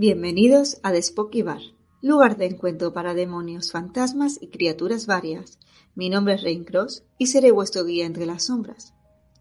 [0.00, 1.60] Bienvenidos a The Spooky Bar,
[2.02, 5.58] lugar de encuentro para demonios, fantasmas y criaturas varias.
[5.96, 8.94] Mi nombre es Rain Cross y seré vuestro guía entre las sombras.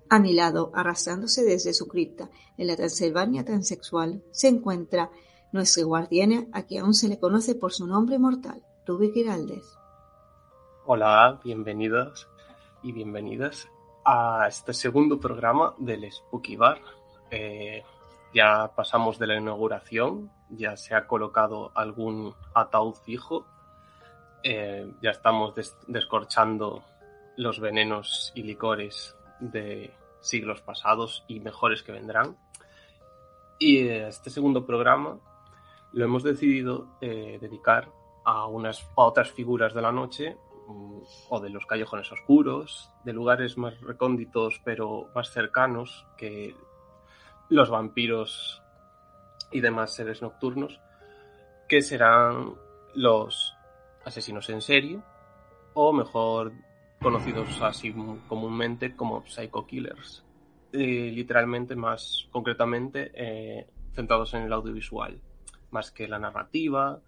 [0.09, 5.11] A mi lado, arrastrándose desde su cripta en la Transilvania transexual, se encuentra
[5.51, 9.77] nuestra guardiana, a quien aún se le conoce por su nombre mortal, Ruby Giraldez.
[10.87, 12.27] Hola, bienvenidos
[12.81, 13.69] y bienvenidas
[14.03, 16.81] a este segundo programa del Spooky Bar.
[17.29, 17.83] Eh,
[18.33, 23.45] ya pasamos de la inauguración, ya se ha colocado algún ataúd fijo,
[24.43, 25.53] eh, ya estamos
[25.87, 26.83] descorchando
[27.35, 32.37] los venenos y licores de siglos pasados y mejores que vendrán.
[33.59, 35.19] Y este segundo programa
[35.93, 37.89] lo hemos decidido eh, dedicar
[38.23, 43.13] a, unas, a otras figuras de la noche mm, o de los callejones oscuros, de
[43.13, 46.55] lugares más recónditos pero más cercanos que
[47.49, 48.61] los vampiros
[49.51, 50.79] y demás seres nocturnos,
[51.67, 52.53] que serán
[52.95, 53.55] los
[54.05, 54.99] asesinos en serie,
[55.73, 56.53] o mejor
[57.01, 57.93] conocidos así
[58.27, 60.23] comúnmente como psycho killers.
[60.71, 65.19] literalmente, más concretamente, eh, centrados en el audiovisual,
[65.71, 66.99] más que la narrativa,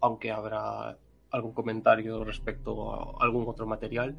[0.00, 0.96] aunque habrá
[1.30, 4.16] algún comentario respecto a algún otro material.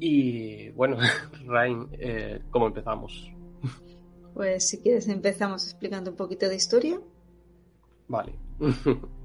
[0.00, 0.96] Y bueno,
[1.46, 3.30] Rain, eh, ¿cómo empezamos?
[4.34, 7.00] Pues si quieres empezamos explicando un poquito de historia.
[8.08, 8.34] Vale.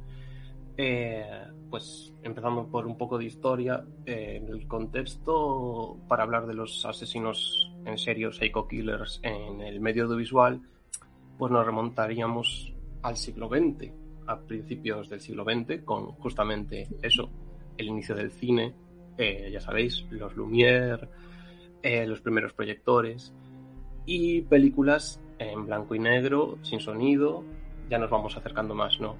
[0.79, 1.25] Eh,
[1.71, 6.85] pues empezando por un poco de historia, eh, en el contexto para hablar de los
[6.85, 10.61] asesinos en serio, psycho killers en el medio audiovisual,
[11.39, 13.91] pues nos remontaríamos al siglo XX,
[14.27, 17.27] a principios del siglo XX, con justamente eso,
[17.75, 18.75] el inicio del cine,
[19.17, 21.09] eh, ya sabéis, los Lumière,
[22.05, 23.33] los primeros proyectores,
[24.07, 27.43] y películas en blanco y negro, sin sonido.
[27.89, 29.17] Ya nos vamos acercando más, ¿no?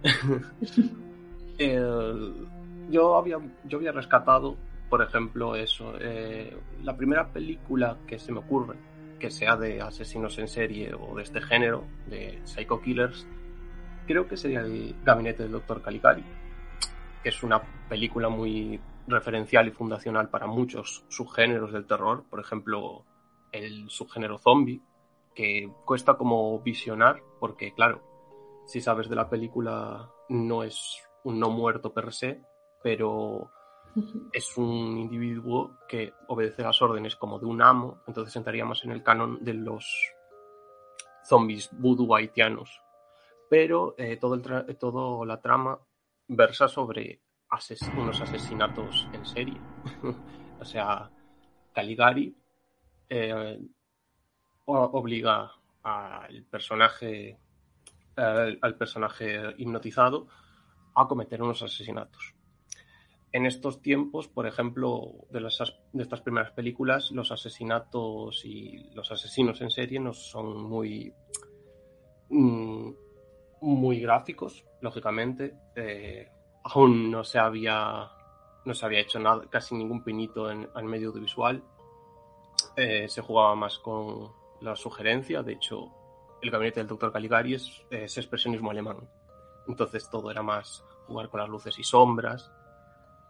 [2.90, 4.56] yo, había, yo había rescatado,
[4.90, 5.94] por ejemplo, eso.
[6.00, 8.78] Eh, la primera película que se me ocurre
[9.20, 13.28] que sea de asesinos en serie o de este género, de Psycho Killers,
[14.06, 15.81] creo que sería el Gabinete del Dr.
[15.81, 16.24] Caligari,
[17.24, 22.24] que es una película muy referencial y fundacional para muchos subgéneros del terror.
[22.30, 23.06] Por ejemplo,
[23.52, 24.81] el subgénero zombie,
[25.34, 28.02] que cuesta como visionar, porque claro,
[28.66, 32.41] si sabes de la película no es un no muerto per se,
[32.81, 33.52] pero
[34.31, 39.03] es un individuo que obedece las órdenes como de un amo, entonces entraríamos en el
[39.03, 40.14] canon de los
[41.24, 42.81] zombies voodoo haitianos.
[43.50, 45.79] Pero eh, todo, el todo la trama
[46.28, 47.22] versa sobre
[47.97, 49.62] unos asesinatos en serie.
[50.59, 51.09] o sea,
[51.74, 52.35] Caligari
[53.09, 53.59] eh,
[54.66, 55.51] obliga
[55.84, 57.38] al personaje,
[58.16, 60.28] al personaje hipnotizado
[60.95, 62.38] a cometer unos asesinatos.
[63.31, 69.62] En estos tiempos, por ejemplo, de, de estas primeras películas, los asesinatos y los asesinos
[69.62, 71.13] en serie no son muy,
[72.29, 72.90] mm,
[73.62, 75.56] muy gráficos, lógicamente.
[75.75, 76.29] Eh,
[76.63, 78.09] aún no se había
[78.66, 81.63] no se había hecho nada, casi ningún pinito en, el medio audiovisual.
[82.78, 85.42] Eh, se jugaba más con la sugerencia.
[85.42, 85.92] De hecho,
[86.42, 89.10] el gabinete del doctor Caligari es, expresionismo alemán.
[89.68, 92.52] Entonces todo era más jugar con las luces y sombras.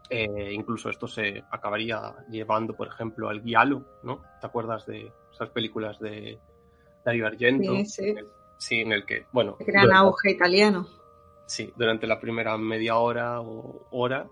[0.10, 4.22] Eh, incluso esto se acabaría llevando, por ejemplo, al Giallo, ¿no?
[4.40, 6.40] ¿Te acuerdas de esas películas de
[7.06, 7.74] Dario Argento?
[7.78, 8.16] Sí, sí.
[8.58, 9.56] sí, en el que, bueno...
[9.60, 10.88] El gran auge italiano.
[11.46, 14.28] Sí, durante la primera media hora o hora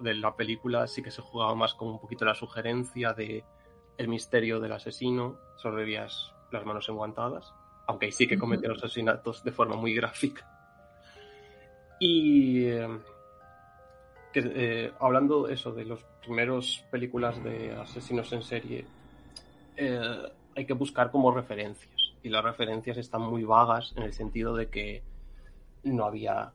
[0.00, 3.44] de la película sí que se jugaba más con un poquito la sugerencia de
[3.96, 7.52] el misterio del asesino, solo veías las manos enguantadas,
[7.86, 10.48] aunque ahí sí que cometen los asesinatos de forma muy gráfica.
[12.00, 12.88] Y eh,
[14.34, 18.84] eh, hablando eso de las primeras películas de asesinos en serie,
[19.76, 20.22] eh,
[20.56, 22.14] hay que buscar como referencias.
[22.22, 25.02] Y las referencias están muy vagas en el sentido de que
[25.82, 26.52] no había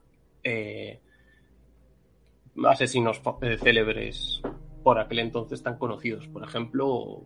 [2.64, 3.20] asesinos
[3.60, 4.42] célebres
[4.82, 6.26] por aquel entonces tan conocidos.
[6.28, 7.24] Por ejemplo,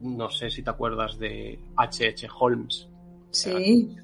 [0.00, 2.28] no sé si te acuerdas de H.H.
[2.38, 2.88] Holmes.
[3.30, 3.96] Sí,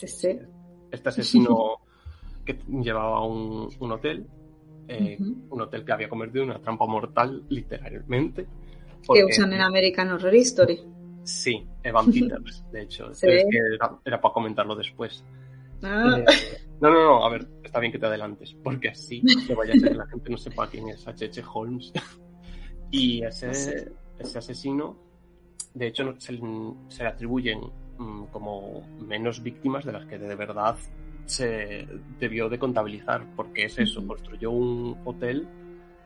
[0.00, 0.46] este,
[0.90, 1.78] este, asesino
[2.44, 4.26] que llevaba un, hotel,
[4.88, 8.46] eh, un hotel que había convertido en una trampa mortal, literalmente.
[9.12, 10.80] Que usan en American Horror Story.
[11.24, 13.10] Sí, Evan Peters, de hecho.
[14.04, 15.24] era, para comentarlo después.
[15.82, 16.18] Ah.
[16.18, 19.74] Eh, no, no, no, a ver, está bien que te adelantes, porque así no vaya
[19.74, 21.42] a ser que la gente no sepa quién es H.H.
[21.52, 21.92] Holmes.
[22.90, 24.96] y ese, ese asesino,
[25.74, 26.38] de hecho, no- se,
[26.88, 27.60] se le atribuyen
[27.98, 30.76] mm, como menos víctimas de las que de verdad
[31.26, 31.86] se
[32.18, 35.46] debió de contabilizar, porque es eso, construyó un hotel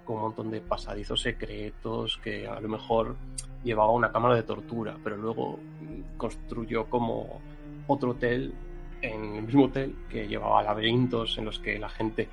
[0.05, 3.17] con un montón de pasadizos secretos que a lo mejor
[3.63, 7.41] llevaba una cámara de tortura, pero luego mm, construyó como
[7.87, 8.53] otro hotel
[9.01, 12.29] en el mismo hotel que llevaba laberintos en los que la gente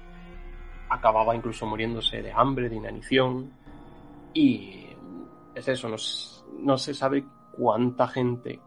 [0.89, 3.51] acababa incluso muriéndose de hambre, de inanición.
[4.33, 4.87] Y
[5.55, 5.95] es eso, no,
[6.59, 7.25] no se sabe
[7.57, 8.59] cuánta gente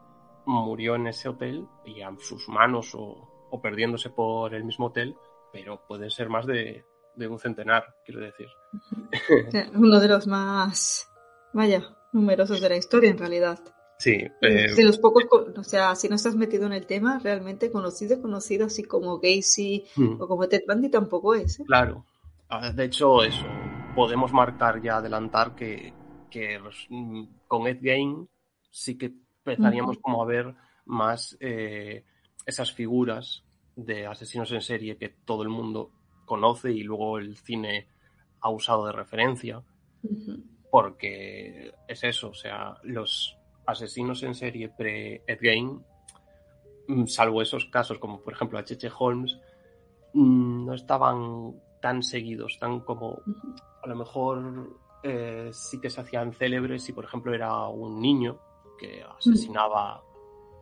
[0.46, 5.16] murió en ese hotel y a sus manos o, o perdiéndose por el mismo hotel,
[5.52, 6.84] pero puede ser más de,
[7.16, 8.48] de un centenar, quiero decir.
[9.74, 11.10] Uno de los más,
[11.52, 11.82] vaya,
[12.12, 13.58] numerosos de la historia en realidad.
[13.98, 14.12] Sí,
[14.42, 17.70] eh, De los pocos, co- o sea, si no estás metido en el tema, realmente
[17.70, 20.20] conocido, conocido así como Gacy mm.
[20.20, 21.60] o como Ted Bundy tampoco es.
[21.60, 21.64] ¿eh?
[21.64, 22.04] Claro.
[22.50, 23.46] Ah, De hecho, eso,
[23.94, 25.92] podemos marcar ya, adelantar que,
[26.30, 26.58] que
[26.88, 28.28] mm, con Ed Gein
[28.70, 29.12] sí que
[29.44, 30.54] empezaríamos como a ver
[30.86, 32.04] más eh,
[32.46, 33.44] esas figuras
[33.76, 35.90] de asesinos en serie que todo el mundo
[36.24, 37.88] conoce y luego el cine
[38.40, 39.62] ha usado de referencia,
[40.70, 45.82] porque es eso, o sea, los asesinos en serie pre-Ed Gein,
[46.88, 48.90] mm, salvo esos casos como por ejemplo H.H.
[48.98, 49.38] Holmes,
[50.12, 51.54] mm, no estaban
[51.84, 53.20] tan seguidos, tan como.
[53.84, 54.70] A lo mejor
[55.02, 58.38] eh, sí que se hacían célebres si por ejemplo era un niño
[58.78, 60.02] que asesinaba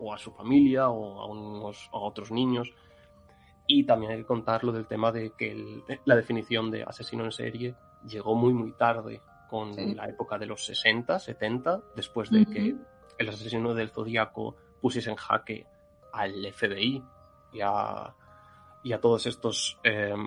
[0.01, 2.73] o a su familia o a, unos, a otros niños.
[3.69, 7.25] Y también hay que contar lo del tema de que el- la definición de asesino
[7.25, 7.75] en serie
[8.07, 9.95] llegó muy muy tarde con Sí.
[9.95, 12.75] la época de los 60, 70, después de que
[13.19, 15.67] el asesino del Zodíaco pusiese en jaque
[16.13, 17.03] al FBI
[17.53, 18.13] y a,
[18.83, 19.79] y a todas estas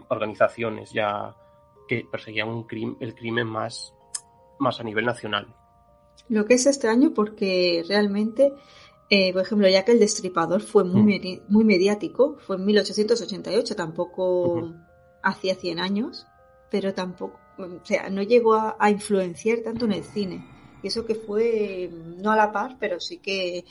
[0.09, 1.35] organizaciones ya
[1.87, 2.65] que perseguían un
[2.99, 3.93] el crimen más,
[4.59, 5.47] más a nivel nacional.
[6.29, 8.51] Lo que es extraño porque realmente,
[9.09, 11.53] eh, por ejemplo, ya que el destripador fue muy, Mm.
[11.53, 14.75] muy mediático, fue en 1888, tampoco Ujú.
[15.21, 16.25] hacía 100 años,
[16.71, 20.45] pero tampoco, o sea, no llegó a, a influenciar tanto en el cine.
[20.81, 23.65] Y eso que fue, no a la par, pero sí que,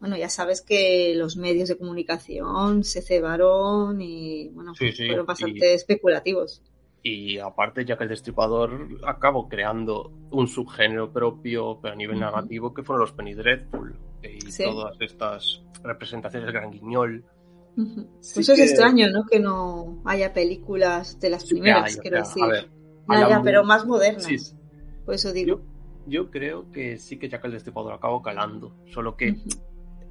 [0.00, 5.24] bueno, ya sabes que los medios de comunicación se cebaron y, bueno, Sí, sí, fueron
[5.24, 6.62] y- bastante especulativos.
[7.06, 12.24] Y aparte, ya que el destripador acabó creando un subgénero propio, pero a nivel Ujú.
[12.24, 14.64] narrativo, que fueron los Penny Dreadful y Sí.
[14.64, 17.22] todas estas representaciones del Gran Guiñol.
[17.76, 17.84] Sí
[18.36, 19.24] Pues eso que- es extraño, ¿no?
[19.30, 22.42] Que no haya películas de las Sí primeras, hay, quiero decir.
[22.42, 22.70] a ver,
[23.44, 24.56] pero más modernas.
[25.04, 25.58] Por eso digo.
[25.58, 25.64] yo,
[26.06, 29.36] yo creo que sí que Jack el Destripador acabó calando, solo que.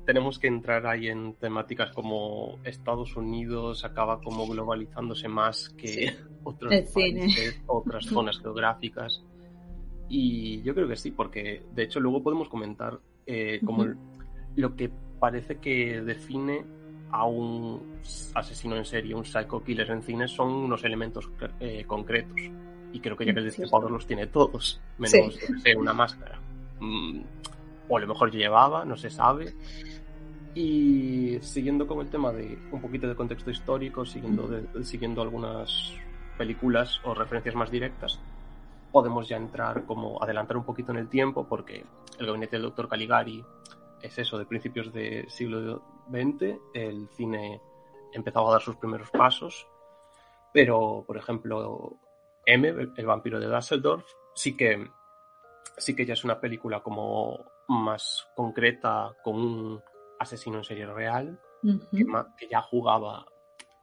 [0.05, 6.09] Tenemos que entrar ahí en temáticas como Estados Unidos acaba como globalizándose más que Sí.
[6.43, 9.23] otros países, otras zonas geográficas.
[10.09, 13.85] Y yo creo que sí, porque de hecho luego podemos comentar eh, como
[14.55, 16.65] lo que parece que define
[17.11, 17.99] a un
[18.33, 21.29] asesino en serie, un psycho killer en cine, son unos elementos
[21.59, 22.35] eh, concretos.
[22.91, 25.53] Y creo que ya que el destripador los tiene todos, menos Sí.
[25.63, 26.39] que una máscara.
[26.79, 27.21] Mm,
[27.87, 29.55] o a lo mejor llevaba, no se sabe.
[30.55, 34.49] Y siguiendo con el tema de un poquito de contexto histórico, siguiendo,
[34.83, 35.93] siguiendo algunas
[36.37, 38.19] películas o referencias más directas,
[38.91, 41.85] podemos ya entrar como adelantar un poquito en el tiempo, porque
[42.19, 43.43] el gabinete del doctor Caligari
[44.01, 47.59] es eso, de principios del siglo XX, el cine
[48.13, 49.67] empezaba a dar sus primeros pasos,
[50.53, 51.97] pero, por ejemplo,
[52.45, 54.87] M, el vampiro de Dusseldorf, sí que,
[55.77, 59.81] sí que ya es una película como más concreta, con un
[60.19, 63.25] asesino en serie real, que, ya jugaba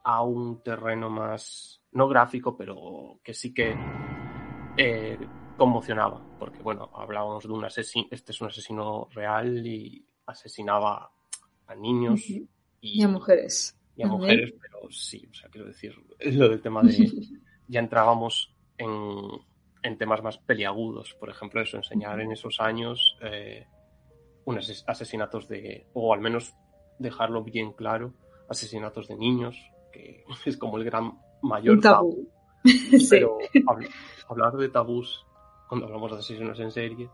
[0.03, 3.75] a un terreno más, no gráfico, pero que sí que
[4.77, 5.17] eh,
[5.57, 11.11] conmocionaba, porque bueno, hablábamos de un asesino, este es un asesino real y asesinaba
[11.67, 12.47] a niños y,
[12.81, 13.77] Y a mujeres.
[13.95, 16.97] y a mujeres, pero sí, o sea, quiero decir, lo del tema de,
[17.67, 18.89] ya entrábamos en,
[19.83, 23.65] en temas más peliagudos, por ejemplo, eso, enseñar en esos años eh,
[24.45, 26.53] unos ases- asesinatos de, o al menos
[26.99, 28.13] dejarlo bien claro,
[28.49, 29.57] asesinatos de niños,
[29.91, 32.27] que es como el gran mayor tabú.
[32.63, 33.07] sí.
[33.09, 33.89] pero hab-
[34.29, 35.25] hablar de tabús
[35.67, 37.09] cuando hablamos de asesinos en serie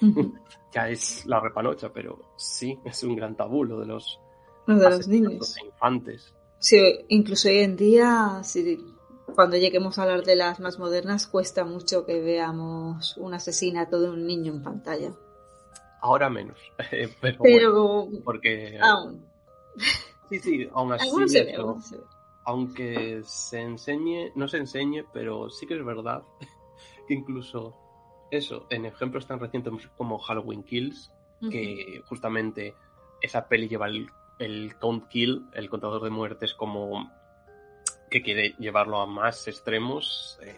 [0.74, 4.18] ya es la repanocha, pero sí, es un gran tabú lo de los
[4.66, 5.54] Lo de los niños.
[5.54, 6.34] de infantes.
[6.58, 8.76] Sí, incluso hoy en día, si,
[9.34, 14.10] cuando lleguemos a hablar de las más modernas, cuesta mucho que veamos un asesinato de
[14.10, 15.12] un niño en pantalla.
[16.00, 16.58] Ahora menos,
[16.92, 19.26] eh, pero, bueno, porque aún.
[20.28, 22.02] Sí, sí, aún así, ve, se ve.
[22.44, 26.22] aunque se enseñe, no se enseñe, pero sí que es verdad
[27.08, 27.74] que incluso
[28.30, 31.10] eso, en ejemplos tan recientes como Halloween Kills,
[31.50, 32.74] que justamente
[33.22, 37.10] esa peli lleva el, el count kill, el contador de muertes, como
[38.08, 40.38] que quiere llevarlo a más extremos.
[40.42, 40.54] eh,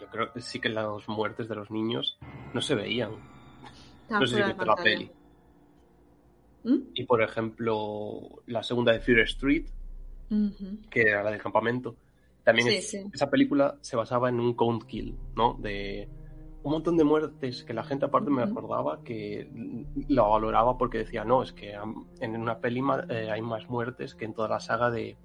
[0.00, 2.18] yo creo que sí que las muertes de los niños
[2.52, 3.12] no se veían.
[4.02, 5.10] Está No sé si viste la peli.
[6.64, 6.78] ¿Mm?
[6.94, 9.66] Y por ejemplo, la segunda de Fear Street,
[10.90, 11.96] que era la del campamento,
[12.44, 12.98] también Sí, es- sí.
[13.12, 15.54] esa película se basaba en un count kill, ¿no?
[15.60, 16.08] De
[16.62, 19.50] un montón de muertes que la gente aparte me acordaba que
[20.08, 21.72] la valoraba porque decía, no, es que
[22.20, 25.16] en una peli eh, hay más muertes que en toda la saga de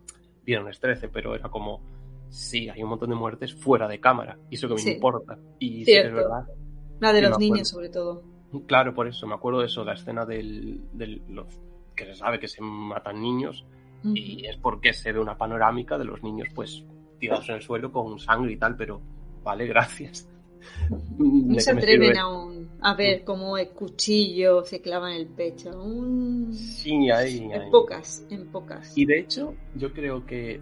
[0.47, 1.81] Viernes 13, pero era como,
[2.29, 4.93] sí, hay un montón de muertes fuera de cámara, y eso que me Sí.
[4.93, 5.37] importa.
[5.59, 6.47] Y sí es verdad.
[7.01, 8.23] La de los niños, sobre todo.
[8.65, 11.47] Claro, por eso, me acuerdo de eso, la escena del, del- los
[11.95, 13.65] que se sabe que se matan niños
[14.03, 16.85] y es porque se ve una panorámica de los niños pues
[17.19, 19.01] tirados en el suelo con sangre y tal, pero
[19.43, 20.29] vale, gracias.
[21.17, 25.71] No ¿De se atreven aún a ver cómo el cuchillo se clava en el pecho.
[25.71, 26.53] Aún...
[26.53, 27.71] Sí, ahí, En ahí.
[27.71, 28.97] pocas, en pocas.
[28.97, 30.61] Y de hecho, yo creo que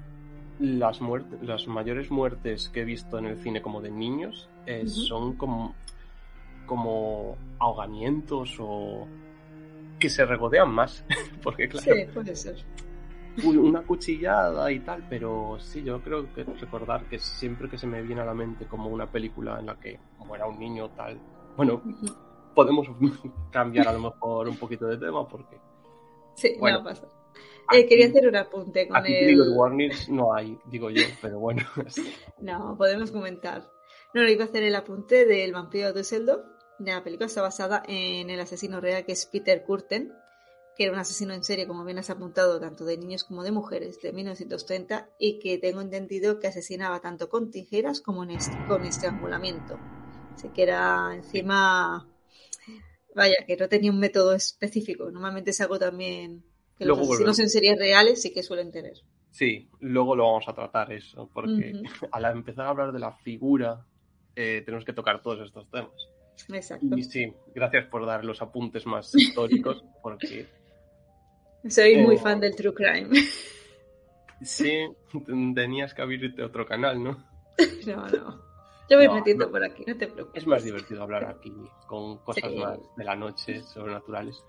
[0.60, 4.88] las muertes, las mayores muertes que he visto en el cine como de niños eh,
[4.88, 5.76] son como,
[6.66, 9.08] como ahogamientos o
[10.00, 11.04] que se regodean más.
[11.44, 12.56] Porque claro, Sí, puede ser.
[13.44, 17.88] Un- una cuchillada y tal, pero sí, yo creo que recordar que siempre que se
[17.88, 21.20] me viene a la mente como una película en la que muera un niño tal,
[21.58, 21.82] bueno,
[22.54, 22.88] podemos
[23.52, 25.58] cambiar a lo mejor un poquito de tema porque
[26.36, 26.80] Sí, Bueno.
[26.80, 27.08] no pasa.
[27.70, 29.40] aquí, Eh, quería hacer un apunte con aquí el...
[29.56, 31.62] warnings no hay, digo yo, pero bueno,
[32.42, 33.64] No, podemos comentar.
[34.14, 36.46] No, lo iba a hacer el apunte del vampiro de Düsseldorf.
[36.80, 40.12] La película está basada en el asesino real que es Peter Kurten,
[40.76, 43.52] que era un asesino en serie, como bien has apuntado, tanto de niños como de
[43.52, 48.62] mujeres, de 1930, y que tengo entendido que asesinaba tanto con tijeras como en est-
[48.66, 49.84] con estrangulamiento.
[50.36, 52.08] Así que era encima...
[53.16, 55.10] Vaya, que no tenía un método específico.
[55.10, 56.44] Normalmente es algo también
[56.78, 57.40] que los asesinos volvemos.
[57.40, 58.94] en series reales sí que suelen tener.
[59.32, 61.72] sí, luego lo vamos a tratar eso, porque
[62.12, 63.86] al empezar a hablar de la figura
[64.36, 65.92] eh, tenemos que tocar todos estos temas.
[66.50, 66.98] Exacto.
[66.98, 70.46] Y sí, gracias por dar los apuntes más históricos, porque
[71.70, 73.10] Soy muy Eh, fan del True Crime.
[74.42, 74.88] sí,
[75.56, 77.18] tenías que abrirte otro canal, ¿no?
[77.88, 78.44] No, no.
[78.90, 79.52] Yo voy No, metiendo no.
[79.52, 80.44] por aquí, no te preocupes.
[80.44, 81.52] Es más divertido hablar aquí
[81.88, 82.58] con cosas Sí.
[82.60, 84.44] más de la noche, sobrenaturales.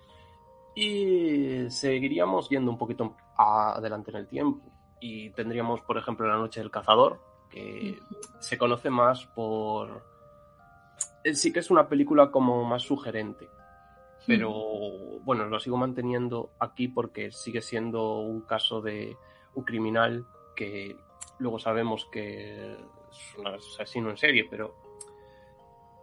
[0.75, 4.61] Y seguiríamos yendo un poquito adelante en el tiempo.
[5.01, 7.19] Y tendríamos, por ejemplo, La Noche del Cazador,
[7.51, 7.99] que
[8.41, 10.03] se conoce más por...
[11.25, 13.49] eh, Sí que es una película como más sugerente.
[14.27, 14.51] Pero
[15.23, 19.17] bueno, lo sigo manteniendo aquí porque sigue siendo un caso de
[19.55, 20.25] un criminal
[20.57, 20.97] que
[21.39, 24.75] luego sabemos que es un asesino en serie, pero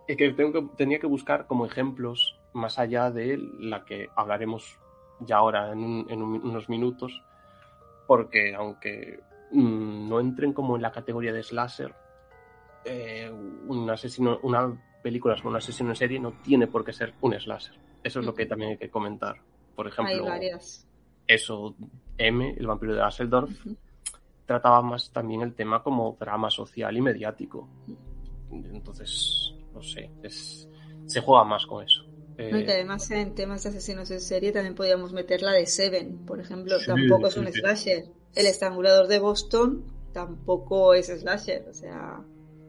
[0.07, 4.77] es que, tengo que tenía que buscar como ejemplos más allá de la que hablaremos
[5.19, 7.21] ya ahora en, un- en un- unos minutos,
[8.05, 9.19] porque aunque
[9.51, 11.93] mm, no entren como en la categoría de slasher,
[12.85, 17.13] eh, un asesino, una película sobre un asesino en serie no tiene por qué ser
[17.21, 17.75] un slasher.
[18.03, 19.35] Eso es lo que también hay que comentar.
[19.75, 20.87] Por Hay ejemplo, varias.
[21.27, 21.75] eso,
[22.17, 23.51] M, el vampiro de Asseldorf,
[24.45, 27.69] trataba más también el tema como drama social y mediático.
[28.51, 30.67] Entonces, no sé, es,
[31.05, 32.03] se juega más con eso.
[32.37, 35.51] Eh, No, y que además en temas de asesinos en serie también podríamos meter la
[35.51, 36.79] de Seven, por ejemplo.
[36.79, 37.53] Sí, tampoco es un sí.
[37.53, 38.05] slasher.
[38.35, 41.67] El estrangulador de Boston tampoco es slasher.
[41.69, 42.21] O sea,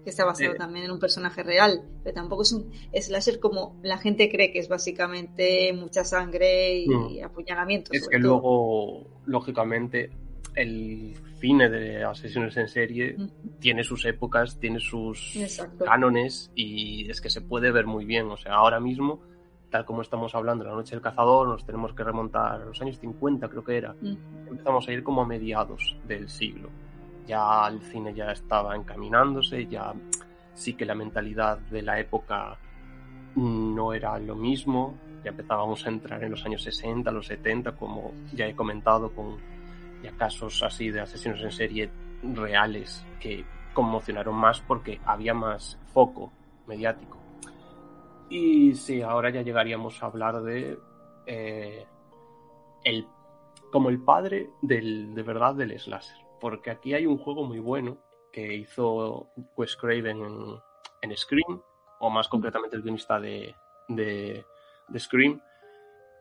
[0.04, 1.82] que está basado también en un personaje real.
[2.04, 6.88] Pero tampoco es un slasher como la gente cree que es básicamente mucha sangre y
[6.88, 7.24] Mm.
[7.24, 7.96] apuñalamientos.
[7.96, 8.28] es que todo.
[8.28, 10.10] luego, lógicamente,
[10.54, 13.16] el cine de asesinos en serie
[13.58, 15.84] tiene sus épocas, tiene sus Exacto.
[15.84, 18.26] cánones y es que se puede ver muy bien.
[18.30, 19.20] O sea, ahora mismo,
[19.70, 22.98] tal como estamos hablando la noche del cazador, nos tenemos que remontar a los años
[23.00, 23.96] 50, creo que era.
[24.48, 26.70] Empezamos a ir como a mediados del siglo.
[27.26, 29.94] Ya el cine ya estaba encaminándose, ya
[30.52, 32.58] sí que la mentalidad de la época
[33.36, 34.94] no era lo mismo.
[35.24, 39.38] Ya empezábamos a entrar en los años 60, los 70, como ya he comentado, con
[40.12, 41.90] casos así de asesinos en serie
[42.22, 46.32] reales que conmocionaron más porque había más foco
[46.66, 47.18] mediático.
[48.28, 50.78] Y sí, ahora ya llegaríamos a hablar de
[51.26, 51.86] eh,
[52.84, 53.06] el
[53.70, 56.23] como el padre del, de verdad del slasher.
[56.44, 57.96] Porque aquí hay un juego muy bueno
[58.30, 60.60] que hizo Wes Craven en,
[61.00, 61.62] en Scream,
[62.00, 63.54] o más concretamente el guionista de,
[63.88, 64.44] de,
[64.86, 65.40] de Scream,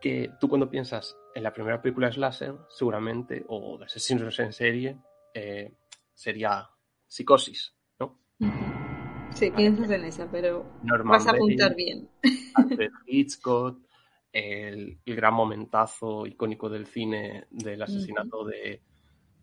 [0.00, 4.54] que tú cuando piensas en la primera película de Slasher, seguramente, o de asesinos en
[4.54, 4.96] serie,
[5.34, 5.74] eh,
[6.14, 6.70] sería
[7.06, 8.18] Psicosis, ¿no?
[9.34, 10.64] Sí, piensas en esa, pero
[11.04, 12.08] vas a apuntar bien.
[12.54, 13.78] Alfred Hitchcock,
[14.32, 18.80] el, gran momentazo icónico del cine del asesinato de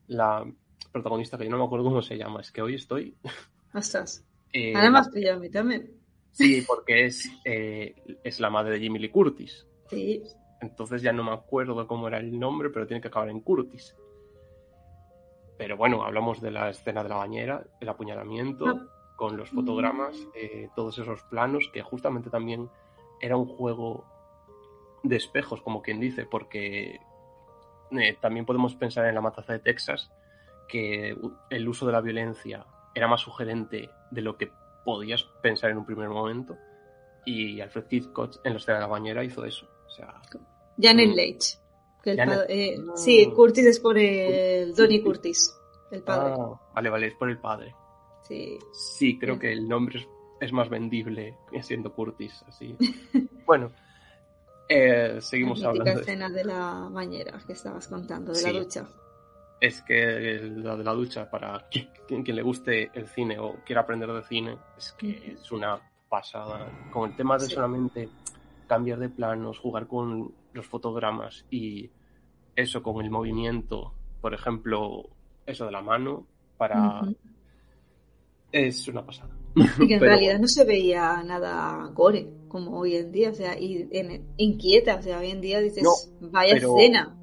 [0.08, 0.44] la
[0.92, 3.16] protagonista, que yo no me acuerdo cómo se llama, es que hoy estoy...
[3.74, 4.26] Ostras.
[4.54, 5.92] Eh, Además, a mí también.
[6.32, 9.66] Sí, porque es, eh, es la madre de Jimmy Lee Curtis.
[9.90, 10.24] Sí.
[10.62, 13.96] Entonces ya no me acuerdo cómo era el nombre, pero tiene que acabar en Curtis.
[15.58, 18.88] Pero bueno, hablamos de la escena de la bañera, el apuñalamiento, ah.
[19.16, 22.70] con los fotogramas, eh, todos esos planos, que justamente también
[23.20, 24.06] era un juego
[25.04, 27.00] de espejos, como quien dice, porque
[27.92, 30.12] eh, también podemos pensar en la matanza de Texas,
[30.72, 31.18] que
[31.50, 34.52] el uso de la violencia era más sugerente de lo que
[34.86, 36.58] podías pensar en un primer momento.
[37.26, 39.68] Y Alfred Hitchcock en la escena de la bañera hizo eso.
[39.86, 40.22] O sea,
[40.80, 41.14] Janet mm.
[41.14, 41.58] Leitch.
[42.06, 45.54] Eh, sí, Curtis es por el Donny Curtis,
[45.92, 46.34] el padre.
[46.36, 47.76] Ah, vale, vale, es por el padre.
[48.28, 48.58] Sí.
[48.72, 50.08] Sí, creo que el nombre
[50.40, 52.76] es, más vendible siendo Curtis, así.
[53.46, 53.72] bueno,
[54.68, 55.94] eh, seguimos la hablando.
[55.94, 58.88] La escena de la bañera que estabas contando, de la ducha.
[59.62, 63.82] Es que la de la ducha, para quien, quien, le guste el cine o quiera
[63.82, 66.68] aprender de cine, es que es una pasada.
[66.92, 68.10] Con el tema de solamente
[68.68, 71.90] cambiar de planos, jugar con los fotogramas y
[72.56, 75.10] eso con el movimiento, por ejemplo,
[75.46, 76.26] eso de la mano,
[76.58, 77.02] para...
[78.52, 79.34] Es una pasada.
[79.56, 83.58] Y que en realidad no se veía nada gore, como hoy en día, o sea,
[83.58, 83.90] y
[84.38, 85.86] inquieta, o sea, hoy en día dices,
[86.20, 87.18] vaya escena.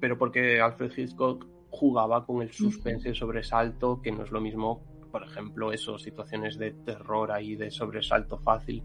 [0.00, 4.84] Pero porque Alfred Hitchcock jugaba con el suspense y sobresalto, que no es lo mismo,
[5.10, 8.84] por ejemplo, eso, situaciones de terror ahí, de sobresalto fácil,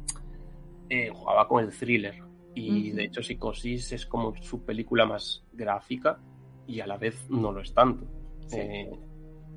[0.89, 2.23] eh, jugaba con el thriller.
[2.56, 6.17] Y de hecho, Psicosis es como su película más gráfica
[6.65, 8.08] y a la vez no lo es tanto.
[8.52, 8.89] Eh,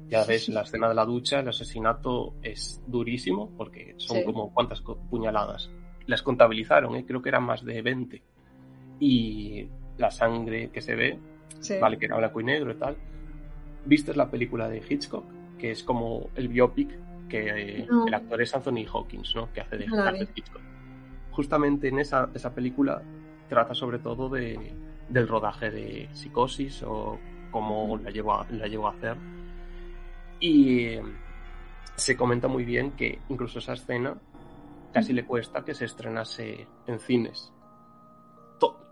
[0.08, 4.82] ya ves, la escena de la ducha, el asesinato es durísimo porque son como cuántas
[5.08, 5.70] puñaladas.
[6.06, 7.06] Las contabilizaron, ¿eh?
[7.06, 8.22] creo que eran más de 20.
[8.98, 11.18] Y la sangre que se ve,
[11.80, 12.96] vale, que era blanco y negro y tal.
[13.84, 15.24] ¿Viste la película de Hitchcock?
[15.58, 16.88] Que es como el biopic
[17.28, 19.52] que el actor es Anthony Hawkins, ¿no?
[19.52, 19.84] Que hace de
[20.34, 20.62] Hitchcock
[21.30, 23.02] justamente en esa, esa película
[23.48, 24.74] trata sobre todo de,
[25.08, 27.18] del rodaje de Psicosis o
[27.50, 29.16] cómo la llevó a, la llevó a hacer.
[30.38, 31.02] Y eh,
[31.96, 34.16] se comenta muy bien que incluso esa escena
[34.92, 37.52] casi le cuesta que se estrenase en cines.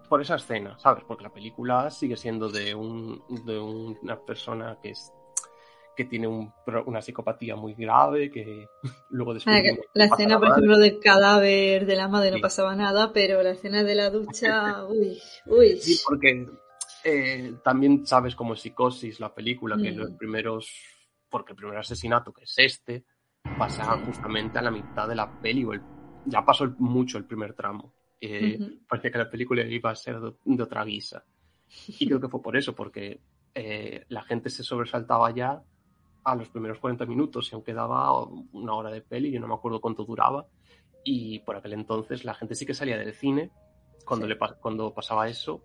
[0.09, 1.05] Por esa escena, ¿sabes?
[1.07, 5.13] Porque la película sigue siendo de, un, de una persona que es
[5.99, 8.69] que tiene una psicopatía muy grave, que
[9.11, 9.81] luego después...
[9.95, 13.83] la escena, por ejemplo, del cadáver de la madre no pasaba nada, pero la escena
[13.83, 15.77] de la ducha, uy, uy.
[15.79, 16.47] Sí, porque
[17.03, 20.17] eh, también sabes como Psicosis, la película, que los mm.
[20.17, 20.71] primeros,
[21.29, 23.05] porque el primer asesinato, que es este,
[23.59, 25.73] pasa justamente a la mitad de la peli, o
[26.27, 27.93] ya pasó mucho el primer tramo.
[28.21, 31.25] Eh, Parecía que la película iba a ser de, otra guisa.
[31.87, 33.21] Y creo que fue por eso, porque
[33.55, 35.63] eh, la gente se sobresaltaba ya
[36.25, 39.55] a los primeros 40 minutos y aún quedaba una hora de peli, yo no me
[39.55, 40.47] acuerdo cuánto duraba,
[41.05, 43.51] y por aquel entonces la gente sí que salía del cine
[44.05, 45.63] cuando, le, cuando pasaba eso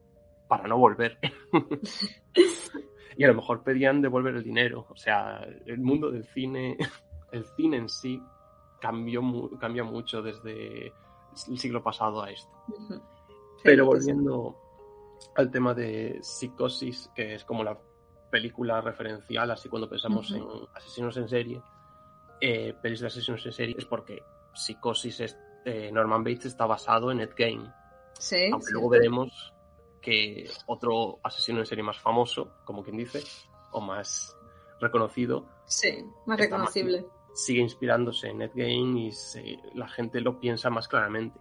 [0.48, 1.18] para no volver.
[3.18, 4.86] y a lo mejor pedían devolver el dinero.
[4.90, 6.78] O sea, el mundo del cine,
[7.32, 8.22] el cine en sí
[8.80, 9.22] cambió
[9.60, 10.94] cambia mucho desde
[11.50, 12.52] el siglo pasado a esto.
[13.64, 14.56] Pero volviendo
[15.36, 17.78] al tema de psicosis, que es como la
[18.30, 20.44] película referencial, así cuando pensamos en
[20.74, 21.62] asesinos en serie,
[22.42, 24.22] eh, pelis de asesinos en serie, es porque
[24.54, 27.72] Psicosis, es, eh, Norman Bates está basado en Ed Gein.
[28.20, 29.54] Sí, Aunque luego veremos
[30.02, 33.24] que otro asesino en serie más famoso, como quien dice,
[33.72, 34.36] o más
[34.80, 35.46] reconocido.
[35.66, 37.06] Sí, más reconocible.
[37.34, 39.12] Sigue inspirándose en Gein y
[39.76, 41.40] la gente lo piensa más claramente.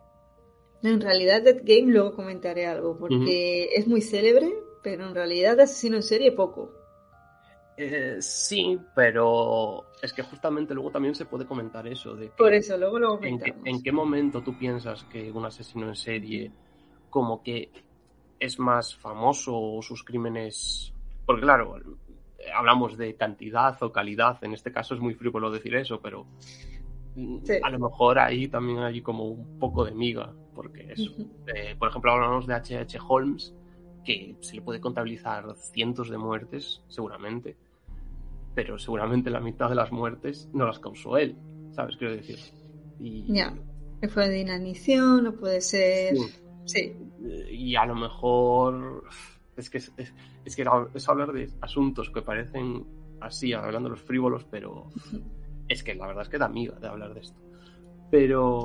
[0.83, 4.53] En realidad, Gein luego comentaré algo, porque es muy célebre,
[4.83, 6.73] pero en realidad asesino en serie poco.
[7.77, 12.15] Eh, sí, pero es que justamente luego también se puede comentar eso.
[12.15, 15.97] De Por eso, luego lo en, ¿En qué momento tú piensas que un asesino en
[15.97, 16.53] serie
[17.09, 17.71] como que
[18.39, 20.93] es más famoso o sus crímenes...
[21.25, 21.77] Porque claro,
[22.55, 26.27] hablamos de cantidad o calidad, en este caso es muy frívolo decir eso, pero
[27.63, 31.13] a lo mejor ahí también hay como un poco de miga, porque eso.
[31.55, 32.99] Eh, por ejemplo, hablamos de H.H.
[33.07, 33.55] Holmes,
[34.05, 37.57] que se le puede contabilizar cientos de muertes, seguramente,
[38.55, 41.37] pero seguramente la mitad de las muertes no las causó él,
[41.73, 41.97] ¿sabes?
[41.97, 42.39] Quiero decir.
[42.99, 43.33] Y...
[43.33, 43.55] Ya,
[44.01, 46.15] que fue de inanición, o puede ser...
[46.65, 46.95] Sí.
[47.51, 49.03] y a lo mejor
[49.57, 49.93] es que es,
[50.45, 52.85] es, que es hablar de asuntos que parecen
[53.21, 54.89] así, hablando de los frívolos, pero
[55.69, 57.39] es que la verdad es que da miedo de hablar de esto.
[58.11, 58.63] Pero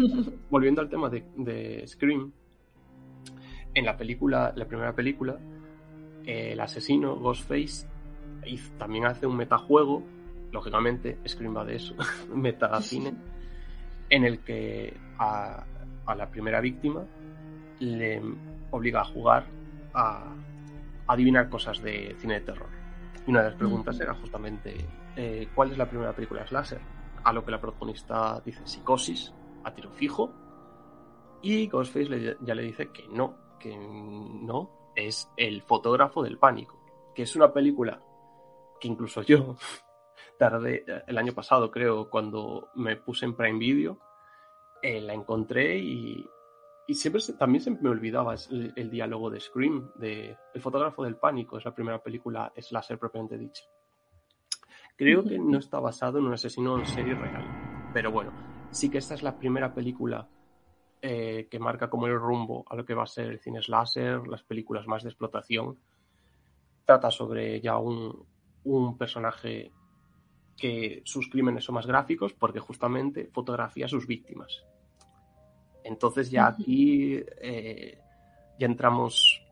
[0.50, 2.32] volviendo al tema de, de, Scream,
[3.74, 5.38] en la película, la primera película,
[6.24, 7.86] el asesino, Ghostface,
[8.78, 10.02] también hace un metajuego,
[10.52, 11.94] lógicamente, Scream va de eso,
[12.34, 13.14] metacine,
[14.08, 15.64] en el que a,
[16.06, 17.04] a la primera víctima
[17.78, 18.20] le
[18.70, 19.59] obliga a jugar
[19.94, 20.34] a,
[21.06, 22.68] adivinar cosas de cine de terror.
[23.26, 26.80] Y una de las preguntas era justamente eh, ¿cuál es la primera película slasher?
[27.24, 30.32] A lo que la protagonista dice psicosis, a tiro fijo,
[31.42, 36.78] y Ghostface ya le dice que no, que no, es el fotógrafo del pánico,
[37.14, 38.02] que es una película
[38.80, 39.56] que incluso yo
[40.38, 43.98] tardé el año pasado, creo, cuando me puse en Prime Video,
[44.82, 46.26] eh, la encontré y,
[46.90, 51.56] y siempre también se me olvidaba el, diálogo de Scream, de El fotógrafo del pánico,
[51.56, 53.62] es la primera película slasher propiamente dicha.
[54.96, 58.32] Creo que no está basado en un asesino en serie real, pero bueno,
[58.72, 60.28] sí que esta es la primera película
[61.00, 64.26] eh, que marca como el rumbo a lo que va a ser el cine slasher,
[64.26, 65.78] las películas más de explotación.
[66.84, 68.26] Trata sobre ya un,
[68.64, 69.70] un personaje
[70.56, 74.64] que sus crímenes son más gráficos porque justamente fotografía a sus víctimas
[75.90, 77.98] entonces ya aquí eh,
[78.58, 79.42] ya entramos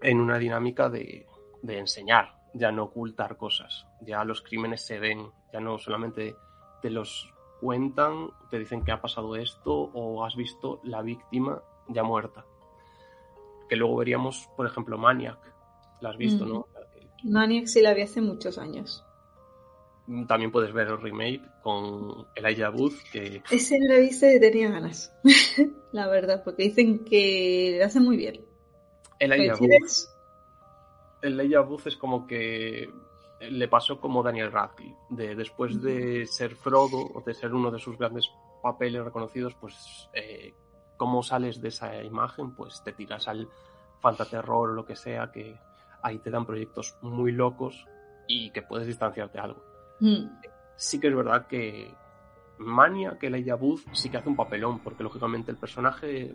[0.00, 1.26] en una dinámica de,
[1.62, 3.86] enseñar, ya no ocultar cosas.
[4.00, 6.34] Ya los crímenes se ven, ya no solamente
[6.80, 12.02] te los cuentan, te dicen que ha pasado esto o has visto la víctima ya
[12.02, 12.46] muerta.
[13.68, 15.38] Que luego veríamos, por ejemplo, Maniac.
[16.00, 16.66] La has visto, ¿no?
[17.24, 19.04] Maniac sí la vi hace muchos años.
[20.26, 23.42] También puedes ver el remake con Elijah Booth, que...
[23.50, 25.14] Ese lo he y tenía ganas,
[25.92, 28.44] la verdad, porque dicen que lo hace muy bien.
[29.18, 30.08] Elijah Booth...
[31.22, 32.90] Elijah Booth es como que
[33.50, 37.78] le pasó como Daniel Radcliffe, de después de ser Frodo o de ser uno de
[37.78, 38.28] sus grandes
[38.62, 40.54] papeles reconocidos, pues eh,
[40.96, 43.48] cómo sales de esa imagen, pues te tiras al
[44.00, 45.58] fantaterror o lo que sea, que
[46.02, 47.86] ahí te dan proyectos muy locos
[48.28, 49.71] y que puedes distanciarte algo.
[50.00, 50.26] Mm.
[50.76, 51.94] Sí que es verdad que
[52.58, 56.34] Mania, que Elijah Booth, sí que hace un papelón, porque lógicamente el personaje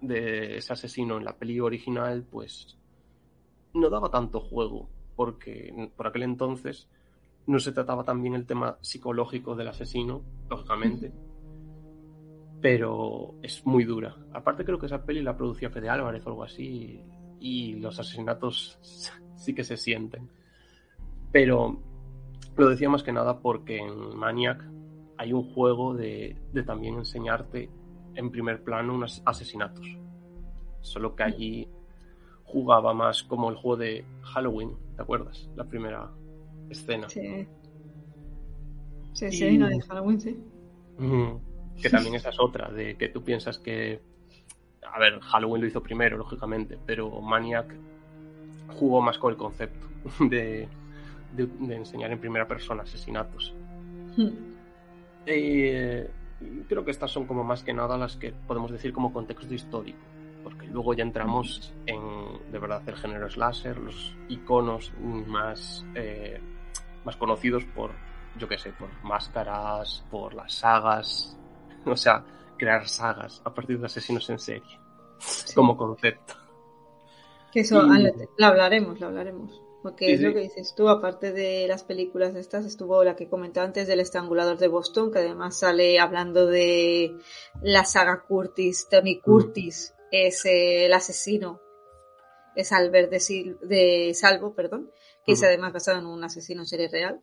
[0.00, 2.78] de ese asesino en la peli original, pues
[3.74, 6.88] no daba tanto juego, porque por aquel entonces
[7.46, 11.12] no se trataba tan bien el tema psicológico del asesino, lógicamente,
[12.60, 14.16] pero es muy dura.
[14.32, 17.02] Aparte creo que esa peli la producía Fede Álvarez o algo así,
[17.40, 18.78] y los asesinatos
[19.36, 20.30] sí que se sienten.
[21.30, 21.82] Pero
[22.56, 24.64] lo decía más que nada porque en Maniac
[25.16, 26.36] hay un juego de,
[26.66, 27.70] también enseñarte
[28.14, 29.86] en primer plano unos asesinatos.
[30.80, 31.68] Solo que allí
[32.44, 35.48] jugaba más como el juego de Halloween, ¿te acuerdas?
[35.56, 36.10] La primera
[36.68, 37.08] escena.
[37.08, 37.46] Sí.
[39.12, 40.36] Sí, sí, no de Halloween, sí.
[41.80, 44.00] que también esa es otra, de que tú piensas que.
[44.92, 47.74] A ver, Halloween lo hizo primero, lógicamente, pero Maniac
[48.76, 49.86] jugó más con el concepto
[50.20, 50.68] de,
[51.34, 53.54] de, enseñar en primera persona asesinatos.
[54.16, 54.28] Hmm.
[55.26, 56.10] Eh,
[56.68, 59.98] creo que estas son como más que nada las que podemos decir como contexto histórico,
[60.42, 62.00] porque luego ya entramos en
[62.50, 66.40] de verdad el género slasher, los iconos más, eh,
[67.04, 67.92] más conocidos por,
[68.38, 71.36] yo qué sé, por máscaras, por las sagas,
[71.84, 72.24] o sea,
[72.58, 74.78] crear sagas a partir de asesinos en serie,
[75.54, 76.34] como concepto.
[77.52, 79.63] Que eso lo hablaremos, lo hablaremos.
[79.84, 83.66] Porque es lo que dices tú, aparte de las películas estas, estuvo la que comentaba
[83.66, 87.14] antes del estrangulador de Boston, que además sale hablando de
[87.60, 91.60] la saga Curtis, Tony Curtis es el asesino,
[92.56, 94.90] es Albert de, de Salvo, perdón,
[95.26, 97.22] que es además basado en un asesino en serie real.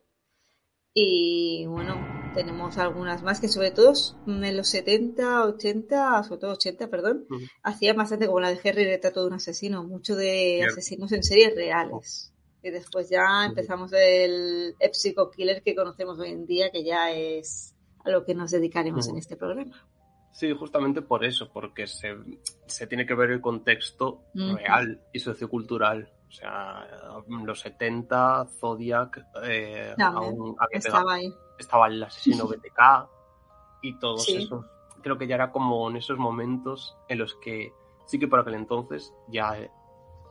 [0.94, 1.96] Y bueno,
[2.32, 3.92] tenemos algunas más que sobre todo
[4.28, 7.26] en los 70, 80, sobre todo 80, perdón,
[7.64, 11.56] hacía bastante como la de Harry retrato de un asesino, mucho de asesinos en series
[11.56, 12.31] reales.
[12.62, 17.74] Y después ya empezamos el Epsico Killer que conocemos hoy en día, que ya es
[18.04, 19.86] a lo que nos dedicaremos en este programa.
[20.32, 26.10] Sí, justamente por eso, porque se, tiene que ver el contexto real y sociocultural.
[26.28, 26.86] O sea,
[27.28, 31.30] los 70, Zodiac, eh, aún estaba ahí.
[31.58, 33.08] Estaba el asesino BTK
[33.82, 34.64] y todos esos.
[35.02, 37.72] Creo que ya era como en esos momentos en los que
[38.06, 39.58] sí que por aquel entonces ya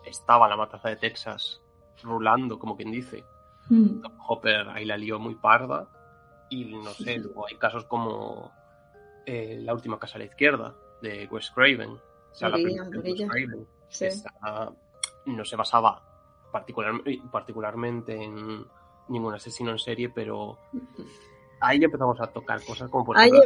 [0.05, 1.61] estaba la matanza de Texas
[2.03, 3.23] rulando, como quien dice.
[3.69, 4.03] Mm.
[4.27, 5.87] Hopper ahí la lió muy parda.
[6.49, 8.51] Y no sé, luego hay casos como
[9.25, 11.99] eh, La última casa a la izquierda, de Wes Craven, O
[12.33, 12.85] sea, la primera
[15.25, 16.01] no se basaba
[16.51, 18.65] particularmente en
[19.07, 20.57] ningún asesino en serie, pero
[21.59, 23.41] ahí ya empezamos a tocar cosas como por ejemplo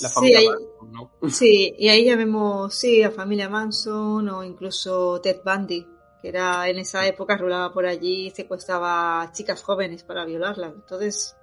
[0.00, 1.30] la familia sí, Manson, ¿no?
[1.30, 5.84] Sí, y ahí ya vemos, sí, a familia Manson o incluso Ted Bundy,
[6.20, 10.72] que era en esa época rulaba por allí y secuestraba a chicas jóvenes para violarlas.
[10.74, 11.36] Entonces,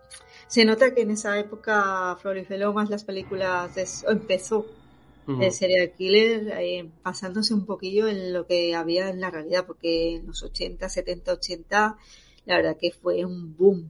[0.47, 4.65] se nota que en esa época proliferó más las películas, de, empezó
[5.27, 10.15] el serial killer eh, pasándose un poquillo en lo que había en la realidad, porque
[10.15, 11.97] en los 80, 70, 80,
[12.45, 13.89] la verdad que fue un boom.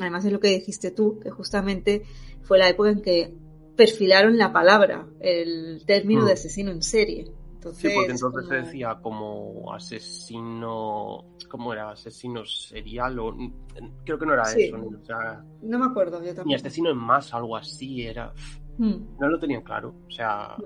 [0.00, 2.02] Además es lo que dijiste tú, que justamente
[2.42, 3.32] fue la época en que
[3.76, 7.30] perfilaron la palabra, el término de asesino en serie.
[7.62, 11.92] Entonces, sí, porque entonces se decía como asesino, ¿cómo era?
[11.92, 13.36] Asesino serial o
[14.04, 14.76] creo que no era eso,
[15.62, 16.46] no me acuerdo, yo también.
[16.46, 18.32] Ni asesino en más, algo así era.
[18.78, 19.16] Hmm.
[19.20, 19.94] No lo tenían claro.
[20.08, 20.56] O sea,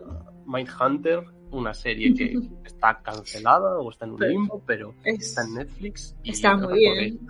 [0.46, 6.16] Mindhunter, una serie que está cancelada o está en un limbo, pero está en Netflix.
[6.24, 7.20] está muy bien.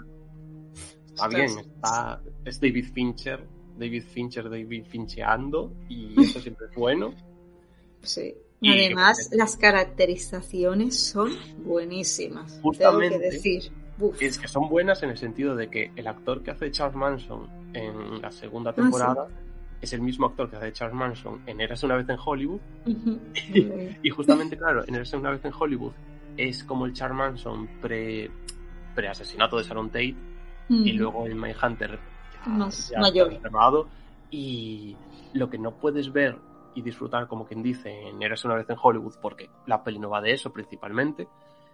[1.07, 7.14] Está bien, está, es David Fincher David Fincher, David Fincheando, y eso siempre es bueno.
[8.02, 8.35] Sí.
[8.61, 12.59] Y además, las caracterizaciones son buenísimas.
[12.62, 13.19] Justamente.
[13.19, 13.73] que decir.
[14.21, 17.49] Es que son buenas en el sentido de que el actor que hace Charles Manson
[17.73, 19.29] en la segunda ah, temporada
[19.81, 22.61] es el mismo actor que hace Charles Manson en Eras una vez en Hollywood.
[24.03, 25.92] y, justamente, claro, en Eras una vez en Hollywood
[26.37, 28.31] es como el Charles Manson pre,
[28.95, 30.16] pre asesinato de Sharon Tate.
[30.69, 31.97] Y luego el Mindhunter
[32.47, 33.38] más mayor.
[34.31, 34.97] y
[35.33, 36.37] lo que no puedes ver
[36.77, 40.11] y disfrutar, como quien dice, en Eres una vez en Hollywood, porque la peli no
[40.11, 41.27] va de eso principalmente,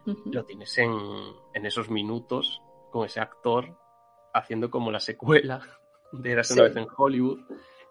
[0.07, 0.93] lo tienes en,
[1.53, 3.77] en, esos minutos con ese actor
[4.33, 5.61] haciendo como la secuela
[6.13, 7.41] de Eres una vez en Hollywood.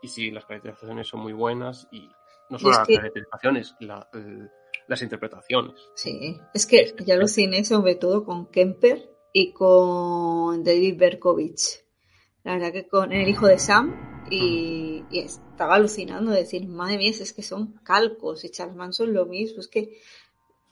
[0.01, 2.09] Y sí, las caracterizaciones son muy buenas y
[2.49, 3.75] no solo las caracterizaciones,
[4.87, 5.75] las interpretaciones.
[5.95, 11.85] Sí, es que ya lo cine sobre todo con Kemper y con David Berkovich.
[12.43, 17.11] La verdad que con el hijo de Sam y, estaba alucinando de decir, madre mía,
[17.11, 19.99] es que son calcos y Charles Manson lo mismo, es que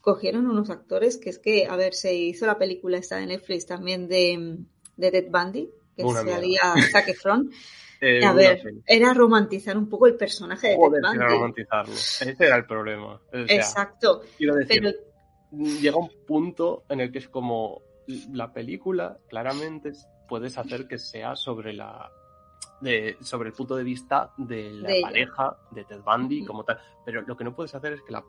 [0.01, 3.65] cogieron unos actores que es que, a ver, se hizo la película esta de Netflix
[3.65, 4.57] también de,
[4.95, 7.51] de Dead Bundy, que se había Zac Efron.
[8.01, 11.17] Eh, a ver, era romantizar un poco el personaje de Ted Bundy.
[11.17, 11.93] Era romantizarlo.
[11.93, 13.19] Ese era el problema.
[13.33, 14.21] Exacto.
[14.37, 14.95] Quiero decir,
[15.51, 17.81] llega un punto en el que es como
[18.31, 19.91] la película claramente
[20.29, 22.09] puedes hacer que sea sobre la
[22.81, 26.79] de, sobre el punto de vista de la pareja de Ted Bundy como tal.
[27.05, 28.23] Pero lo que no puedes hacer es que la,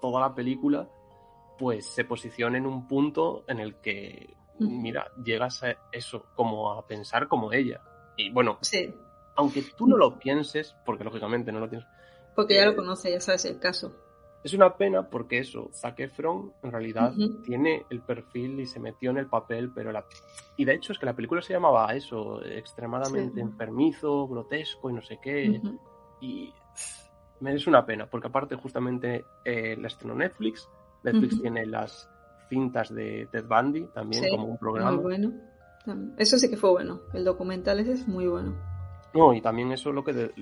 [0.00, 0.88] toda la película
[1.58, 6.86] pues se posicione en un punto en el que, mira, llegas a eso, como a
[6.86, 7.80] pensar como ella.
[8.16, 8.58] Y bueno,
[9.36, 11.86] aunque tú no lo pienses, porque lógicamente no lo tienes.
[12.34, 13.94] Porque ya lo eh, conoce, ya sabes el caso.
[14.44, 19.10] Es una pena porque eso, Zac Efron en realidad tiene el perfil y se metió
[19.10, 20.04] en el papel, pero la...
[20.58, 25.00] Y de hecho es que la película se llamaba eso, extremadamente enfermizo, grotesco y no
[25.00, 25.62] sé qué.
[26.20, 26.52] Y
[27.40, 30.68] me es una pena, porque aparte justamente eh, la estrenó Netflix,
[31.02, 32.10] Netflix tiene las
[32.50, 34.92] cintas de Ted Bundy también como un programa.
[34.92, 35.32] Muy bueno.
[36.18, 38.54] Eso sí que fue bueno, el documental ese es muy bueno.
[39.14, 40.32] No, y también eso lo que de,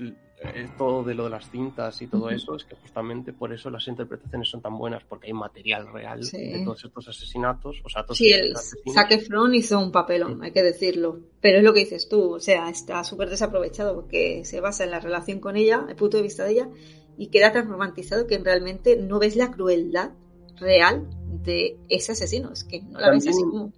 [0.77, 3.87] todo de lo de las cintas y todo eso, es que justamente por eso las
[3.89, 7.81] interpretaciones son tan buenas, porque hay material real de todos estos asesinatos.
[7.85, 8.55] O sea, todos sí, el
[8.93, 11.21] Zac Efron hizo un papelón, hay que decirlo.
[11.41, 14.91] Pero es lo que dices tú, o sea, está súper desaprovechado porque se basa en
[14.91, 16.69] la relación con ella, el punto de vista de ella,
[17.17, 20.13] y queda tan romantizado que realmente no ves la crueldad
[20.57, 21.09] real
[21.43, 23.73] de ese asesino, es que no la ves así como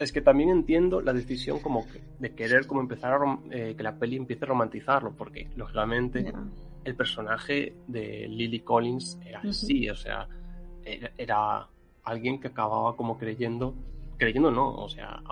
[0.00, 1.84] es que también entiendo la decisión como
[2.18, 6.32] de querer como empezar a eh, que la peli empiece a romantizarlo, porque lógicamente
[6.84, 10.26] el personaje de Lily Collins era así, o sea,
[10.84, 11.68] era,
[12.02, 13.74] alguien que acababa como creyendo,
[14.16, 15.22] creyendo no, o sea,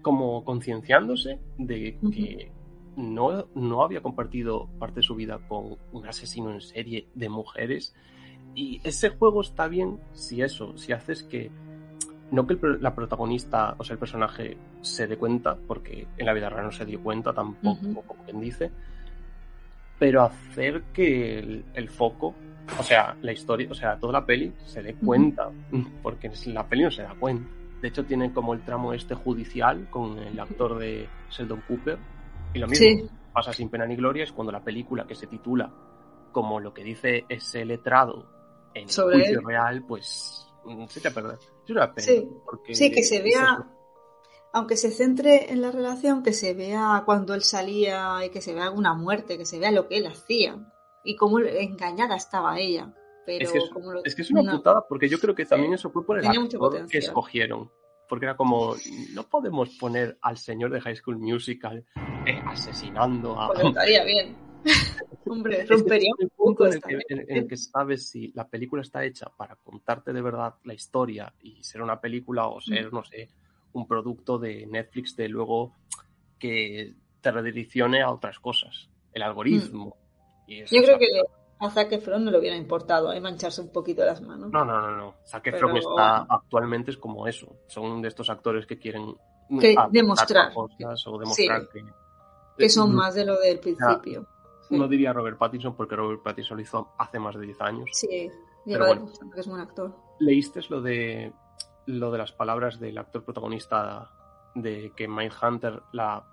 [0.00, 2.50] como concienciándose de que
[2.96, 7.94] no, no había compartido parte de su vida con un asesino en serie de mujeres.
[8.54, 11.50] Y ese juego está bien si eso, si haces que
[12.30, 16.48] no que la protagonista, o sea, el personaje se dé cuenta, porque en la vida
[16.48, 18.70] real no se dio cuenta tampoco, como quien dice,
[19.98, 22.34] pero hacer que el, foco,
[22.78, 25.50] o sea, la historia, o sea, toda la peli se dé cuenta,
[26.02, 27.48] porque la peli no se da cuenta.
[27.80, 31.98] De hecho, tiene como el tramo este judicial con el actor de Sheldon Cooper,
[32.54, 35.70] y lo mismo pasa sin pena ni gloria, es cuando la película que se titula
[36.32, 38.26] como lo que dice ese letrado
[38.74, 41.10] en el juicio real, pues Mm, se te
[41.64, 42.06] Es una pena.
[42.06, 42.28] Sí,
[42.72, 43.66] sí que se vea,
[44.52, 48.54] aunque se centre en la relación, que se vea cuando él salía y que se
[48.54, 50.56] vea alguna muerte, que se vea lo que él hacía
[51.04, 52.94] y cómo engañada estaba ella.
[53.26, 55.46] Pero Es que es, como lo- es que es una putada, porque yo creo que
[55.46, 57.70] también eso fue por el actor que escogieron.
[58.06, 58.74] Porque era como,
[59.14, 61.86] no podemos poner al señor de High School Musical
[62.26, 63.48] eh, asesinando a...
[63.48, 64.36] Pues estaría bien.
[65.26, 67.56] Hombre, Es que rompería es un poco punto en el, que, en- en el que
[67.56, 72.00] sabes si la película está hecha para contarte de verdad la historia y ser una
[72.00, 73.28] película o ser, no sé,
[73.72, 75.72] un producto de Netflix de luego
[76.38, 78.88] que te redireccione a otras cosas.
[79.12, 79.96] El algoritmo.
[80.46, 81.20] Y eso, Yo o creo sea, que
[81.66, 84.50] a Zac Efron no le hubiera importado ahí mancharse un poquito las manos.
[84.52, 85.14] No, no, no, no.
[85.26, 87.56] Zac Pero- Efron está actualmente es como eso.
[87.66, 89.14] Son de estos actores que quieren
[89.60, 90.52] Que aportar demostrar.
[90.52, 91.68] cosas o demostrar Sí.
[91.72, 91.84] que,
[92.58, 94.26] que son no- más de lo del principio.
[94.74, 94.78] Sí.
[94.80, 97.88] No diría Robert Pattinson porque Robert Pattinson lo hizo hace más de 10 años.
[97.92, 98.30] Sí,
[98.64, 99.06] Pero bueno.
[99.32, 99.94] que es buen actor.
[100.20, 101.32] ¿Leíste lo de
[101.86, 104.10] lo de las palabras del actor protagonista
[104.54, 106.24] de que Mindhunter la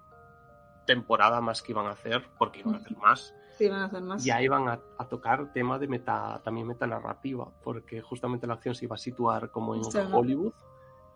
[0.86, 4.02] temporada más que iban a hacer, porque iban a hacer más, Sí, van a hacer
[4.02, 4.24] más.
[4.24, 8.86] ya iban a, a tocar tema de meta, también metanarrativa, porque justamente la acción se
[8.86, 9.82] iba a situar como en.
[10.14, 10.54] Hollywood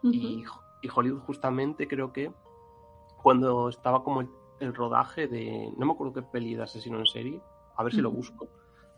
[0.03, 0.43] y,
[0.81, 2.31] y Hollywood justamente creo que
[3.23, 7.05] cuando estaba como el, el rodaje de, no me acuerdo qué peli de asesino en
[7.05, 7.41] serie,
[7.77, 8.47] a ver si lo busco,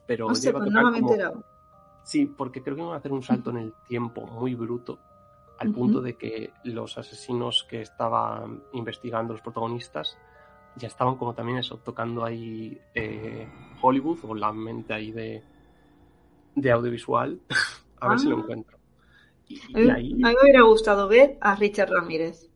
[0.06, 1.43] pero Hostia, iba a tocar no me había como- enterado.
[2.04, 5.00] Sí, porque creo que van a hacer un salto en el tiempo muy bruto,
[5.60, 10.17] al punto de que los asesinos que estaban investigando los protagonistas
[10.76, 13.48] ya estaban como también eso, tocando ahí eh,
[13.82, 15.43] Hollywood o la mente ahí de,
[16.56, 17.41] de audiovisual.
[18.00, 18.39] a ver si lo Ah.
[18.41, 18.78] encuentro.
[19.48, 22.50] Y, y ahí, a mí me hubiera gustado ver a Richard Ramírez,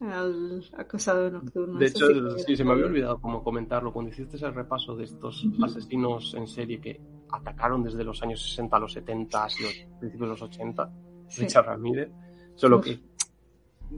[0.00, 1.78] al acosado nocturno.
[1.78, 2.06] de hecho,
[2.38, 3.92] sí se me había olvidado como comentarlo.
[3.92, 8.76] Cuando hiciste ese repaso de estos asesinos en serie que atacaron desde los años 60
[8.76, 11.24] a los 70 y los principios de los 80, bien.
[11.28, 11.42] Sí.
[11.42, 12.10] Richard Ramírez.
[12.54, 12.84] Solo Uf.
[12.84, 12.98] que,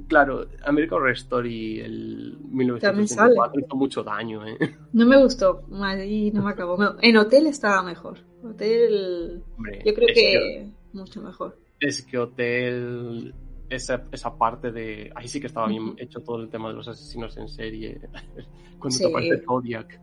[0.09, 4.59] claro, American Horror Story el También 1984 hizo mucho daño, ¿eh?
[4.93, 6.77] No me gustó, ahí no me acabó.
[7.01, 8.19] En Hotel estaba mejor.
[8.43, 11.57] Hotel, Hombre, yo creo que mucho mejor.
[11.81, 13.35] Es que Hotel,
[13.75, 15.11] esa, esa parte de...
[15.15, 18.01] Ahí sí que estaba bien hecho todo el tema de los asesinos en serie.
[18.79, 19.05] Cuando Sí.
[19.05, 20.01] te aparece Zodiac.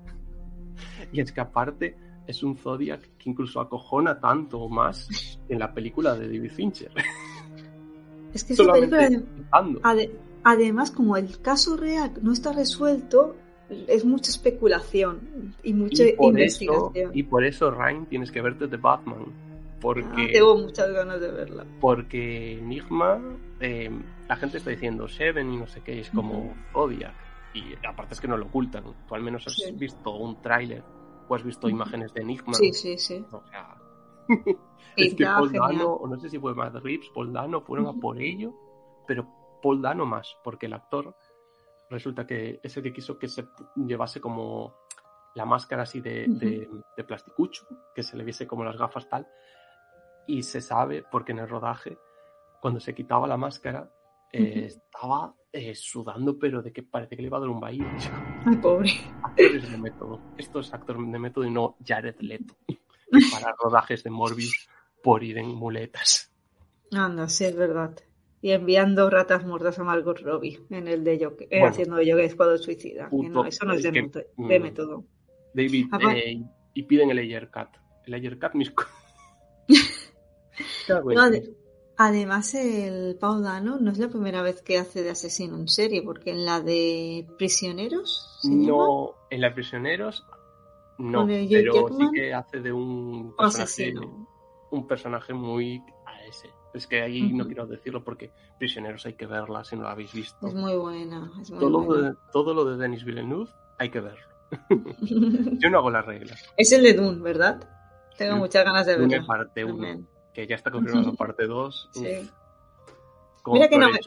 [1.12, 5.74] Y es que aparte es un Zodiac que incluso acojona tanto o más en la
[5.74, 6.92] película de David Fincher.
[8.34, 9.80] Es que esa Solamente película, pensando.
[9.82, 10.12] ade-
[10.44, 13.36] además, como el caso real no está resuelto,
[13.88, 17.12] es mucha especulación y mucha Y por, eso, investigación.
[17.16, 19.26] y por eso, Ryan, tienes que verte The Batman.
[19.80, 21.66] Ah, Porque, tengo muchas ganas de verla.
[21.80, 23.22] porque Enigma,
[23.62, 23.90] eh,
[24.28, 26.56] la gente está diciendo Seven y no sé qué, y es como Ujú.
[26.74, 27.16] Zodiac.
[27.54, 28.84] Y aparte es que no lo ocultan.
[29.08, 29.72] Tú al menos has Sí.
[29.72, 30.84] visto un tráiler
[31.28, 32.54] o has visto imágenes de Enigma.
[32.56, 33.26] Sí, sí, sí.
[33.32, 33.76] O sea,
[34.98, 35.52] es que Paul.
[35.54, 38.54] Dano, o no sé si fue Matt Reeves, Paul Dano, fueron a por ello,
[39.08, 39.26] pero
[39.64, 41.16] Paul Dano más, porque el actor
[41.90, 44.76] resulta que es el que quiso que se llevase como
[45.36, 47.66] la máscara así de, de, de plasticucho,
[47.96, 49.28] que se le viese como las gafas tal,
[50.30, 51.98] y se sabe porque en el rodaje,
[52.62, 53.92] cuando se quitaba la máscara,
[54.32, 57.88] eh, estaba eh, sudando, pero de que parece que le iba a dar un baile.
[58.46, 58.92] Ay, pobre.
[59.24, 60.22] Actores de método.
[60.38, 62.56] Esto es actor de método y no Jared Leto.
[63.32, 64.70] Para rodajes de Morbius
[65.02, 66.32] por ir en muletas.
[66.92, 67.96] Anda, sí, es verdad.
[68.42, 71.68] Y enviando ratas muertas a Margot Robbie en el de Joker, eh, Bueno.
[71.68, 73.10] haciendo Joker Escuadrón Suicida.
[73.12, 75.06] No, eso no es de, que, método, de mm, método.
[75.54, 76.44] David, eh,
[76.76, 77.76] y piden el Ayer Cat.
[78.06, 78.72] El Ayer Cat, mis.
[80.90, 81.30] No,
[81.98, 86.02] además, el Paul Dano no es la primera vez que hace de asesino en serie,
[86.02, 88.40] porque en la de Prisioneros.
[88.44, 90.26] No, en La Prisioneros,
[90.98, 91.22] no.
[91.22, 93.94] ¿Con el Hugh Pero sí que hace de un O personaje,
[94.72, 96.50] un personaje muy a ese.
[96.74, 100.14] Es que ahí no quiero decirlo porque Prisioneros hay que verla si no la habéis
[100.14, 100.48] visto.
[100.48, 101.32] Es muy buena.
[101.42, 104.28] Es muy todo, lo de, todo lo de Denis Villeneuve hay que verlo.
[105.60, 106.44] Yo no hago las reglas.
[106.58, 107.68] es el de Dune, ¿verdad?
[108.18, 109.28] Tengo muchas ganas de Dune verla.
[109.28, 110.08] parte 1, también.
[110.34, 111.90] Que ya está confirmada parte 2.
[111.94, 112.30] Sí.
[113.48, 114.00] Mira que no me-.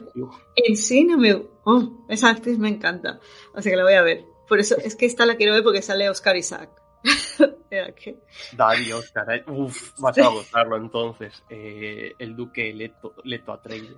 [0.55, 1.33] En sí no me...
[1.63, 3.19] Oh, esa actriz me encanta.
[3.57, 4.25] Sea que la voy a ver.
[4.47, 6.69] Por eso es que esta la quiero ver porque sale Oscar Isaac.
[8.55, 9.43] Dario, caray.
[9.47, 11.43] Uf, vas a gozarlo entonces.
[11.49, 13.97] Eh, el duque Leto, Leto Atreides.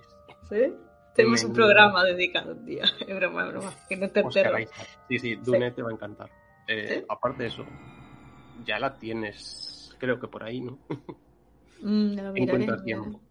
[0.50, 0.74] ¿Sí?
[1.16, 2.84] Tenemos un programa dedicado un día.
[3.08, 3.74] Es broma, es broma.
[3.88, 4.62] Que no te Oscar.
[4.62, 4.88] Isaac.
[5.08, 6.30] Sí, sí, Dune te va a encantar.
[6.68, 7.06] Eh, ¿Sí?
[7.08, 7.66] Aparte de eso,
[8.66, 10.80] ya la tienes, creo que por ahí, ¿no?
[11.82, 13.22] Mm, lo Encuentra tiempo.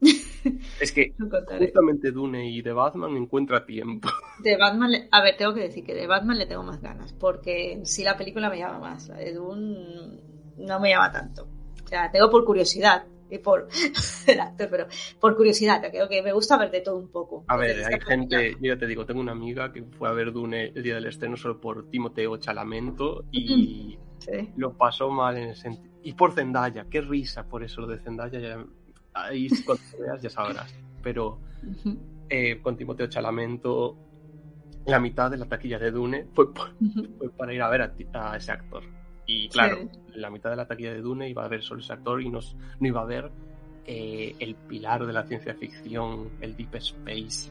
[0.80, 4.08] Es que justamente Dune y de Batman encuentra tiempo.
[4.42, 7.12] De Batman, le- a ver, tengo que decir que de Batman le tengo más ganas,
[7.12, 10.20] porque sí la película me llama más, la de Dune
[10.58, 11.48] no me llama tanto.
[11.84, 13.66] O sea, tengo por curiosidad y por
[14.28, 14.86] el actor, pero
[15.20, 17.44] por curiosidad, creo que me gusta ver de todo un poco.
[17.48, 20.32] A ver, hay gente, yo ya te digo, tengo una amiga que fue a ver
[20.32, 24.50] Dune el día del estreno solo por Timoteo Chalamento y Sí.
[24.56, 25.88] lo pasó mal en el sentido.
[26.02, 28.64] Y por Zendaya, qué risa por eso lo de Zendaya, ya,
[29.14, 30.74] ahí cuando veas ya sabrás.
[31.02, 31.38] Pero
[32.28, 33.96] eh, con Timoteo Chalamento,
[34.86, 36.48] la mitad de la taquilla de Dune fue,
[37.36, 38.82] para ir a ver a, ese actor.
[39.26, 42.22] Y claro, la mitad de la taquilla de Dune iba a ver solo ese actor
[42.22, 42.40] y no
[42.80, 43.30] iba a ver
[43.86, 47.50] eh, el pilar de la ciencia ficción, el Deep Space.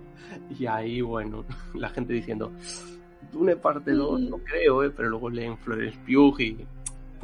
[0.58, 2.52] y ahí, bueno, la gente diciendo,
[3.32, 6.66] Dune parte 2, no creo, eh, pero luego leen Flores Pugh y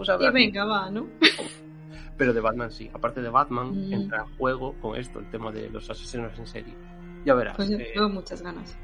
[0.07, 1.07] pues y venga, va, ¿no?
[2.17, 2.91] Pero de Batman sí.
[2.93, 3.93] Aparte de Batman, mm.
[3.93, 6.75] entra en juego con esto, el tema de los asesinos en serie.
[7.25, 7.57] Ya verás.
[7.57, 8.77] Pues eh, tengo muchas ganas.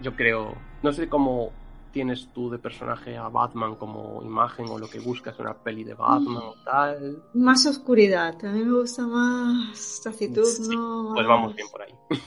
[0.00, 1.52] Yo creo, no sé cómo
[1.92, 5.94] tienes tú de personaje a Batman como imagen o lo que buscas una peli de
[5.94, 7.22] Batman o tal.
[7.34, 11.12] Más oscuridad, a mí me gusta más tacitud, ¿no?
[11.14, 11.94] Pues vamos bien por ahí.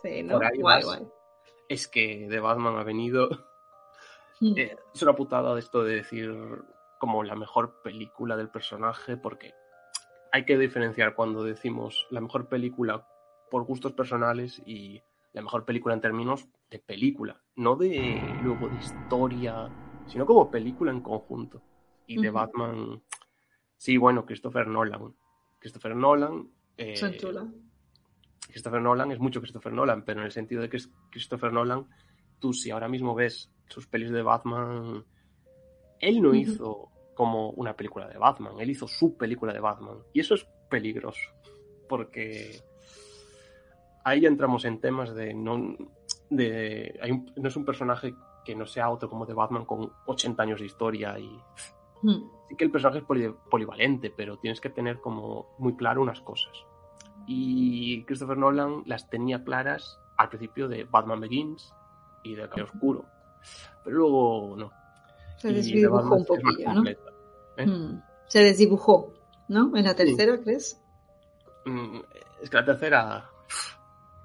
[0.00, 0.38] Sí, ¿no?
[0.38, 1.08] guay, guay.
[1.68, 3.28] Es que de Batman ha venido...
[4.38, 4.56] Mm.
[4.56, 6.32] Eh, es una putada de esto de decir
[6.98, 9.54] como la mejor película del personaje, porque
[10.32, 13.06] hay que diferenciar cuando decimos la mejor película
[13.50, 15.00] por gustos personales y
[15.32, 19.68] la mejor película en términos de película, no de luego de historia,
[20.06, 21.62] sino como película en conjunto.
[22.06, 23.02] Y de Batman,
[23.76, 25.14] sí, bueno, Christopher Nolan.
[25.58, 26.50] Christopher Nolan.
[26.76, 26.94] Eh,
[28.48, 31.86] Christopher Nolan es mucho Christopher Nolan, pero en el sentido de que es Christopher Nolan,
[32.38, 35.04] tú si ahora mismo ves sus pelis de Batman
[36.00, 39.98] él no hizo como una película de Batman, él hizo su película de Batman.
[40.12, 41.30] Y eso es peligroso,
[41.88, 42.60] porque
[44.04, 45.76] ahí ya entramos en temas de no,
[46.30, 46.98] de,
[47.36, 50.66] no es un personaje que no sea otro como de Batman con 80 años de
[50.66, 51.28] historia y
[52.02, 52.30] hmm.
[52.48, 56.52] sí que el personaje es polivalente, pero tienes que tener como muy claro unas cosas.
[57.26, 61.74] Y Christopher Nolan las tenía claras al principio de Batman Begins
[62.24, 63.04] y de Calle Oscuro,
[63.84, 64.77] pero luego no.
[65.38, 66.84] Se desdibujó un poquillo, ¿no?
[67.56, 67.66] ¿eh?
[67.66, 68.02] Mm.
[68.26, 69.14] Se desdibujó,
[69.48, 69.76] ¿no?
[69.76, 70.80] En la tercera, ¿crees?
[71.64, 72.00] Mm,
[72.42, 73.30] es que la tercera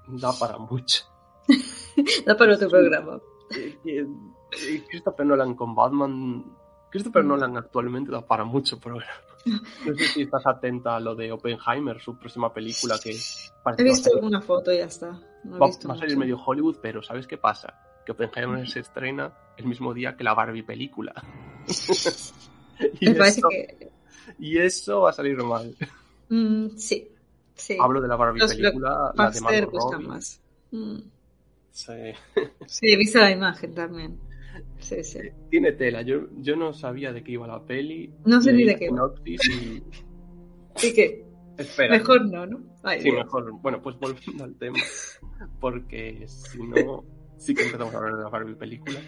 [0.06, 1.04] da para mucho.
[2.26, 3.20] da para otro programa.
[4.88, 6.44] Christopher Nolan con Batman.
[6.90, 7.28] Christopher mm.
[7.28, 9.12] Nolan actualmente da para mucho programa.
[9.44, 13.14] No sé si estás atenta a lo de Oppenheimer, su próxima película que...
[13.76, 15.20] He visto una foto y ya está.
[15.44, 17.74] va, a salir medio Hollywood, pero ¿sabes qué pasa?
[18.04, 21.14] que Oppenheimer se estrena el mismo día que la Barbie película.
[23.00, 23.90] y, eso, que...
[24.38, 25.74] y eso va a salir mal.
[26.28, 27.08] Mm, sí,
[27.54, 27.76] sí.
[27.80, 30.40] Hablo de la Barbie película, la de Margot gustan más.
[30.70, 30.98] Mm.
[31.70, 31.92] Sí.
[32.66, 34.18] sí, he visto la imagen también.
[34.78, 35.18] Sí, sí.
[35.50, 36.02] Tiene tela.
[36.02, 38.12] Yo, yo no sabía de qué iba la peli.
[38.24, 38.90] No sé ni de qué.
[39.24, 39.82] Y...
[40.86, 41.24] ¿Y qué?
[41.56, 41.96] Espera.
[41.98, 42.60] Mejor no, ¿no?
[43.00, 43.52] sí, mejor.
[43.60, 44.78] Bueno, pues volviendo al tema.
[45.60, 47.04] Porque si no,
[47.36, 49.00] sí que empezamos a hablar de la Barbie película.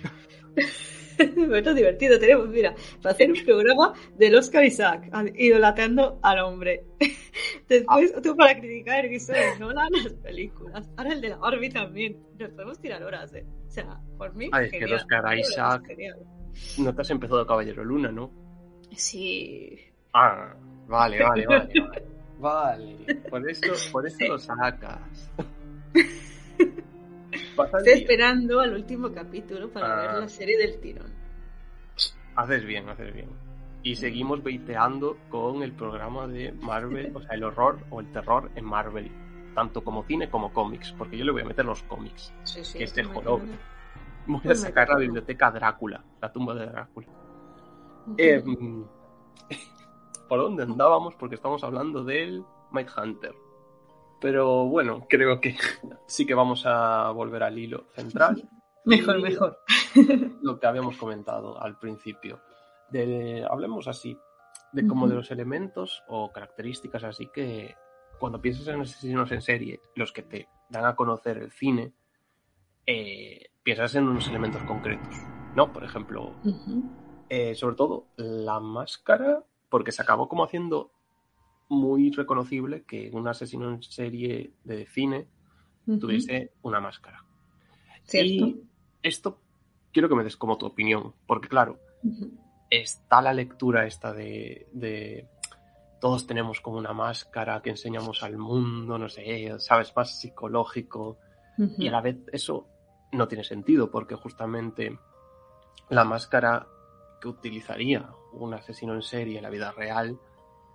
[1.36, 6.84] bueno, divertido tenemos, mira, para hacer un programa del Oscar Isaac, idolatrando al hombre.
[7.68, 8.20] Después ah.
[8.22, 10.88] tú para criticar el guiso de Nolan las películas.
[10.96, 12.16] Ahora el de la Barbie también.
[12.38, 13.44] Nos podemos tirar horas, ¿eh?
[13.66, 14.48] O sea, por mí.
[14.52, 15.82] Ah, es que el Oscar Isaac.
[16.78, 18.30] No te has empezado Caballero Luna, ¿no?
[18.92, 19.78] Sí.
[20.14, 20.54] Ah,
[20.86, 21.68] vale, vale, vale.
[22.38, 22.96] vale.
[23.30, 25.30] Por eso, por eso lo sacas.
[27.64, 30.20] Estoy esperando al último capítulo para ver ah.
[30.20, 31.12] la serie del tirón.
[32.34, 33.30] Haces bien, haces bien.
[33.82, 38.50] Y seguimos veiteando con el programa de Marvel, o sea, el horror o el terror
[38.54, 39.10] en Marvel,
[39.54, 42.78] tanto como cine como cómics, porque yo le voy a meter los cómics, sí, sí,
[42.78, 43.04] que es de
[44.28, 47.06] Voy a sacar la biblioteca Drácula, la tumba de Drácula.
[48.16, 48.84] Em,
[50.28, 51.14] ¿Por dónde andábamos?
[51.14, 53.34] Porque estamos hablando del Might Hunter.
[54.20, 55.56] Pero bueno, creo que
[56.06, 58.48] sí que vamos a volver al hilo central.
[58.84, 59.58] Mejor, mejor.
[60.42, 62.40] Lo que habíamos comentado al principio.
[63.50, 64.16] hablemos así,
[64.70, 67.74] de como de los elementos o características así que
[68.18, 71.92] cuando piensas en asesinos en serie, los que te dan a conocer el cine,
[72.86, 75.16] eh, piensas en unos elementos concretos,
[75.54, 75.72] ¿no?
[75.72, 76.32] Por ejemplo,
[77.28, 80.92] eh, sobre todo la máscara, porque se acabó como haciendo
[81.68, 85.26] muy reconocible que un asesino en serie de cine
[86.00, 87.24] tuviese una máscara.
[88.12, 88.62] Y
[89.02, 89.40] esto
[89.92, 91.78] quiero que me des como tu opinión, porque claro,
[92.70, 95.26] está la lectura esta de,
[96.00, 101.18] todos tenemos como una máscara que enseñamos al mundo, no sé, sabes, más psicológico,
[101.78, 102.68] y a la vez eso
[103.12, 104.98] no tiene sentido, porque justamente
[105.88, 106.66] la máscara
[107.20, 110.18] que utilizaría un asesino en serie en la vida real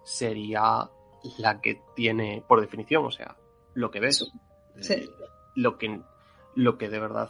[0.04, 0.90] sería
[1.38, 3.36] la que tiene por definición, o sea,
[3.74, 4.32] lo que ves.
[4.90, 5.10] Eh,
[5.56, 6.02] lo, que,
[6.56, 7.30] lo que de verdad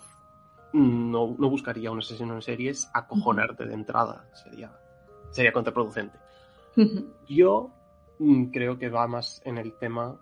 [0.73, 4.29] no, buscaría un asesino en serie es acojonarte de entrada.
[4.33, 4.71] Sería,
[5.31, 6.17] sería contraproducente.
[7.27, 7.71] Yo
[8.19, 10.19] mm, creo que va más en el tema,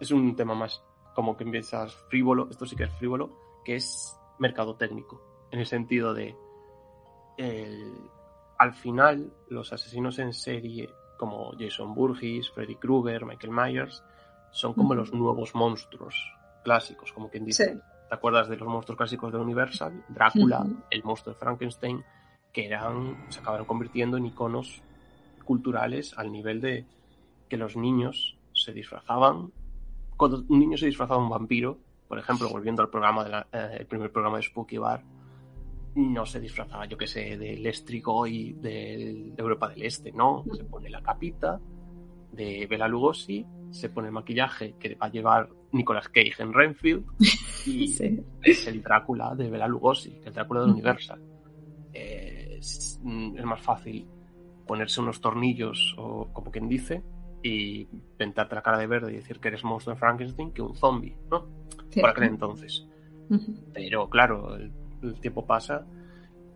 [0.00, 0.82] es un tema más
[1.14, 5.22] como que empiezas frívolo, esto sí que es frívolo, que es mercado técnico,
[5.52, 6.36] en el sentido de
[8.58, 14.02] al final los asesinos en serie como Jason Burgess, Freddy Krueger, Michael Myers,
[14.50, 16.14] son como los nuevos monstruos
[16.62, 17.80] clásicos, como quien dice.
[18.08, 20.04] ¿Te acuerdas de los monstruos clásicos de Universal?
[20.08, 22.04] Drácula, el monstruo de Frankenstein,
[22.52, 24.82] que eran, se acabaron convirtiendo en iconos
[25.44, 26.86] culturales al nivel de
[27.48, 29.52] que los niños se disfrazaban.
[30.16, 33.76] Cuando un niño se disfrazaba de un vampiro, por ejemplo, volviendo al programa de eh,
[33.80, 35.02] el primer programa de Spooky Bar,
[35.94, 40.44] no se disfrazaba, yo que sé, del estrigo y de Europa del Este, ¿no?
[40.52, 41.60] Se pone la capita
[42.32, 47.04] de Bela Lugosi, se pone el maquillaje que va a llevar Nicolas Cage en Renfield
[47.66, 47.94] y
[48.42, 51.20] es el Drácula de Bela Lugosi, el Drácula de Universal.
[51.92, 54.06] Eh, es, más fácil
[54.66, 57.02] ponerse unos tornillos o como quien dice
[57.42, 57.84] y
[58.16, 61.16] pintarte la cara de verde y decir que eres monstruo de Frankenstein que un zombie,
[61.30, 61.46] ¿no?
[61.94, 62.88] Por aquel entonces.
[63.72, 64.72] Pero claro, el
[65.08, 65.86] el tiempo pasa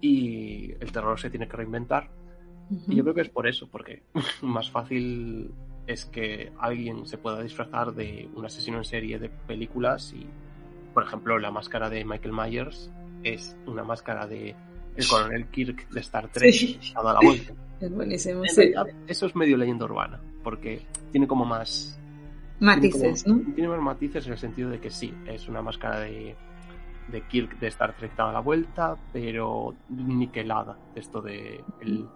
[0.01, 2.11] y el terror se tiene que reinventar.
[2.87, 4.03] Y yo creo que es por eso, porque
[4.43, 5.51] más fácil
[5.87, 10.27] es que alguien se pueda disfrazar de un asesino en serie de películas y,
[10.93, 12.93] por ejemplo, la máscara de Michael Myers
[13.23, 14.55] es una máscara de
[14.97, 17.55] el coronel Kirk de Star Trek a la vuelta.
[17.81, 18.43] Es buenísimo.
[19.07, 21.97] Eso es medio leyenda urbana, porque tiene como más
[22.59, 23.41] matices, ¿no?
[23.55, 26.35] Tiene más matices en el sentido de que sí, es una máscara de
[27.11, 30.79] de Kirk de Star Trek dada la vuelta, pero niquelada.
[30.95, 32.09] Esto de el,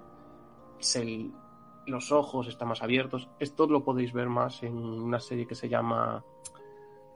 [1.86, 3.28] los ojos están más abiertos.
[3.38, 6.24] Esto lo podéis ver más en una serie que se llama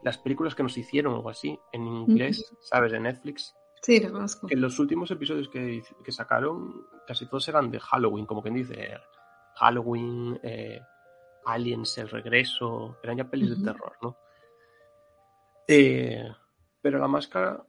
[0.03, 2.93] Las películas que nos hicieron o algo así, en inglés, ¿sabes?
[2.93, 3.55] De Netflix.
[3.83, 4.47] Sí, lo conozco.
[4.47, 8.99] Que los últimos episodios que, sacaron, casi todos eran de Halloween, como quien dice.
[9.57, 10.81] Halloween, eh,
[11.47, 14.16] Aliens, El Regreso, eran ya pelis de terror, ¿no?
[15.68, 16.29] Eh,
[16.87, 17.66] pero la máscara,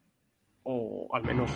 [0.62, 1.50] o al menos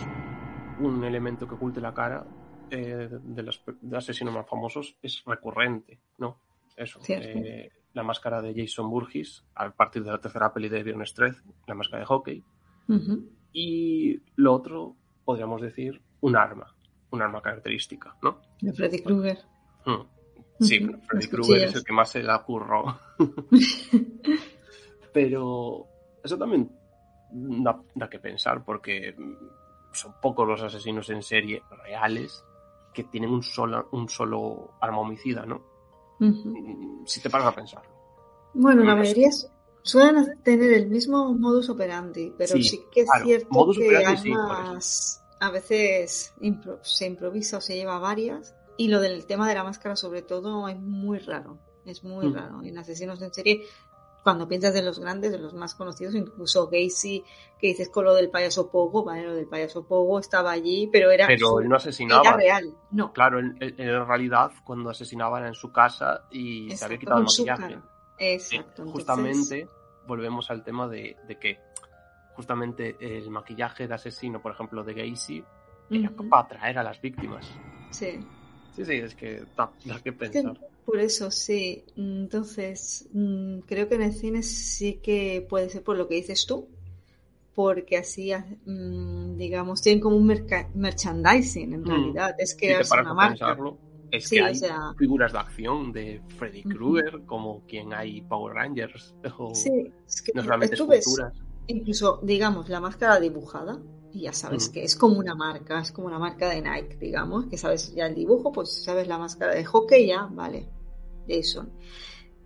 [0.80, 2.26] un elemento que oculte la cara
[2.68, 3.62] eh, de, los,
[3.94, 6.40] asesinos más famosos, es recurrente, ¿no?
[6.76, 6.98] Eso.
[7.06, 11.40] Eh, la máscara de Jason Burgess, a partir de la tercera peli de Viernes 13,
[11.68, 12.44] la máscara de hockey.
[13.52, 16.66] Y lo otro, podríamos decir, un arma,
[17.12, 18.40] un arma característica, ¿no?
[18.60, 19.38] De Freddy Krueger.
[19.86, 20.64] Mm.
[20.64, 22.98] Sí, Freddy Krueger es el que más se la curró.
[25.14, 25.86] Pero
[26.24, 26.81] eso también
[27.32, 29.14] da, que pensar porque
[29.92, 32.44] son pocos los asesinos en serie reales
[32.92, 35.62] que tienen un solo, un solo arma homicida, ¿no?
[37.04, 37.90] Si te paras a pensarlo.
[38.54, 39.30] Bueno, la mayoría
[39.82, 46.32] suelen tener el mismo modus operandi, pero sí, que es cierto que armas a veces
[46.82, 50.68] se improvisa o se lleva varias y lo del tema de la máscara sobre todo
[50.68, 51.58] es muy raro.
[51.84, 52.34] Es muy mm.
[52.34, 52.62] raro.
[52.62, 53.64] En asesinos en serie
[54.22, 57.24] cuando piensas de los grandes, de los más conocidos, incluso Gacy,
[57.58, 59.24] que dices con lo del payaso Pogo, ¿vale?
[59.24, 61.26] Lo del payaso Pogo estaba allí, pero era.
[61.26, 62.22] Pero él no asesinaba.
[62.22, 63.12] Era real, no.
[63.12, 67.78] Claro, en, realidad, cuando asesinaban era en su casa y se había quitado el maquillaje.
[68.18, 68.86] Exacto.
[68.86, 69.68] justamente
[70.06, 71.58] volvemos al tema de, que
[72.34, 75.44] justamente el maquillaje de asesino, por ejemplo, de Gacy,
[75.90, 77.50] era para atraer a las víctimas.
[77.90, 78.20] Sí.
[78.76, 79.70] Sí, sí, es que da,
[80.02, 80.58] que pensar.
[80.84, 81.84] por eso, sí.
[81.96, 86.46] Entonces, mm, creo que en el cine sí que puede ser por lo que dices
[86.46, 86.68] tú,
[87.54, 91.86] porque así, mm, digamos, tienen como un merchandising en mm.
[91.86, 92.34] realidad.
[92.38, 93.56] Es que es una marca.
[94.10, 94.58] es que hay
[94.98, 100.32] figuras de acción de Freddy Krueger, como quien hay Power Rangers, o sí, es que
[100.34, 101.34] no solamente esculturas.
[101.66, 103.78] Incluso, digamos, la máscara dibujada,
[104.12, 104.72] y ya sabes mm.
[104.72, 108.06] que es como una marca, es como una marca de Nike, digamos, que sabes ya
[108.06, 110.68] el dibujo, pues sabes la máscara de hockey, ya, vale,
[111.26, 111.70] Jason.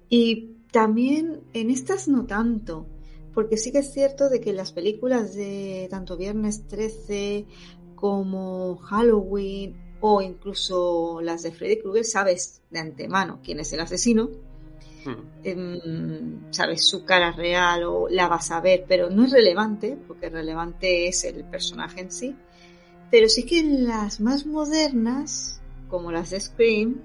[0.08, 2.86] Y también en estas no tanto,
[3.34, 7.46] porque sí que es cierto de que las películas de tanto Viernes 13
[7.96, 14.30] como Halloween o incluso las de Freddy Krueger sabes de antemano quién es el asesino
[15.06, 15.28] Hmm.
[15.44, 20.28] Em, sabes su cara real o la vas a ver, pero no es relevante, porque
[20.28, 22.36] relevante es el personaje en sí.
[23.10, 27.00] Pero sí que en las más modernas, como las de Scream,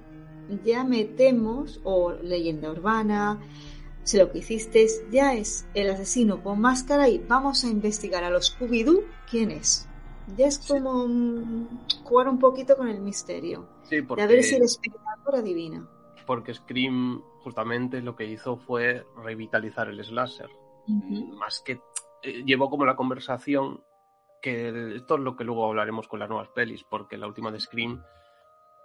[0.65, 3.39] ya metemos, o leyenda urbana,
[4.03, 8.29] sé lo que hiciste, ya es el asesino con máscara y vamos a investigar a
[8.29, 9.87] los Scooby-Doo quién es.
[10.37, 11.07] Ya es como
[12.03, 13.67] jugar un poquito con el misterio.
[13.89, 14.21] Sí, porque...
[14.21, 15.87] De a ver si el espectador adivina.
[16.25, 20.49] Porque Scream justamente lo que hizo fue revitalizar el slasher.
[20.87, 21.79] Más que
[22.23, 23.83] eh, llevó como la conversación
[24.41, 27.59] que esto es lo que luego hablaremos con las nuevas pelis, porque la última de
[27.59, 28.03] Scream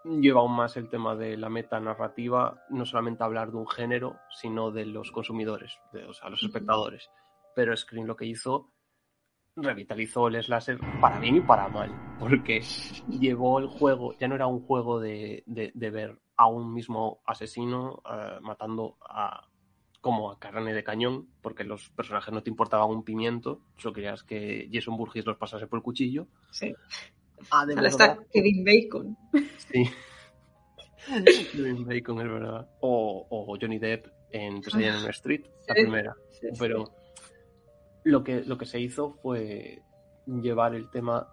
[0.04, 4.16] lleva aún más el tema de la meta narrativa, no solamente hablar de un género,
[4.30, 7.10] sino de los consumidores, de, o sea, los espectadores.
[7.54, 8.70] Pero Screen lo que hizo,
[9.56, 11.90] revitalizó el slasher para bien y para mal,
[12.20, 12.62] porque
[13.08, 18.02] llevó el juego, ya no era un juego de, de, ver a un mismo asesino
[18.10, 19.48] eh, matando a
[20.00, 24.22] como a carne de cañón, porque los personajes no te importaban un pimiento, solo querías
[24.22, 26.28] que Jason Burgess los pasase por el cuchillo.
[26.52, 26.72] Sí.
[27.50, 29.16] Ah, de Ahora está Kevin Bacon.
[29.58, 29.90] Sí.
[31.52, 32.68] Kevin Bacon, es verdad.
[32.80, 36.16] O, o Johnny Depp en Pesadilla en Street, la primera.
[36.56, 36.84] Pero
[38.04, 39.82] lo que, lo que se hizo fue
[40.26, 41.28] llevar el tema,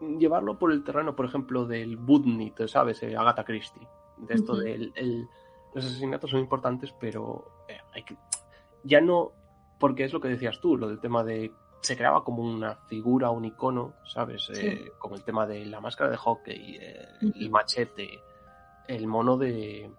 [0.00, 3.02] llevarlo por el terreno, por ejemplo, del Budnit, ¿sabes?
[3.02, 3.88] Eh, Agatha Christie.
[4.20, 4.92] De esto del
[5.74, 8.16] los asesinatos son importantes, pero eh, hay que,
[8.82, 9.32] ya no,
[9.78, 13.30] porque es lo que decías tú, lo del tema de se creaba como una figura,
[13.30, 14.50] un icono, ¿sabes?
[14.54, 18.20] Eh, como el tema de la máscara de hockey, eh, el machete,
[18.88, 19.90] el mono de...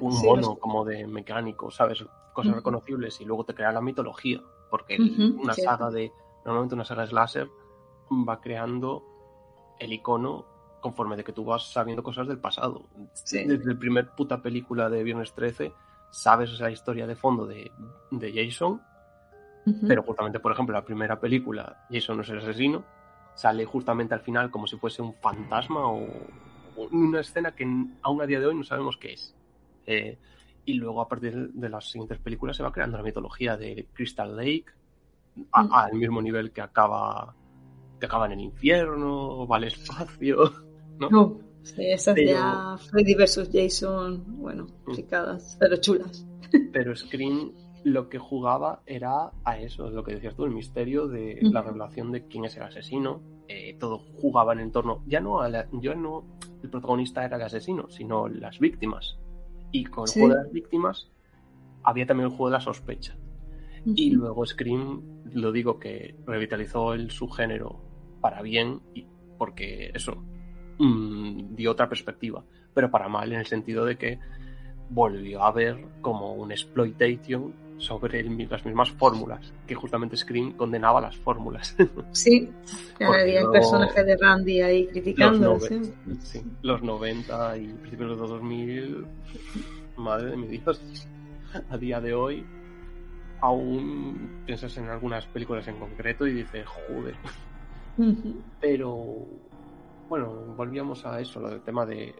[0.00, 2.04] Un mono como de mecánico, ¿sabes?
[2.32, 4.98] Cosas reconocibles y luego te crea la mitología, porque
[5.40, 6.10] una saga de...
[6.44, 7.48] Normalmente una saga slasher
[8.10, 9.04] va creando
[9.78, 10.46] el icono
[10.80, 12.84] conforme de que tú vas sabiendo cosas del pasado.
[13.24, 15.72] Desde el primer puta película de Viernes 13
[16.10, 17.70] sabes esa historia de fondo de,
[18.10, 18.80] de Jason
[19.86, 22.84] pero justamente, por ejemplo, la primera película, Jason no es el asesino,
[23.34, 26.06] sale justamente al final como si fuese un fantasma o,
[26.90, 27.64] una escena que
[28.02, 29.34] aún a día de hoy no sabemos qué es.
[29.86, 30.18] Eh,
[30.64, 34.36] y luego a partir de las siguientes películas se va creando la mitología de Crystal
[34.36, 34.66] Lake
[35.52, 37.34] al mismo nivel que acaba
[37.98, 40.52] que acaba en el infierno, va al espacio,
[40.98, 41.10] ¿no?
[41.10, 43.50] no sí, esas ya Freddy vs.
[43.52, 46.26] Jason, bueno, picadas, pero chulas.
[46.72, 47.52] Pero Scream
[47.84, 52.10] lo que jugaba era a eso, lo que decías tú, el misterio de la revelación
[52.12, 53.20] de quién es el asesino.
[53.48, 56.24] Eh, todo jugaba en torno, ya no, a yo no,
[56.62, 59.18] el protagonista era el asesino, sino las víctimas.
[59.72, 61.10] Y con el juego de las víctimas
[61.82, 63.16] había también el juego de la sospecha.
[63.84, 67.80] Y luego Scream, lo digo que revitalizó el subgénero
[68.20, 69.06] para bien, y
[69.38, 70.24] porque eso
[70.78, 74.18] mm, dio otra perspectiva, pero para mal en el sentido de que
[74.90, 81.16] volvió a ver como un exploitation sobre las mismas fórmulas, que justamente Scream condenaba las
[81.16, 81.76] fórmulas.
[82.12, 82.50] Sí,
[83.00, 85.54] había el personaje de Randy ahí criticando.
[85.54, 86.42] Los, ¿sí?
[86.62, 89.06] los 90 y principios de los 2000,
[89.96, 91.06] madre de mi Dios,
[91.70, 92.44] a día de hoy
[93.40, 97.14] aún piensas en algunas películas en concreto y dices, joder.
[98.60, 99.26] Pero,
[100.08, 102.14] bueno, volvíamos a eso, lo del tema de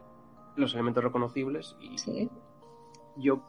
[0.56, 2.30] los elementos reconocibles y ¿Sí?
[3.16, 3.42] yo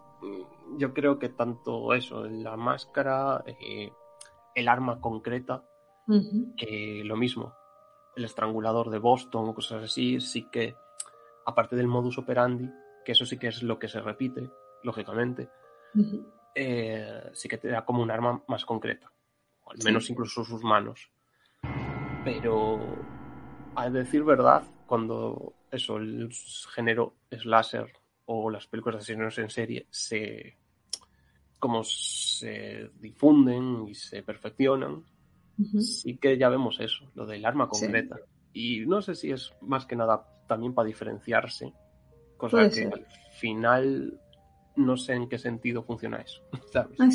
[0.77, 3.91] yo creo que tanto eso, la máscara, eh,
[4.55, 5.63] el arma concreta,
[6.07, 7.53] lo mismo,
[8.15, 10.75] el estrangulador de Boston o cosas así, sí que,
[11.45, 12.69] aparte del modus operandi,
[13.05, 14.49] que eso sí que es lo que se repite,
[14.83, 15.49] lógicamente,
[16.55, 19.11] eh, sí que te da como un arma más concreta,
[19.63, 21.11] o al menos incluso sus manos.
[22.23, 22.79] Pero,
[23.79, 26.29] a decir verdad, cuando eso, el
[26.73, 27.91] género slasher
[28.25, 30.57] o las películas de asesinos en serie se
[31.59, 35.03] como se difunden y se perfeccionan,
[35.81, 38.17] sí que ya vemos eso, lo del arma concreta.
[38.53, 41.73] Y no sé si es más que nada también para diferenciarse,
[42.37, 43.05] cosa que al
[43.37, 44.19] final
[44.77, 46.41] no sé en qué sentido funciona eso.
[46.71, 46.97] ¿sabes?
[46.99, 47.09] Ah,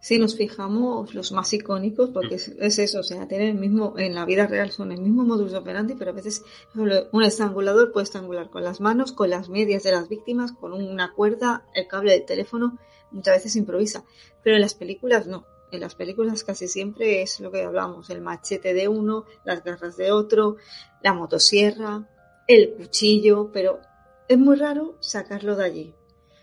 [0.00, 2.48] si nos fijamos, los más icónicos, porque es,
[2.78, 5.94] eso, o sea, tienen el mismo, en la vida real son el mismo modus operandi,
[5.94, 6.42] pero a veces
[6.74, 11.12] un estrangulador puede estrangular con las manos, con las medias de las víctimas, con una
[11.12, 12.78] cuerda, el cable del teléfono,
[13.10, 14.04] muchas veces improvisa.
[14.42, 15.44] Pero en las películas no.
[15.70, 19.96] En las películas casi siempre es lo que hablamos, el machete de uno, las garras
[19.98, 20.56] de otro,
[21.02, 22.08] la motosierra,
[22.48, 23.80] el cuchillo, pero
[24.28, 25.94] es muy raro sacarlo de allí.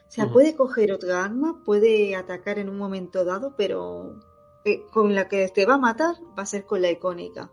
[0.07, 4.15] O sea, puede coger otra arma, puede atacar en un momento dado, pero
[4.63, 7.51] eh, con la que te va a matar va a ser con la icónica.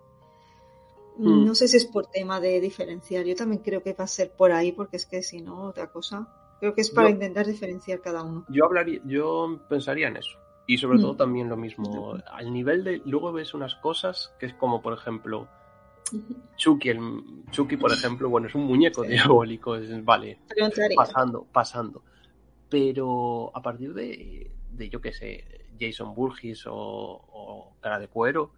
[1.16, 1.46] Mm.
[1.46, 3.24] No sé si es por tema de diferenciar.
[3.24, 5.90] Yo también creo que va a ser por ahí, porque es que si no, otra
[5.90, 6.28] cosa.
[6.61, 8.46] Creo que es para intentar diferenciar cada uno.
[8.48, 10.38] Yo hablaría, yo pensaría en eso.
[10.66, 11.18] Y sobre todo mm.
[11.18, 12.16] también lo mismo.
[12.30, 13.02] Al nivel de.
[13.05, 15.48] Luego ves unas cosas que es como, por ejemplo.
[16.57, 17.00] Chucky, el,
[17.50, 20.38] Chucky, por ejemplo, bueno, es un muñeco diabólico, es, vale,
[20.94, 22.02] pasando, pasando
[22.75, 25.45] pero a partir de, de yo qué sé,
[25.79, 28.51] Jason Burgess o, Cara de Cuero,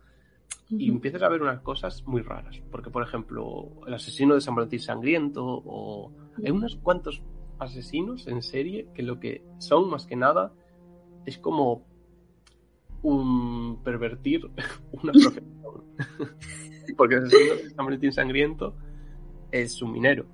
[0.71, 2.63] y empiezas a ver unas cosas muy raras.
[2.71, 6.13] Porque, por ejemplo, el asesino de San Valentín Sangriento, o
[6.43, 7.23] hay unos cuantos
[7.59, 10.51] asesinos en serie que lo que son más que nada
[11.27, 11.87] es como
[13.03, 14.49] un pervertir
[14.93, 15.85] una profesión.
[16.97, 18.75] Porque el asesino de San Valentín Sangriento
[19.51, 20.25] es un minero.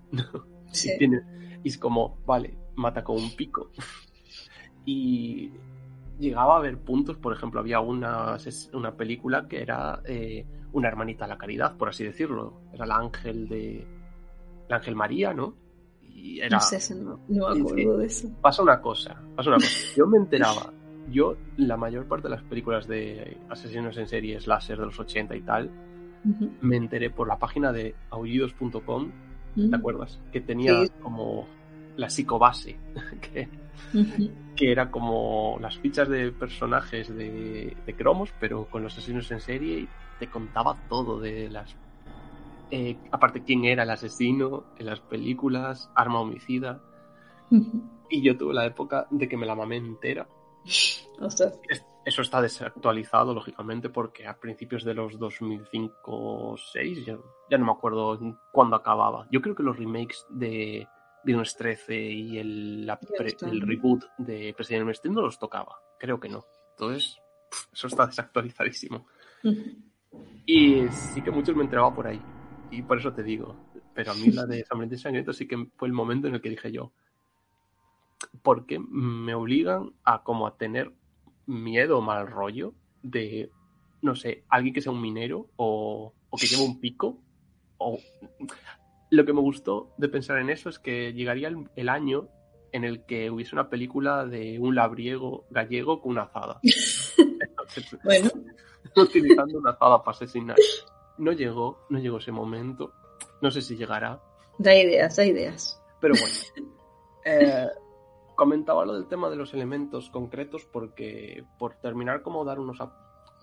[0.72, 1.20] Y, tiene,
[1.62, 3.70] y es como, vale, mata con un pico.
[4.84, 5.52] y
[6.18, 8.36] llegaba a haber puntos, por ejemplo, había una,
[8.72, 12.60] una película que era eh, una hermanita a la caridad, por así decirlo.
[12.72, 13.86] Era el ángel de.
[14.68, 15.56] El ángel María, ¿no?
[16.00, 18.30] Y era, no sé, no, no me acuerdo de eso.
[18.40, 19.94] Pasa una cosa, pasa una cosa.
[19.96, 20.72] Yo me enteraba,
[21.10, 25.36] yo, la mayor parte de las películas de asesinos en series láser de los 80
[25.36, 25.70] y tal,
[26.60, 29.10] me enteré por la página de aullidos.com,
[29.55, 30.18] ¿te acuerdas?
[30.32, 31.46] Que tenía como
[31.96, 32.76] la psicobase,
[33.20, 33.48] que,
[34.57, 39.40] que era como las fichas de personajes de, de, cromos, pero con los asesinos en
[39.40, 39.88] serie y
[40.18, 41.74] te contaba todo de las...
[42.70, 46.80] Eh, aparte quién era el asesino en las películas, arma homicida.
[48.09, 50.26] Y yo tuve la época de que me la mamé entera.
[52.05, 57.16] Eso está desactualizado, lógicamente, porque a principios de los 2005-6, ya,
[57.48, 58.18] ya no me acuerdo
[58.50, 59.28] cuándo acababa.
[59.30, 60.88] Yo creo que los remakes de
[61.24, 62.90] Viernes 13 y el,
[63.42, 65.78] el reboot de President Street no los tocaba.
[65.98, 66.44] Creo que no.
[66.70, 67.18] Entonces,
[67.72, 69.07] eso está desactualizadísimo.
[70.44, 72.20] Y sí que muchos me enteraba por ahí.
[72.70, 73.55] Y por eso te digo.
[73.94, 76.40] Pero a mí la de San Valentín Sangriento sí que fue el momento en el
[76.40, 76.92] que dije yo.
[78.42, 80.92] ¿Por qué me obligan a como a tener
[81.47, 83.51] miedo o mal rollo de,
[84.01, 87.18] no sé, alguien que sea un minero o, o que lleve un pico?
[87.78, 87.99] O
[89.12, 92.28] lo que me gustó de pensar en eso es que llegaría el, año
[92.72, 96.61] en el que hubiese una película de un labriego gallego con una azada.
[98.05, 98.30] bueno.
[98.97, 100.57] Utilizando una azada para asesinar.
[101.18, 102.95] No llegó, no llegó ese momento.
[103.43, 104.18] No sé si llegará.
[104.57, 105.80] Da ideas, da ideas.
[106.01, 106.72] Pero bueno.
[107.24, 107.68] Eh,
[108.43, 112.82] comentaba lo del tema de los elementos concretos porque por terminar como dar unos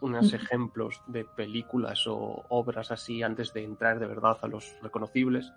[0.02, 5.54] unos ejemplos de películas o obras así antes de entrar de verdad a los reconocibles.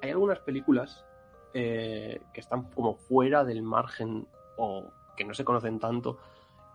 [0.00, 1.04] Hay algunas películas
[1.52, 6.16] eh, que están como fuera del margen o que no se conocen tanto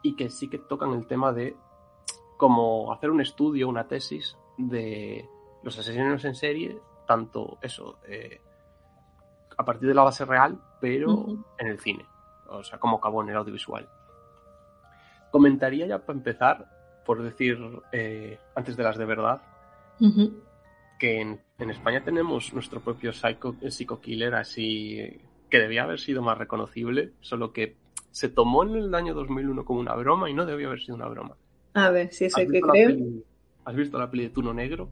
[0.04, 1.56] y que sí que tocan el tema de
[2.38, 5.28] como hacer un estudio, una tesis de
[5.64, 8.42] los asesinos en serie, tanto eso, eh,
[9.58, 11.26] a partir de la base real, pero
[11.58, 12.06] en el cine,
[12.48, 13.88] o sea, como acabó en el audiovisual.
[15.32, 16.78] Comentaría ya para empezar
[17.08, 17.58] por decir,
[17.94, 19.42] eh, antes de las de verdad,
[21.00, 25.00] que en, España tenemos nuestro propio psycho, psycho killer así
[25.50, 27.78] que debía haber sido más reconocible, solo que
[28.12, 31.08] se tomó en el año 2001 como una broma y no debía haber sido una
[31.08, 31.38] broma.
[31.76, 32.98] A ver, si ese que creo.
[33.64, 34.90] ¿Has visto la peli de Tuno Negro?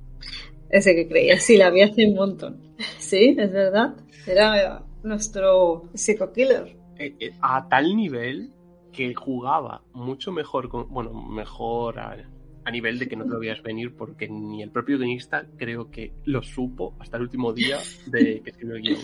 [0.70, 2.62] Ese que creía, sí, la vi hace un montón.
[2.98, 3.96] Sí, es verdad.
[4.28, 6.76] Era nuestro psycho killer.
[6.98, 8.52] Eh, eh, a tal nivel
[8.92, 13.62] que jugaba mucho mejor, con, bueno, mejor a, nivel de que no te lo veías
[13.62, 18.42] venir, porque ni el propio guionista creo que lo supo hasta el último día de
[18.42, 19.00] que escribió el guion.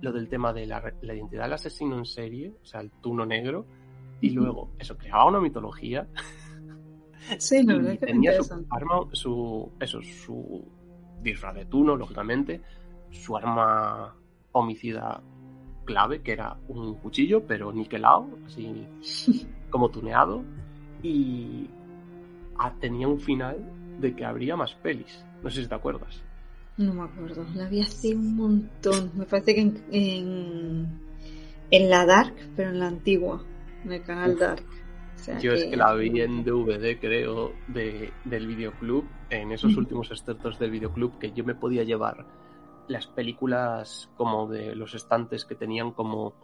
[0.00, 3.66] Lo del tema de la, identidad del asesino en serie, o sea, el tuno negro,
[4.20, 6.08] y luego eso creaba una mitología.
[7.38, 10.66] Sí, la verdad que tenía su arma, su, eso, su
[11.22, 12.62] disfraz de tuno, lógicamente,
[13.10, 14.16] su arma
[14.52, 15.22] homicida
[15.84, 18.86] clave, que era un cuchillo, pero niquelado, así
[19.70, 20.42] como tuneado.
[21.02, 21.68] Y
[22.58, 23.56] ah, tenía un final
[23.98, 25.24] de que habría más pelis.
[25.42, 26.22] No sé si te acuerdas.
[26.76, 29.10] No me acuerdo, la vi hace un montón.
[29.14, 30.88] Me parece que en,
[31.70, 33.44] en, la Dark, pero en la antigua,
[33.84, 34.64] en el canal Dark.
[35.42, 40.58] Yo es que la vi en DVD, creo, de, del videoclub, en esos últimos excertos
[40.58, 42.24] del videoclub, que yo me podía llevar
[42.90, 46.34] las películas como de los estantes que tenían como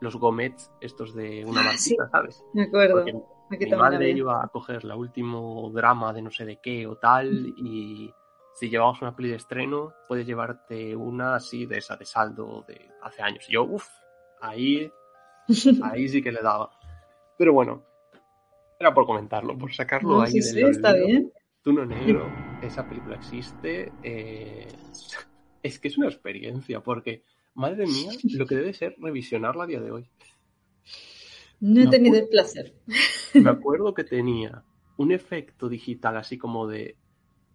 [0.00, 2.44] los gomets estos de una ah, ¿sabes?
[2.52, 3.04] Me acuerdo.
[3.04, 7.54] mi madre iba a coger la último drama de no sé de qué o tal
[7.56, 8.12] y
[8.54, 12.90] si llevabas una peli de estreno puedes llevarte una así de esa de saldo de
[13.02, 13.48] hace años.
[13.48, 13.88] Y yo, uff,
[14.42, 14.92] ahí,
[15.82, 16.70] ahí sí que le daba.
[17.38, 17.82] Pero bueno,
[18.78, 21.32] era por comentarlo, por sacarlo ahí sí, sí, está bien.
[21.62, 22.26] Tú no negro,
[22.62, 23.92] esa película existe.
[24.02, 24.68] Eh,
[25.62, 27.22] es que es una experiencia, porque,
[27.54, 30.08] madre mía, lo que debe ser revisionarla a día de hoy.
[31.60, 32.74] No he tenido el placer.
[33.34, 34.62] Me acuerdo que tenía
[34.96, 36.96] un efecto digital así como de...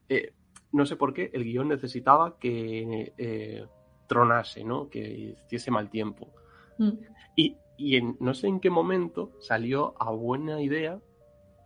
[0.10, 0.34] Eh,
[0.72, 3.66] no sé por qué, el guion necesitaba que eh,
[4.08, 4.90] tronase, ¿no?
[4.90, 6.34] Que hiciese mal tiempo.
[6.78, 6.92] Mm.
[7.36, 11.00] Y, y en, no sé en qué momento salió a buena idea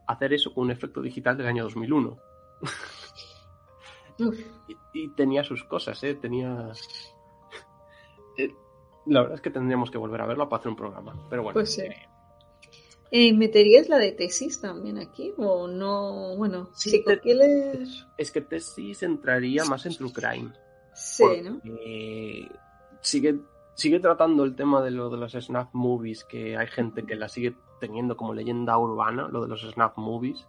[0.07, 2.17] hacer eso con un efecto digital del año 2001.
[4.93, 6.15] Y, tenía sus cosas, ¿eh?
[6.15, 6.71] Tenía...
[8.39, 8.53] Eh,
[9.07, 11.55] la verdad es que tendríamos que volver a verlo para hacer un programa, pero bueno.
[11.55, 11.81] Pues sí.
[13.09, 15.33] Eh, ¿Meterías la de tesis también aquí?
[15.37, 16.35] ¿O no?
[16.37, 17.03] Bueno, sí,
[18.15, 20.51] es que tesis entraría más en True Crime.
[20.93, 21.59] Sí, ¿no?
[23.01, 23.39] sigue,
[23.73, 27.27] sigue tratando el tema de lo de los snap movies, que hay gente que la
[27.27, 30.47] sigue teniendo como leyenda urbana, lo de los snap movies.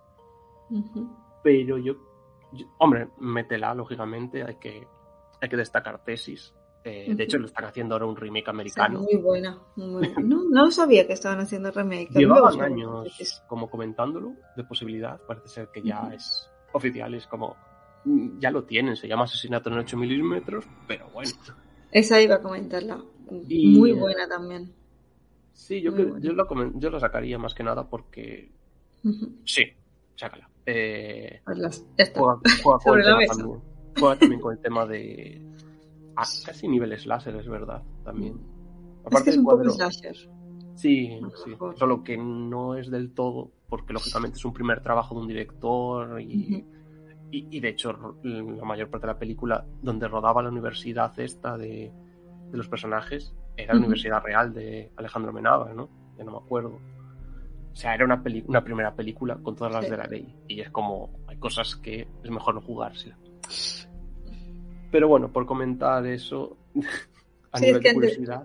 [1.43, 1.95] Pero yo,
[2.79, 4.87] hombre, métela, lógicamente, hay que,
[5.41, 6.55] hay que destacar tesis.
[6.85, 9.01] Eh, de hecho, lo están haciendo ahora un remake americano.
[9.01, 12.11] muy buena, No, no sabía que estaban haciendo remake.
[12.11, 15.21] Llevaban años como comentándolo de posibilidad.
[15.27, 17.57] Parece ser que ya es oficial, es como
[18.05, 21.31] mm, ya lo tienen, se llama Asesinato en 8 milímetros, pero bueno.
[21.91, 23.03] Esa iba a comentarla.
[23.31, 24.73] muy buena también.
[25.53, 28.51] Sí, yo, yo, lo, yo lo sacaría más que nada porque.
[29.45, 29.65] Sí,
[30.15, 30.49] sácala.
[30.71, 31.87] Eh, pues.
[32.15, 33.63] Juega, con también.
[33.99, 35.43] juega también con el tema de
[36.15, 38.39] casi niveles láser, es verdad, también.
[39.01, 39.71] Aparte es que es un poco.
[40.75, 41.57] Sí, sí.
[41.77, 46.21] Solo que no es del todo, porque lógicamente es un primer trabajo de un director
[46.21, 46.67] y,
[47.31, 51.91] y, de hecho la mayor parte de la película donde rodaba la universidad esta de,
[52.51, 55.89] de los personajes era la universidad real de Alejandro Menaba, ¿no?
[56.19, 56.79] Ya no me acuerdo.
[57.79, 60.35] O sea, era una, una primera película con todas las de la ley.
[60.49, 63.17] Y es como, hay cosas que es mejor no jugársela.
[64.91, 66.57] Pero bueno, por comentar eso,
[67.53, 68.43] a nivel de curiosidad.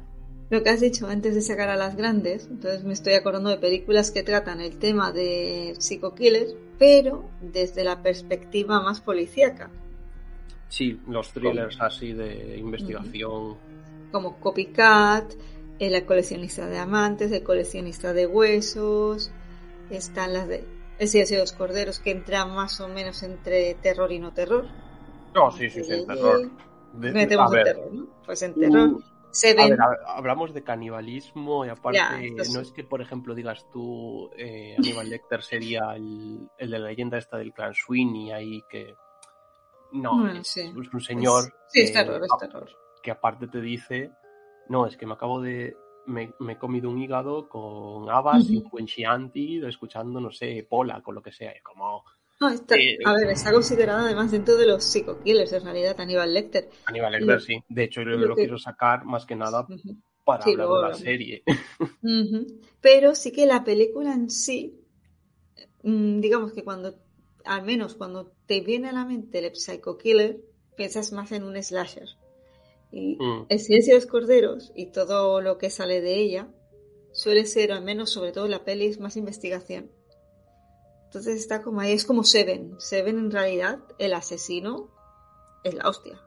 [0.51, 3.57] lo que has dicho antes de sacar a las grandes, entonces me estoy acordando de
[3.57, 9.71] películas que tratan el tema de psico-killers, pero desde la perspectiva más policíaca.
[10.69, 13.55] Sí, los thrillers así de investigación.
[14.11, 15.33] Como Copycat,
[15.79, 19.31] El coleccionista de amantes, El coleccionista de huesos,
[19.89, 20.65] están las de
[20.99, 24.67] El silencio de los corderos, que entran más o menos entre terror y no terror.
[25.33, 26.51] No, sí, sí, sí, en terror.
[26.93, 28.07] Metemos en terror, ¿no?
[28.25, 28.89] Pues en terror.
[28.89, 29.81] Uh, se ven...
[29.81, 31.99] A ver, hablamos de canibalismo y aparte,
[32.53, 36.87] no es que, por ejemplo, digas tú, eh, Aníbal Lecter sería el, el, de la
[36.87, 38.95] leyenda esta del clan Sweeney ahí que...
[39.93, 41.53] No, es, un señor...
[41.67, 42.69] sí, es terror, es terror.
[43.01, 44.11] Que aparte te dice,
[44.69, 45.75] no, es que me acabo de...
[46.05, 49.31] Me, me he comido un hígado con habas uh -huh.
[49.33, 51.51] y escuchando, no sé, Pola, con lo que sea.
[51.51, 52.03] Es como
[53.05, 56.69] a ver, está considerado además dentro de los psico-killers, en realidad, Aníbal Lecter.
[56.85, 57.63] Aníbal Lecter, sí.
[57.69, 59.65] De hecho, yo lo, quiero sacar más que nada
[60.25, 61.43] para hablar de la serie.
[62.81, 64.81] Pero sí que la película en sí,
[65.83, 66.95] mm, digamos que cuando,
[67.45, 70.41] al menos cuando te viene a la mente el psycho-killer,
[70.75, 72.09] piensas más en un slasher.
[72.93, 73.47] Y mm.
[73.49, 76.47] el silencio de los corderos y todo lo que sale de ella
[77.11, 79.91] suele ser, al menos sobre todo la peli, es más investigación.
[81.05, 82.75] Entonces está como ahí, es como Seven.
[82.79, 84.89] Seven en realidad, el asesino
[85.63, 86.21] es la hostia.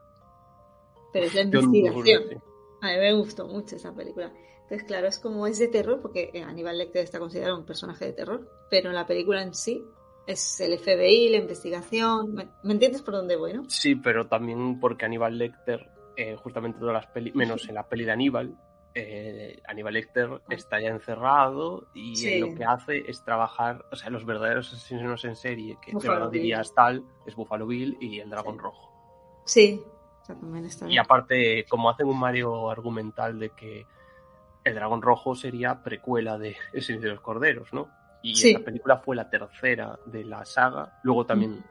[1.13, 2.43] Pero es la investigación.
[2.81, 4.31] A mí me gustó mucho esa película.
[4.63, 8.05] Entonces, claro, es como es de terror, porque eh, Aníbal Lecter está considerado un personaje
[8.05, 9.81] de terror, pero en la película en sí
[10.27, 12.33] es el FBI, la investigación.
[12.33, 13.69] ¿Me, entiendes por dónde voy, no?
[13.69, 18.03] Sí, pero también porque Aníbal Lecter, eh, justamente todas las pelis, menos en la peli
[18.03, 18.57] de Aníbal,
[18.95, 24.25] eh, Aníbal Lecter está ya encerrado y lo que hace es trabajar, o sea, los
[24.25, 28.57] verdaderos asesinos en serie, que de verdad dirías tal, es Buffalo Bill y el Dragón
[28.57, 28.91] Rojo.
[29.45, 29.83] Sí,
[30.89, 33.85] Y aparte, como hacen un Mario argumental de que
[34.63, 37.89] el Dragón Rojo sería precuela de El Silencio de los Corderos, ¿no?
[38.23, 40.99] Y esta película fue la tercera de la saga.
[41.03, 41.63] Luego también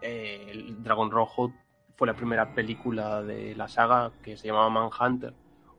[0.00, 1.52] eh, el Dragón Rojo
[1.96, 5.34] fue la primera película de la saga que se llamaba Manhunter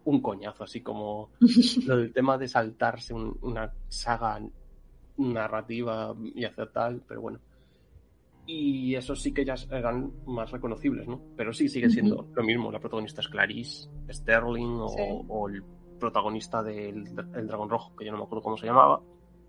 [0.05, 1.29] un coñazo, así como
[1.85, 4.39] lo del tema de saltarse una saga
[5.17, 7.39] narrativa y hacer tal, pero bueno.
[8.45, 11.21] Y eso sí que ya eran más reconocibles, ¿no?
[11.37, 12.71] Pero sí, sigue siendo lo mismo.
[12.71, 14.79] La protagonista es Clarice Sterling
[15.29, 15.63] o, el
[15.97, 17.05] protagonista del
[17.35, 19.01] el Dragón Rojo, que yo no me acuerdo cómo se llamaba.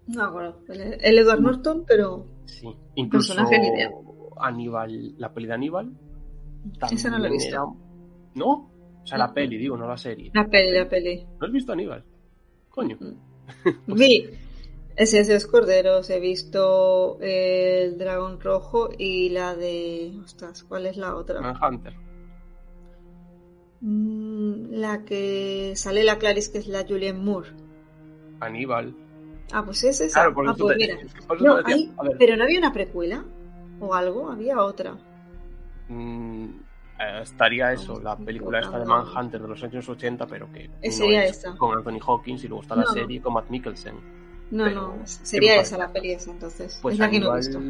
[0.06, 0.60] No me acuerdo.
[0.68, 2.26] El, Edward Norton, pero.
[2.44, 3.34] Sí, incluso
[4.36, 5.92] Aníbal, la peli de Aníbal.
[6.90, 7.76] Esa no la he visto.
[8.34, 8.70] ¿No?
[9.02, 10.30] O sea, la peli, digo, no la serie.
[10.34, 11.26] La peli, la peli.
[11.40, 12.04] ¿No has visto Aníbal?
[12.70, 12.98] Coño.
[13.86, 14.30] Vi
[14.96, 20.12] ese es los corderos, he visto el dragón rojo y la de.
[20.22, 21.40] Ostras, ¿cuál es la otra?
[21.40, 21.94] Manhunter.
[23.80, 27.50] Mm, la que sale la Clarice, que es la Julianne Moore.
[28.38, 28.94] Aníbal.
[29.52, 30.20] Ah, pues es esa.
[30.20, 30.96] Claro, por ah, pues mira.
[32.18, 33.24] Pero no había una precuela
[33.80, 34.96] o algo, había otra.
[35.94, 36.60] Mm,
[36.98, 41.24] eh, estaría eso, la película esta de Manhunter de los años 80, pero que sería
[41.24, 41.56] esa.
[41.56, 44.24] con Anthony Hawkins y luego está la serie con Matt Mikkelsen.
[44.50, 46.78] No, no, sería esa la peli esa entonces.
[46.82, 47.60] Pues es la que no he visto.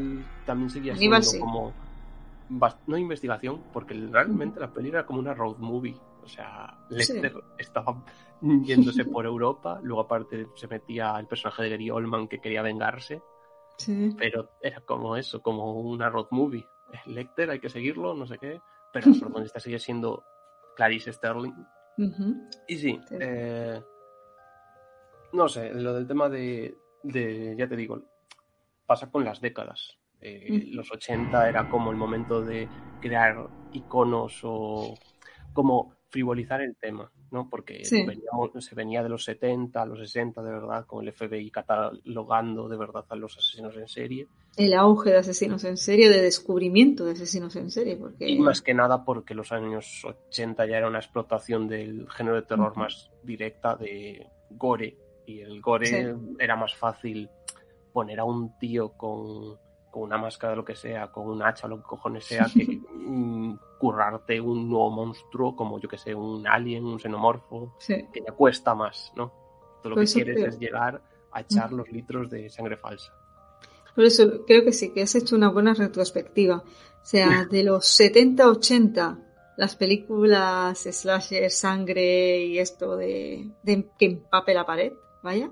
[0.45, 1.73] También seguía siendo como
[2.87, 5.97] no investigación, porque realmente la peli era como una road movie.
[6.23, 8.03] O sea, Lester estaba
[8.41, 13.23] yéndose por Europa, luego aparte se metía el personaje de Gary Oldman que quería vengarse.
[14.17, 16.65] Pero era como eso, como una road movie.
[17.07, 18.61] Lecter, hay que seguirlo, no sé qué
[18.95, 20.25] pero la protagonista sigue siendo
[20.77, 21.53] Clarice Sterling.
[22.69, 23.83] Y sí, eh,
[25.33, 28.01] no sé, lo del tema de, ya te digo,
[28.87, 29.99] pasa con las décadas.
[30.21, 32.69] Eh, los 80 era como el momento de
[33.01, 34.95] crear iconos o
[35.53, 37.51] como frivolizar el tema, ¿no?
[37.51, 42.69] Porque se venía de los 70 a los 60, de verdad, con el FBI catalogando
[42.69, 44.29] de verdad a los asesinos en serie.
[44.57, 47.97] El auge de asesinos en serie, de descubrimiento de asesinos en serie.
[47.97, 48.29] Porque...
[48.29, 52.43] Y más que nada porque los años 80 ya era una explotación del género de
[52.43, 54.97] terror más directa de gore.
[55.27, 57.29] Y el gore era más fácil
[57.93, 59.59] poner a un tío con
[59.95, 63.44] con una máscara, lo que sea, con un hacha, lo que cojones sea, que mm,
[63.85, 68.75] currarte un nuevo monstruo como, yo que sé, un alien, un xenomorfo, que ya cuesta
[68.75, 69.31] más, ¿no?
[69.83, 73.13] Todo lo que quieres es llegar a echar los litros de sangre falsa.
[73.95, 76.65] Por eso creo que sí, que has hecho una buena retrospectiva.
[76.65, 79.23] O sea, de los 70-80,
[79.59, 85.51] las películas slasher, sangre y esto de, de que empape la pared, vaya,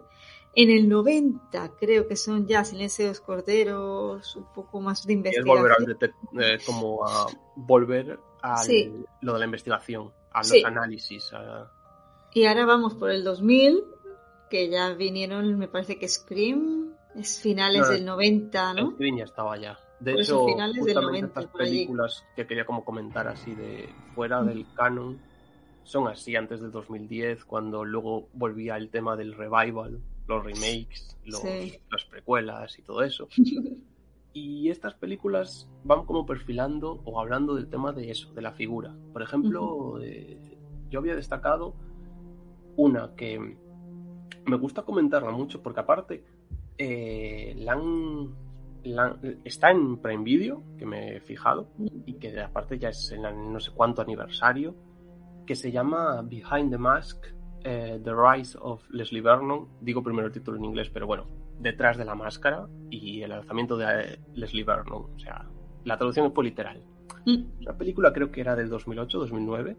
[0.54, 5.56] en el 90 creo que son ya Silencios Corderos, un poco más de investigación.
[5.56, 7.26] Es volver a, eh, como a
[7.56, 8.62] volver a
[9.22, 11.32] lo de la investigación, a los análisis.
[12.34, 13.82] Y ahora vamos por el 2000,
[14.50, 18.90] que ya vinieron, me parece que Scream, es finales del 90, ¿no?
[18.92, 19.78] Scream ya estaba ya.
[20.00, 24.66] De hecho, finales del 90, estas películas que quería como comentar así de fuera del
[24.74, 25.20] canon
[25.84, 32.04] son así antes del 2010, cuando luego volvía el tema del revival los remakes, las
[32.04, 33.28] precuelas y todo eso.
[34.32, 38.94] y estas películas van como perfilando o hablando del tema de eso, de la figura.
[39.12, 40.38] Por ejemplo, eh,
[40.90, 41.74] yo había destacado
[42.76, 43.38] una que
[44.46, 46.24] me gusta comentarla mucho porque aparte
[46.78, 47.76] eh, la
[49.44, 51.68] está en Prime Video, que me he fijado,
[52.06, 54.74] y que aparte ya es en no sé cuánto aniversario,
[55.46, 57.26] que se llama Behind the Mask
[57.64, 61.26] eh, the Rise of Leslie Vernon, digo primero el título en inglés, pero bueno,
[61.58, 65.46] detrás de la máscara y el lanzamiento de eh, Leslie Vernon, o sea,
[65.84, 66.82] la traducción fue literal.
[67.24, 67.62] Mm.
[67.62, 69.76] La película creo que era del 2008-2009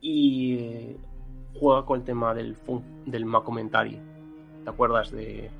[0.00, 0.96] y eh,
[1.54, 2.56] juega con el tema del,
[3.06, 4.00] del macomentary.
[4.64, 5.50] ¿Te acuerdas de,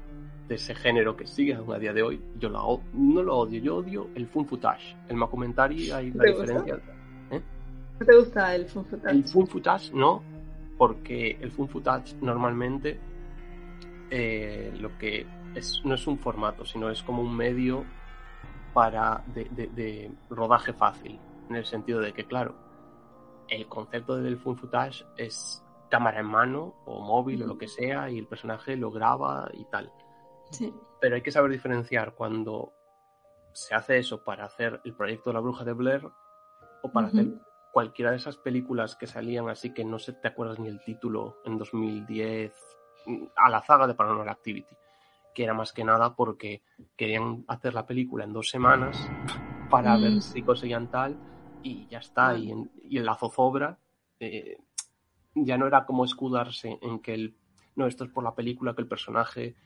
[0.48, 2.20] ese género que sigue a día de hoy?
[2.38, 4.96] Yo no lo odio, yo odio el fun footage.
[5.08, 6.80] El macomentary hay una diferencia.
[8.00, 9.14] ¿No te gusta el fun footage?
[9.14, 10.22] El fun footage no,
[10.76, 12.98] porque el Fun Footage normalmente
[14.10, 17.84] eh, lo que es, no es un formato, sino es como un medio
[18.72, 21.18] para de, rodaje fácil,
[21.48, 22.54] en el sentido de que, claro,
[23.48, 28.10] el concepto del Fun Footage es cámara en mano o móvil o lo que sea
[28.10, 29.92] y el personaje lo graba y tal.
[31.00, 32.72] Pero hay que saber diferenciar cuando
[33.52, 36.08] se hace eso para hacer el proyecto de la bruja de Blair
[36.82, 37.26] o para hacer
[37.74, 41.38] cualquiera de esas películas que salían así que no se te acuerdas ni el título
[41.44, 42.54] en 2010
[43.34, 44.76] a la zaga de Paranormal Activity,
[45.34, 46.62] que era más que nada porque
[46.96, 49.10] querían hacer la película en dos semanas
[49.70, 50.20] para ver mm.
[50.20, 51.18] si conseguían tal
[51.64, 53.76] y ya está, y en, la zozobra
[54.20, 54.56] eh,
[55.34, 57.34] ya no era como escudarse en que el,
[57.74, 59.56] no, esto es por la película, que el personaje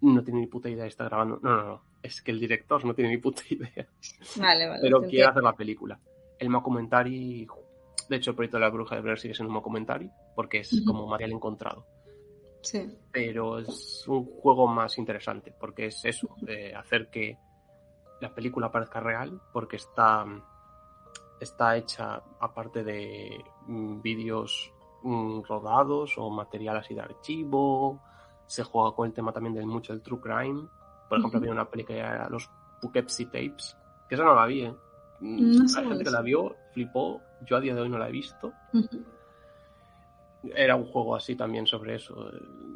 [0.00, 2.84] no tiene ni puta idea de estar grabando, no, no, no, es que el director
[2.84, 3.86] no tiene ni puta idea,
[4.36, 6.00] vale, vale, pero quiere hacer la película
[6.42, 7.46] el Mockumentary,
[8.08, 10.82] de hecho el proyecto de la bruja de Blair sigue siendo un Mockumentary, porque es
[10.84, 11.86] como material encontrado.
[12.62, 12.98] Sí.
[13.12, 17.38] Pero es un juego más interesante, porque es eso, de hacer que
[18.20, 20.24] la película parezca real, porque está,
[21.40, 24.72] está hecha aparte de mm, vídeos
[25.04, 28.00] mm, rodados o material así de archivo,
[28.46, 30.66] se juega con el tema también del mucho del true crime.
[31.08, 33.76] Por ejemplo, había una película los Poughkeepsie Tapes,
[34.08, 34.74] que esa no la vi, ¿eh?
[35.22, 37.22] Mm, hay gente que la vio, flipó.
[37.46, 38.52] Yo a día de hoy no la he visto.
[40.42, 42.30] Era un juego así también sobre eso.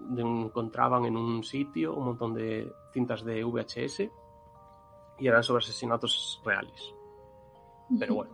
[0.09, 4.09] De encontraban en un sitio un montón de cintas de VHS
[5.19, 6.95] y eran sobre asesinatos reales.
[7.99, 8.31] Pero bueno,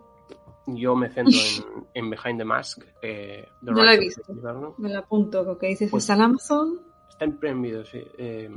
[0.66, 1.38] yo me centro
[1.94, 2.84] en, Behind the Mask.
[3.00, 4.22] Eh, no la he visto.
[4.76, 5.90] Me la apunto, lo que dices.
[5.90, 6.80] Pues ¿Está en Amazon?
[7.08, 8.02] Está en Prime Video, sí.
[8.18, 8.50] Eh,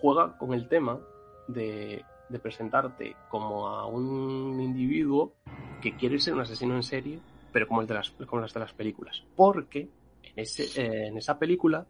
[0.00, 1.00] juega con el tema
[1.48, 5.34] de de presentarte como a un individuo
[5.80, 7.18] que quiere ser un asesino en serie,
[7.52, 9.24] pero como, el de las, como las de las películas.
[9.36, 9.88] Porque
[10.22, 11.86] en, ese, eh, en esa película,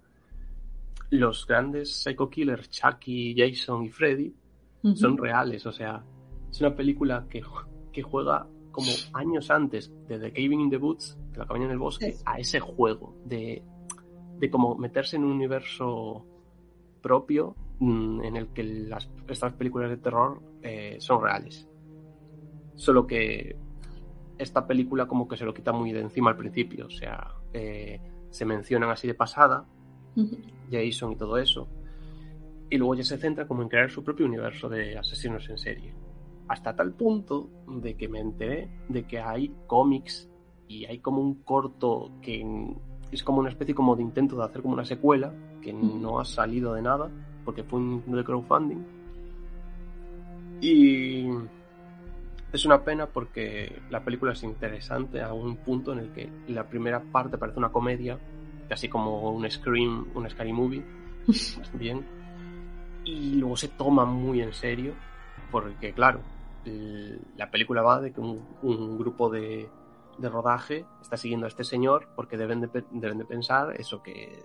[1.11, 4.35] los grandes psycho killers, Chucky, Jason y Freddy,
[4.95, 5.64] son reales.
[5.66, 6.03] O sea,
[6.51, 7.43] es una película que,
[7.93, 11.72] que juega como años antes de The Caving in the Woods, de la cabaña en
[11.72, 13.62] el bosque, a ese juego de,
[14.39, 16.26] de como meterse en un universo
[17.01, 21.68] propio Mm, en el que las, estas películas de terror eh, son reales.
[22.76, 23.57] Solo que
[24.39, 28.01] esta película como que se lo quita muy de encima al principio, o sea, eh,
[28.30, 29.66] se mencionan así de pasada,
[30.70, 31.66] Jason y todo eso,
[32.70, 35.93] y luego ya se centra como en crear su propio universo de asesinos en serie.
[36.47, 40.30] Hasta tal punto de que me enteré de que hay cómics
[40.68, 42.47] y hay como un corto que
[43.11, 46.24] es como una especie como de intento de hacer como una secuela que no ha
[46.24, 47.11] salido de nada
[47.45, 48.84] porque fue un de crowdfunding.
[50.61, 51.26] Y
[52.53, 56.64] es una pena porque la película es interesante a un punto en el que la
[56.68, 58.18] primera parte parece una comedia
[58.68, 60.84] casi como un scream un scary movie.
[61.74, 62.05] Bien.
[63.05, 64.95] Y luego se toma muy en serio
[65.51, 66.20] porque claro
[67.36, 69.68] la película va de que un grupo de
[70.23, 74.43] de rodaje está siguiendo a este señor porque deben de, deben de pensar eso que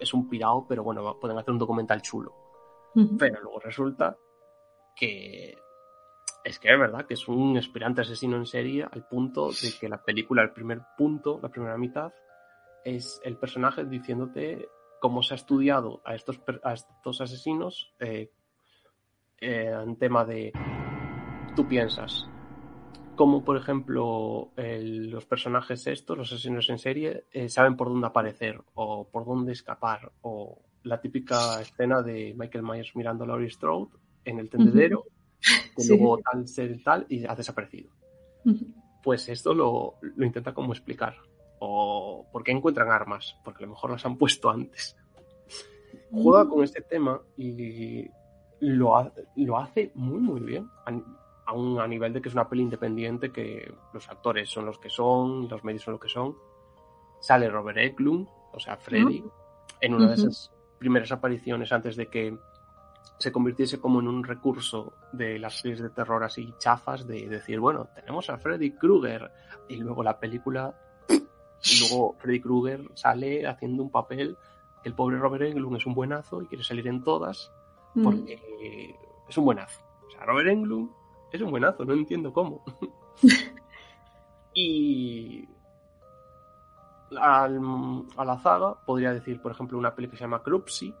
[0.00, 2.34] es un pirado, pero bueno, pueden hacer un documental chulo.
[3.18, 4.16] Pero luego resulta
[4.96, 5.56] que
[6.42, 9.88] es que es verdad que es un aspirante asesino en serie al punto de que
[9.88, 12.12] la película, el primer punto, la primera mitad,
[12.84, 14.68] es el personaje diciéndote
[15.00, 18.30] cómo se ha estudiado a estos, a estos asesinos eh,
[19.38, 20.52] eh, en tema de
[21.54, 22.28] tú piensas,
[23.20, 28.58] como por ejemplo los personajes estos, los asesinos en serie, eh, saben por dónde aparecer
[28.72, 33.90] o por dónde escapar o la típica escena de Michael Myers mirando a Laurie Strode
[34.24, 35.04] en el tendedero,
[35.76, 37.90] que luego tal ser tal y ha desaparecido.
[39.02, 41.16] Pues esto lo, lo, intenta como explicar.
[41.58, 44.96] O por qué encuentran armas, porque a lo mejor las han puesto antes.
[46.10, 48.08] Juega con este tema y
[48.60, 50.70] lo, lo hace muy muy bien
[51.50, 54.88] aún a nivel de que es una peli independiente, que los actores son los que
[54.88, 56.36] son, los medios son los que son.
[57.20, 59.24] Sale Robert Eklund, o sea, Freddy,
[59.80, 62.38] en una de esas primeras apariciones antes de que
[63.18, 67.58] se convirtiese como en un recurso de las series de terror así chafas, de decir,
[67.58, 69.30] bueno, tenemos a Freddy Krueger,
[69.68, 70.74] y luego la película,
[71.08, 74.38] y luego Freddy Krueger sale haciendo un papel
[74.82, 77.52] que el pobre Robert Englund es un buenazo y quiere salir en todas,
[78.02, 78.40] porque
[79.28, 79.82] es un buenazo.
[80.06, 80.99] O sea, Robert Englund
[81.32, 82.64] es un buenazo, no entiendo cómo.
[84.54, 85.44] y
[87.18, 87.60] al,
[88.16, 90.94] a la zaga podría decir, por ejemplo, una peli que se llama Crupsy,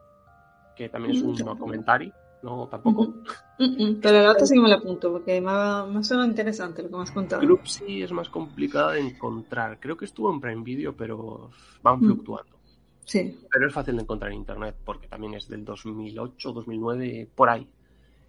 [0.76, 2.12] que también es un comentario,
[2.42, 3.14] no tampoco.
[3.58, 7.02] Pero la otra sí que me la apunto, porque me, suena interesante lo que me
[7.02, 7.42] has contado.
[7.42, 9.78] Crupsy es más complicada de encontrar.
[9.78, 11.50] Creo que estuvo en Prime Video, pero
[11.82, 12.58] van fluctuando.
[13.04, 13.38] Sí.
[13.50, 17.68] Pero es fácil de encontrar en internet, porque también es del 2008, 2009, por ahí.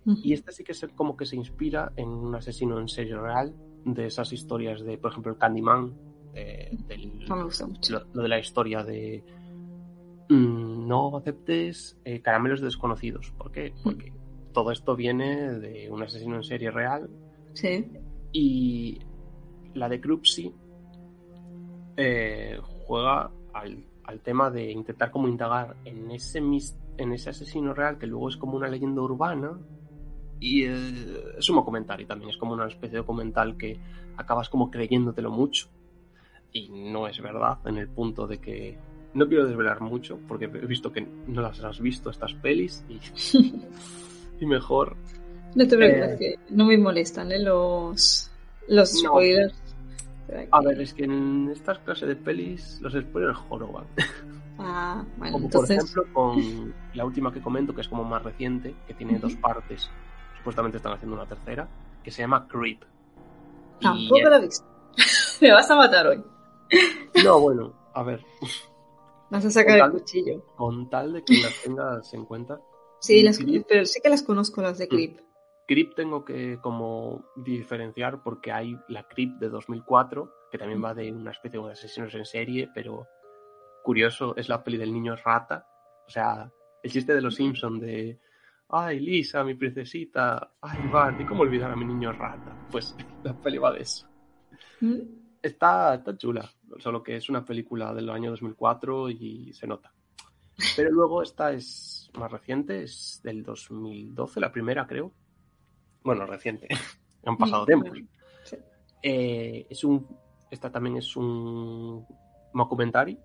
[0.06, 3.54] Y este sí que es como que se inspira en un asesino en serie real,
[3.86, 5.94] de esas historias de, por ejemplo, el Candyman,
[6.34, 6.78] eh,
[7.30, 8.06] me gusta mucho.
[8.14, 9.24] Lo, de la historia de
[10.30, 13.32] mm, no aceptes eh, caramelos desconocidos.
[13.38, 13.74] ¿Por qué?
[13.84, 14.14] Porque
[14.54, 17.10] todo esto viene de un asesino en serie real.
[17.54, 17.92] Sí.
[18.32, 19.00] Y
[19.74, 20.54] la de Crupsy
[21.98, 27.98] eh, juega al, al, tema de intentar como indagar en ese, en ese asesino real
[27.98, 29.60] que luego es como una leyenda urbana
[30.42, 33.80] y eh, es un documental y también es como una especie de documental que
[34.18, 35.68] acabas como creyéndotelo mucho.
[36.52, 38.78] Y no es verdad en el punto de que
[39.14, 43.00] no quiero desvelar mucho porque he visto que no las has visto estas pelis y,
[44.40, 44.98] y mejor.
[45.54, 47.40] No te preocupes eh, que no me molestan ¿eh?
[47.40, 48.30] los
[48.68, 49.56] los spoilers.
[50.50, 53.86] A ver es que en estas clases de pelis los spoilers joroban.
[54.58, 58.74] Ah, bueno, como por ejemplo con la última que comento que es como más reciente
[58.88, 59.90] que tiene dos partes
[60.42, 61.68] supuestamente están haciendo una tercera,
[62.04, 62.82] que se llama Creep.
[63.80, 64.66] Tampoco la he visto.
[65.42, 66.24] Me vas a matar hoy.
[67.24, 68.26] No, bueno, a ver.
[69.30, 70.44] Vas a sacar el cuchillo.
[70.56, 72.60] Con tal de que las tengas en cuenta.
[73.00, 75.22] Sí, las, pero sí que las conozco las de Creep.
[75.22, 75.24] Mm.
[75.68, 81.12] Creep tengo que como diferenciar porque hay la Creep de 2004, que también va de
[81.12, 83.06] una especie de asesinos en serie, pero
[83.84, 85.68] curioso, es la peli del niño rata.
[86.08, 86.52] O sea,
[86.82, 88.20] el chiste de los Simpson de
[88.72, 92.56] ay Lisa, mi princesita, ay Barney, ¿cómo olvidar a mi niño rata?
[92.72, 94.08] Pues la peli va de eso.
[94.80, 95.00] ¿Mm?
[95.42, 99.92] Está, está chula, solo que es una película del año 2004 y se nota.
[100.76, 105.12] Pero luego esta es más reciente, es del 2012, la primera creo.
[106.04, 106.68] Bueno, reciente,
[107.26, 107.98] han pasado tiempos.
[109.04, 110.08] Eh, es un,
[110.50, 112.06] esta también es un
[112.54, 113.18] documentary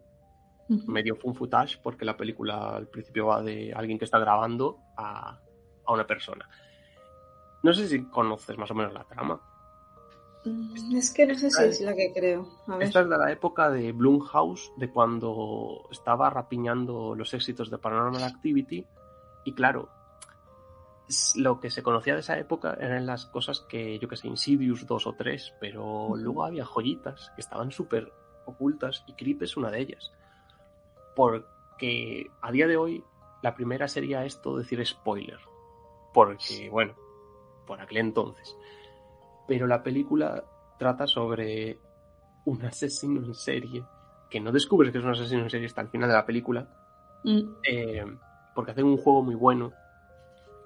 [0.68, 5.38] medio fun footage porque la película al principio va de alguien que está grabando a,
[5.84, 6.48] a una persona.
[7.62, 9.40] No sé si conoces más o menos la trama.
[10.44, 12.46] Mm, es que no sé si es la que creo.
[12.80, 18.22] Esta es de la época de Blumhouse, de cuando estaba rapiñando los éxitos de Paranormal
[18.22, 18.86] Activity.
[19.44, 19.88] Y claro,
[21.34, 24.86] lo que se conocía de esa época eran las cosas que, yo que sé, Insidious
[24.86, 28.12] 2 o 3, pero luego había joyitas que estaban súper
[28.44, 30.12] ocultas y Creep es una de ellas.
[31.14, 33.04] Porque a día de hoy
[33.46, 35.38] la primera sería esto, decir spoiler.
[36.12, 36.94] Porque, bueno,
[37.64, 38.56] por aquel entonces.
[39.46, 40.42] Pero la película
[40.80, 41.78] trata sobre
[42.44, 43.84] un asesino en serie,
[44.28, 46.66] que no descubres que es un asesino en serie hasta el final de la película,
[47.22, 47.40] mm.
[47.62, 48.04] eh,
[48.52, 49.70] porque hacen un juego muy bueno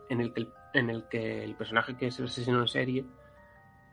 [0.09, 3.05] en el que el, en el que el personaje que es el asesino en serie,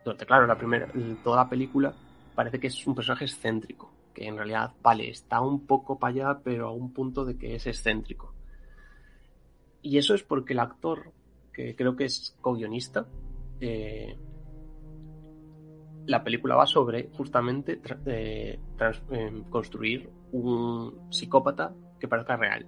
[0.06, 0.88] donde claro, la primera,
[1.26, 1.94] toda la película
[2.36, 6.40] parece que es un personaje excéntrico, que en realidad, vale, está un poco para allá,
[6.42, 8.37] pero a un punto de que es excéntrico.
[9.88, 11.14] Y eso es porque el actor,
[11.54, 13.08] que creo que es co-guionista,
[13.62, 14.18] eh,
[16.06, 18.60] la película va sobre justamente eh,
[19.50, 22.68] construir un psicópata que parezca real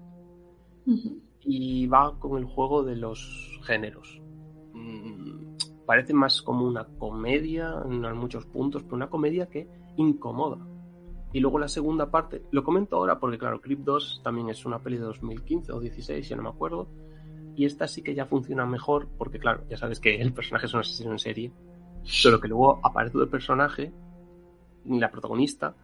[1.41, 4.21] y va con el juego de los géneros.
[4.71, 9.67] Mm, parece más como una comedia en muchos puntos, pero una comedia que
[9.97, 10.65] incomoda.
[11.33, 14.79] Y luego la segunda parte, lo comento ahora porque claro, Creep 2 también es una
[14.79, 16.87] peli de 2015 o 16, ya no me acuerdo.
[17.59, 20.73] Y esta sí que ya funciona mejor porque claro, ya sabes que el personaje es
[20.73, 21.51] un asesino en serie.
[22.03, 23.91] Solo que luego aparece el personaje,
[24.85, 25.75] la protagonista,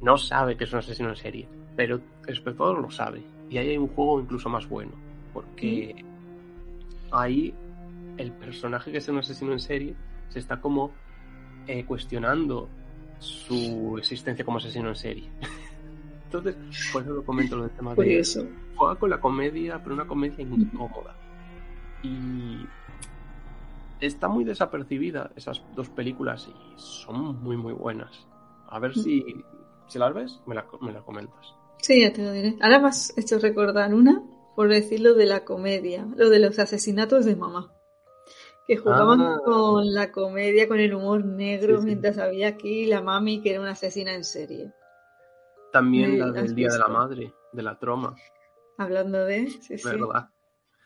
[0.00, 3.22] no sabe que es un asesino en serie, pero el espectador lo sabe.
[3.50, 4.92] Y ahí hay un juego incluso más bueno,
[5.34, 6.02] porque
[7.10, 7.52] ahí
[8.16, 9.94] el personaje que es un asesino en serie
[10.30, 10.92] se está como
[11.66, 12.70] eh, cuestionando
[13.18, 15.28] su existencia como asesino en serie.
[16.24, 16.56] Entonces,
[16.90, 17.96] por eso lo comento lo del tema de.
[18.76, 21.14] Juega con la comedia, pero una comedia incómoda.
[22.02, 22.66] Y
[24.00, 28.26] está muy desapercibida esas dos películas y son muy, muy buenas.
[28.68, 29.24] A ver si,
[29.86, 31.54] si las ves, me la, me la comentas.
[31.78, 32.56] Sí, ya te lo diré.
[32.60, 34.22] Ahora me has hecho recordar una,
[34.54, 37.72] por decirlo de la comedia, lo de los asesinatos de mamá.
[38.66, 39.40] Que jugaban ah.
[39.44, 43.72] con la comedia, con el humor negro, mientras había aquí la mami que era una
[43.72, 44.72] asesina en serie.
[45.72, 48.16] También la del Día de la Madre, de la troma.
[48.78, 49.50] Hablando de...
[49.50, 50.30] Sí, ¿Verdad?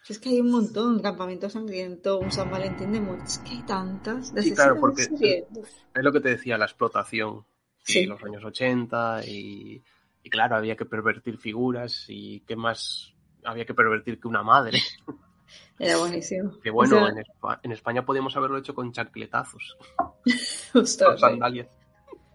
[0.08, 3.62] Es que hay un montón, campamento sangriento, un San Valentín de muerte, es que hay
[3.62, 4.32] tantas.
[4.40, 7.44] sí, claro, porque es lo que te decía, la explotación.
[7.82, 8.06] Sí.
[8.06, 9.82] los años 80 y
[10.22, 13.14] y claro, había que pervertir figuras y qué más
[13.44, 14.78] había que pervertir que una madre.
[15.78, 16.60] Era buenísimo.
[16.60, 19.76] Que bueno, en, España podíamos haberlo hecho con chancletazos.
[20.72, 21.68] con sandalias.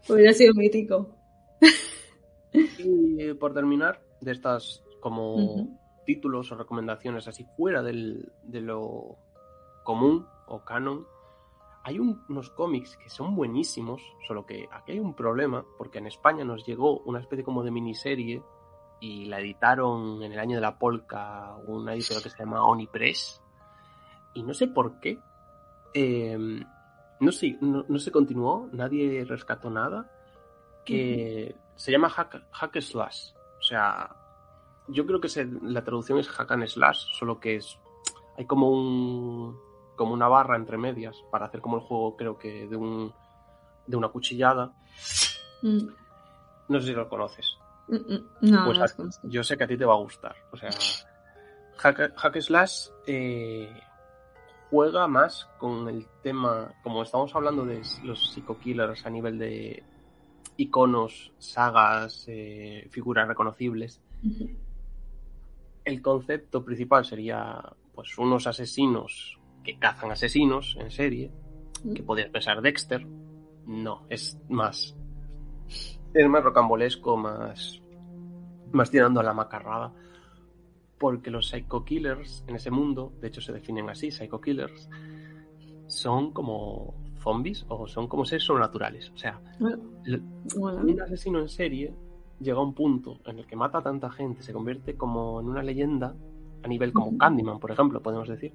[0.08, 1.16] Hubiera sido mítico.
[2.52, 5.68] y por terminar, de estas como
[6.04, 9.14] títulos o recomendaciones así fuera del, de lo
[9.84, 11.06] común o canon,
[11.84, 16.44] hay unos cómics que son buenísimos, solo que aquí hay un problema, porque en España
[16.44, 18.42] nos llegó una especie como de miniserie
[18.98, 23.40] y la editaron en el año de la polka una editorial que se llama Onipress
[24.34, 25.20] y no sé por qué
[25.94, 26.64] em,
[27.20, 30.10] no sé no, se continuó nadie rescató nada
[30.84, 34.25] que se llama hack, slash o sea
[34.88, 35.28] yo creo que
[35.62, 37.78] la traducción es hack and slash solo que es
[38.36, 39.58] hay como un
[39.96, 43.12] como una barra entre medias para hacer como el juego, creo que de un
[43.86, 44.72] de una cuchillada.
[45.62, 45.88] Mm.
[46.68, 47.56] No sé si lo conoces.
[47.88, 48.24] Mm, mm.
[48.42, 50.36] No, pues yo sé que a ti te va a gustar.
[50.52, 50.70] O sea,
[51.76, 53.72] Hack, Slash eh,
[54.70, 59.84] juega más con el tema, como estamos hablando de los psico-killers a nivel de
[60.56, 64.00] iconos, sagas, eh, figuras reconocibles.
[65.86, 67.62] El concepto principal sería
[67.94, 71.30] pues unos asesinos que cazan asesinos en serie,
[71.94, 72.04] que mm.
[72.04, 73.06] podías pensar Dexter.
[73.66, 74.96] No, es más.
[76.12, 77.80] Es más rocambolesco, más.
[78.72, 79.92] más tirando a la macarrada.
[80.98, 84.88] Porque los psycho killers en ese mundo, de hecho se definen así, psycho killers,
[85.86, 89.10] son como zombies o son como seres sobrenaturales.
[89.10, 91.94] O sea, un asesino en serie
[92.40, 95.48] llega a un punto en el que mata a tanta gente, se convierte como en
[95.48, 96.14] una leyenda
[96.62, 98.52] a nivel como Candyman, por ejemplo, podemos decir,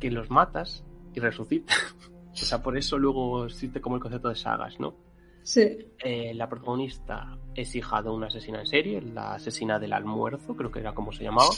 [0.00, 0.84] que los matas
[1.14, 1.76] y resucitan.
[2.32, 4.94] o sea, por eso luego existe como el concepto de sagas, ¿no?
[5.42, 5.78] Sí.
[5.98, 10.72] Eh, la protagonista es hija de una asesina en serie, la asesina del almuerzo, creo
[10.72, 11.50] que era como se llamaba.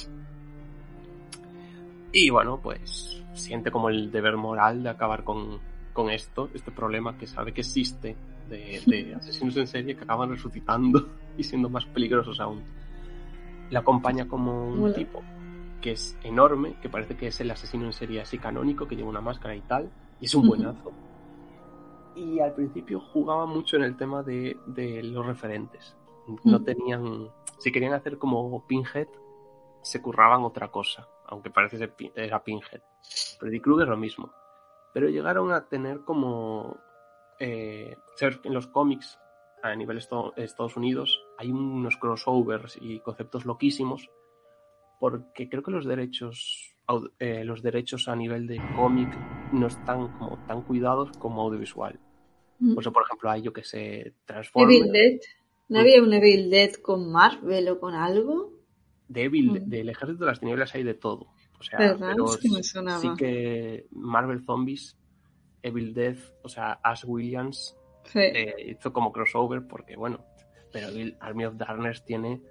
[2.12, 5.58] Y bueno, pues siente como el deber moral de acabar con,
[5.92, 8.16] con esto, este problema que sabe que existe
[8.48, 12.62] de, asesinos en serie que acaban resucitando y siendo más peligrosos aún.
[13.70, 15.22] La acompaña como un tipo
[15.80, 19.08] que es enorme, que parece que es el asesino en serie así canónico, que lleva
[19.08, 20.92] una máscara y tal, y es un buenazo.
[22.16, 24.56] Y al principio jugaba mucho en el tema de,
[25.04, 25.96] los referentes.
[26.44, 27.28] No tenían.
[27.58, 29.08] Si querían hacer como Pinhead,
[29.82, 32.82] se curraban otra cosa, aunque parece que era Pinhead.
[33.38, 34.32] Freddy Krueger lo mismo.
[34.92, 36.76] Pero llegaron a tener como...
[37.40, 39.18] Eh, en los cómics
[39.62, 44.10] a nivel de Estados Unidos hay unos crossovers y conceptos loquísimos
[45.00, 46.76] porque creo que los derechos
[47.18, 49.10] eh, los derechos a nivel de cómic
[49.52, 52.00] no están como tan cuidados como audiovisual.
[52.60, 52.74] Mm.
[52.74, 54.72] Por eso, por ejemplo, hay yo que se transforma.
[54.72, 55.20] Evil Dead.
[55.68, 58.54] ¿No había un Evil Dead con Marvel o con algo?
[59.06, 59.68] De Evil, mm.
[59.68, 61.28] del Ejército de las Tinieblas hay de todo.
[61.60, 64.96] O sea, pero sí que Marvel Zombies,
[65.68, 67.76] Evil Dead, o sea, Ash Williams
[68.14, 70.24] eh, hizo como crossover porque, bueno,
[70.72, 70.88] pero
[71.20, 72.42] Army of Darkness tiene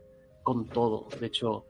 [0.43, 1.07] con todo.
[1.19, 1.65] De hecho,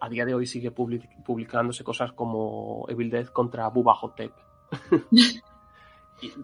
[0.00, 4.32] a día de hoy sigue publicándose cosas como Evil Dead contra Bubba Hotep.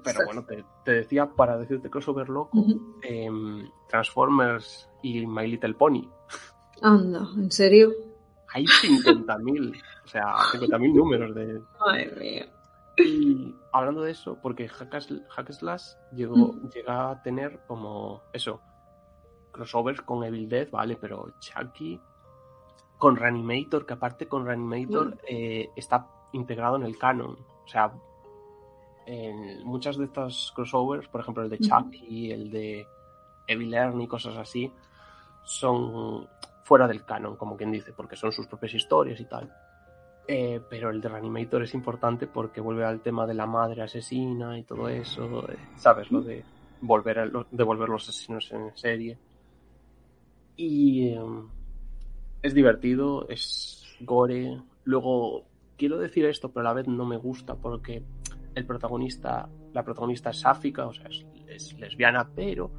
[0.04, 0.44] pero bueno,
[0.84, 2.64] te, decía para decirte crossover loco,
[3.02, 6.08] em, Transformers y My Little Pony.
[6.82, 7.92] Anda, ¿en serio?
[8.52, 11.60] Hay 50.000, o sea, 50.000 números de...
[11.86, 12.46] Ay, mía.
[12.98, 18.60] Y hablando de eso, porque Hack Slash llegó, llega a tener como eso,
[19.52, 22.00] crossovers con Evil Dead, vale, pero Chucky
[22.98, 27.36] con Reanimator, que aparte con Reanimator eh, está integrado en el canon.
[27.64, 27.92] O sea,
[29.06, 32.86] en muchas de estas crossovers, por ejemplo el de Chucky, el de
[33.46, 34.72] Evil Earn y cosas así,
[35.42, 36.28] son
[36.64, 39.52] fuera del canon, como quien dice, porque son sus propias historias y tal.
[40.28, 44.58] Eh, pero el de Reanimator es importante porque vuelve al tema de la madre asesina
[44.58, 46.10] y todo eso, eh, ¿sabes?
[46.10, 46.42] Lo de
[46.80, 49.18] volver a, devolver los asesinos en serie.
[50.56, 51.48] Y em,
[52.42, 54.60] es divertido, es gore.
[54.84, 55.44] Luego,
[55.76, 58.02] quiero decir esto, pero a la vez no me gusta porque
[58.54, 61.06] el protagonista, la protagonista es sáfica, o sea,
[61.46, 62.72] es, lesbiana, pero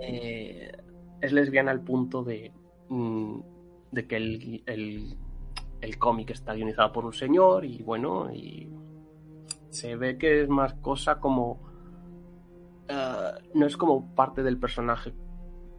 [0.00, 0.72] eh,
[1.20, 2.52] es lesbiana al punto de,
[2.88, 3.40] mm,
[3.90, 5.16] de que el, el,
[5.98, 8.68] cómic está guionizado por un señor y bueno, y
[9.70, 11.60] se ve que es más cosa como...
[12.88, 15.12] Eh, no es como parte del personaje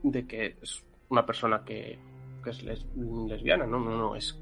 [0.04, 2.00] de que es una persona que,
[2.44, 4.40] que es lesbiana, no, no, no, es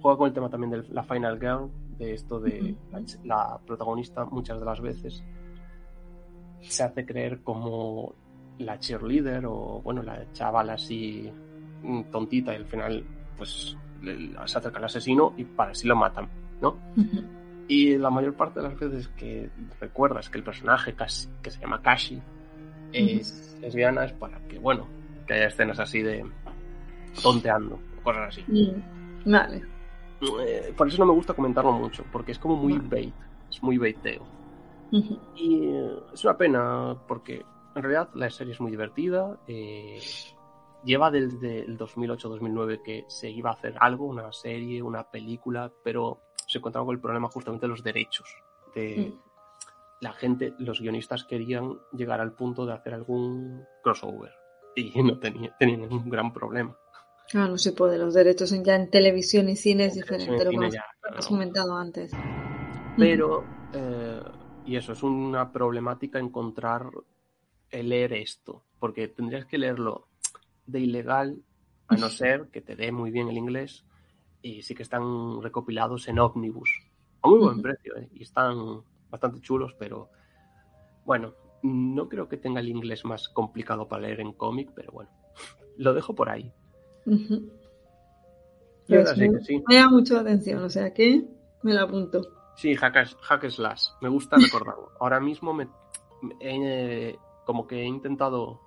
[0.00, 2.76] juega con el tema también de la Final Girl, de esto de
[3.24, 5.24] la, protagonista muchas de las veces
[6.60, 8.14] se hace creer como
[8.58, 11.30] la cheerleader o bueno, la chavala así
[11.82, 13.04] mm, tontita y al final
[13.36, 13.76] pues
[14.46, 16.28] se acerca al asesino y para así lo matan,
[16.60, 16.76] ¿no?
[17.66, 19.48] Y la mayor parte de las veces que
[19.80, 22.20] recuerdas que el personaje que se llama Kashi
[22.92, 24.86] es lesbiana es para que, bueno,
[25.26, 26.24] que haya escenas así de
[27.22, 28.44] tonteando, cosas así.
[28.46, 29.62] Mm, vale.
[30.20, 33.14] Eh, por eso no me gusta comentarlo mucho, porque es como muy bait,
[33.50, 34.24] es muy baiteo.
[34.90, 37.44] Y eh, es una pena, porque
[37.74, 39.36] en realidad la serie es muy divertida.
[39.48, 39.98] Eh,
[40.84, 46.20] lleva desde el 2008-2009 que se iba a hacer algo, una serie, una película, pero
[46.46, 48.28] se encontraba con el problema justamente de los derechos.
[48.74, 50.04] De mm.
[50.04, 54.32] la gente, los guionistas querían llegar al punto de hacer algún crossover
[54.76, 56.76] y no tenía, tenían ningún gran problema.
[57.32, 57.96] Ah, no se puede.
[57.96, 60.78] Los derechos en, ya en televisión y cine es diferente lo que
[61.16, 62.12] has comentado antes.
[62.98, 64.20] Pero, eh,
[64.66, 66.90] y eso, es una problemática encontrar,
[67.70, 70.06] leer esto, porque tendrías que leerlo
[70.66, 71.42] de ilegal,
[71.88, 73.84] a no ser que te dé muy bien el inglés,
[74.42, 76.70] y sí que están recopilados en ómnibus,
[77.22, 78.08] a muy buen precio, ¿eh?
[78.12, 80.10] y están bastante chulos, pero
[81.04, 85.10] bueno, no creo que tenga el inglés más complicado para leer en cómic, pero bueno,
[85.76, 86.52] lo dejo por ahí.
[87.06, 87.64] Uh
[88.88, 91.24] me, llama mucho la atención, o sea que
[91.62, 92.20] me la apunto.
[92.56, 94.92] Sí, hack, slash, me gusta recordarlo.
[95.00, 95.68] Ahora mismo me,
[97.44, 98.60] como que he intentado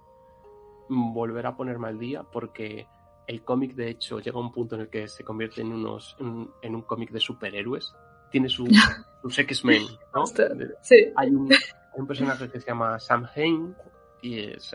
[0.89, 2.87] volver a ponerme al día porque
[3.27, 6.15] el cómic de hecho llega a un punto en el que se convierte en unos
[6.19, 7.93] en, un cómic de superhéroes.
[8.31, 8.67] Tiene su,
[9.21, 9.83] sus X-Men,
[10.13, 10.25] ¿no?
[10.25, 10.95] Sí.
[11.15, 11.49] Hay un,
[11.95, 13.75] un personaje que se llama Sam Hain
[14.21, 14.73] y es,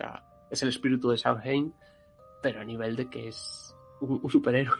[0.50, 1.74] es el espíritu de Sam Hain
[2.42, 4.76] pero a nivel de que es un, superhéroe.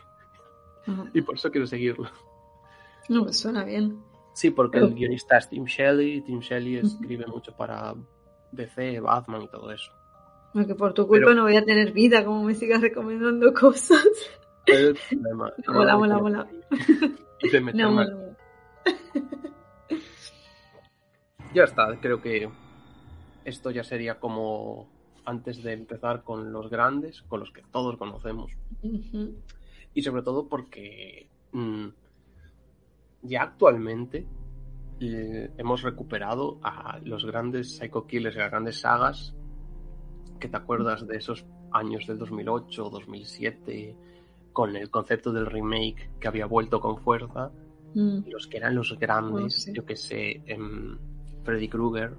[1.15, 2.11] Y por eso quiero seguirlo.
[3.09, 4.03] No, me suena bien.
[4.35, 6.23] Sí, porque el guionista es Tim Shelley.
[6.23, 7.95] Tim Shelley escribe mucho para
[8.51, 9.93] DC, Batman y todo eso.
[10.55, 14.07] Aunque por tu culpa no voy a tener vida, como me sigas recomendando cosas.
[14.67, 15.53] el problema.
[15.69, 16.49] mola, mola, mola.
[17.75, 18.35] no,
[21.55, 22.49] Ya está, creo que
[23.45, 24.89] esto ya sería como
[25.25, 28.53] antes de empezar con los grandes, con los que todos conocemos.
[29.95, 31.89] Y sobre todo porque mm,
[33.23, 34.27] ya actualmente
[35.01, 39.35] eh, hemos recuperado a los grandes Psycho Killers y las grandes sagas
[40.43, 43.97] que te acuerdas de esos años del 2008, 2007,
[44.53, 47.51] con el concepto del remake que había vuelto con fuerza.
[47.95, 48.29] Mm.
[48.29, 49.73] Los que eran los grandes, Oh, sí.
[49.73, 50.99] yo que sé, em,
[51.45, 52.17] Freddy Krueger,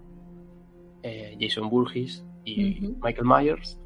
[1.03, 2.95] eh, Jason Voorhees y.
[3.01, 3.79] Michael Myers,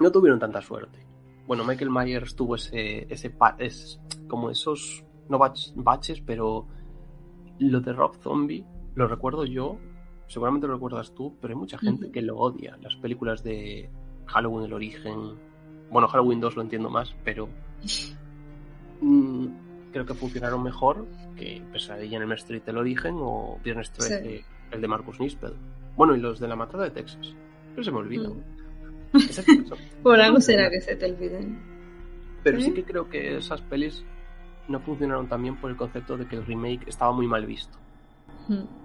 [0.00, 0.98] no tuvieron tanta suerte.
[1.46, 6.66] Bueno, Michael Myers tuvo ese, ese es como esos, no bach- baches, pero
[7.58, 8.64] lo de Rob Zombie,
[8.94, 9.78] lo recuerdo yo,
[10.32, 12.78] seguramente lo recuerdas tú, pero hay mucha gente que lo odia.
[12.80, 13.90] Las películas de
[14.24, 15.34] Halloween, el origen,
[15.90, 17.50] bueno, Halloween 2 lo entiendo más, pero
[19.02, 19.46] mm,
[19.92, 21.06] creo que funcionaron mejor
[21.36, 25.52] que Pesadilla en el Street, el origen, o Viernes 13, el de Marcus Nispel.
[25.96, 27.34] Bueno, y los de La Matada de Texas.
[27.72, 28.30] Pero se me olvida.
[28.30, 29.12] Mm.
[30.02, 31.60] Por algo será que se te olviden.
[32.42, 32.64] Pero ¿Sí?
[32.64, 34.02] sí que creo que esas pelis
[34.66, 37.76] no funcionaron también por el concepto de que el remake estaba muy mal visto.
[38.48, 38.81] Mm.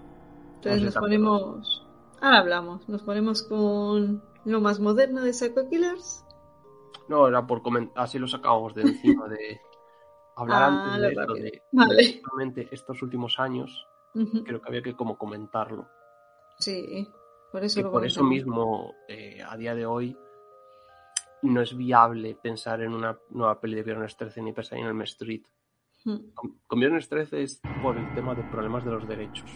[0.57, 1.87] Entonces nos ponemos.
[2.21, 2.87] Ahora hablamos.
[2.89, 6.25] Nos ponemos con lo más moderno de Psycho Killers.
[7.07, 9.61] No, era por comentar, así lo sacábamos de encima de
[10.35, 12.51] hablar Ah, antes de esto, de, Vale.
[12.53, 15.87] de estos últimos años, creo que había que como comentarlo.
[16.59, 17.07] Sí,
[17.51, 20.17] por eso Que lo por eso mismo, eh, a día de hoy,
[21.43, 25.01] no es viable pensar en una nueva peli de Viernes 13 ni Pesadilla en Elm
[25.03, 25.43] Street.
[26.03, 26.31] Mm.
[26.33, 29.49] Con, con Viernes 13 es por el tema de problemas de los derechos.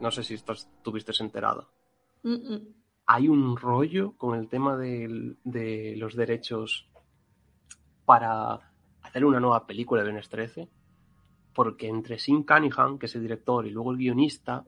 [0.00, 1.68] No sé si esto estuviste enterada.
[2.22, 2.74] Mm, mm.
[3.06, 6.88] hay un rollo con el tema del- de, los derechos
[8.04, 8.72] para
[9.02, 10.68] hacer una nueva película de Viernes 13,
[11.54, 14.64] porque entre Sim Cunningham, que es el director, y luego el guionista,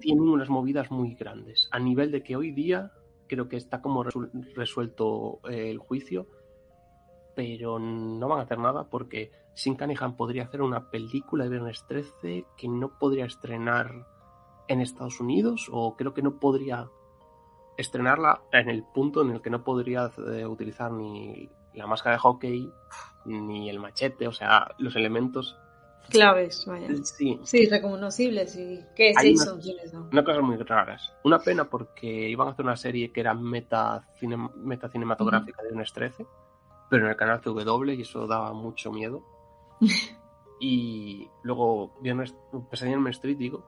[0.00, 2.90] tienen unas movidas muy grandes, a nivel de que hoy día
[3.28, 6.26] creo que está como resu- resuelto eh, el juicio,
[7.36, 11.84] pero no van a hacer nada porque Sim Cunningham podría hacer una película de Viernes
[11.86, 14.06] 13 que no podría estrenar
[14.68, 16.88] en Estados Unidos o creo que no podría
[17.76, 22.20] estrenarla en el punto en el que no podría eh, utilizar ni la máscara de
[22.20, 22.70] hockey
[23.26, 25.56] ni el machete, o sea, los elementos.
[26.08, 26.88] Claves, vaya.
[27.04, 28.56] Sí, Sí, reconocibles.
[28.56, 29.44] ¿Y qué Hay sí una-.
[30.10, 31.12] Unas cosas muy raras.
[31.24, 35.68] Una pena porque iban a hacer una serie que era meta, cine- meta cinematográfica de
[35.68, 36.26] Viernes 13,
[36.88, 39.22] pero en el canal CW y eso daba mucho miedo.
[40.60, 42.34] y luego Viernes,
[42.70, 43.64] Pesadilla en Street, digo,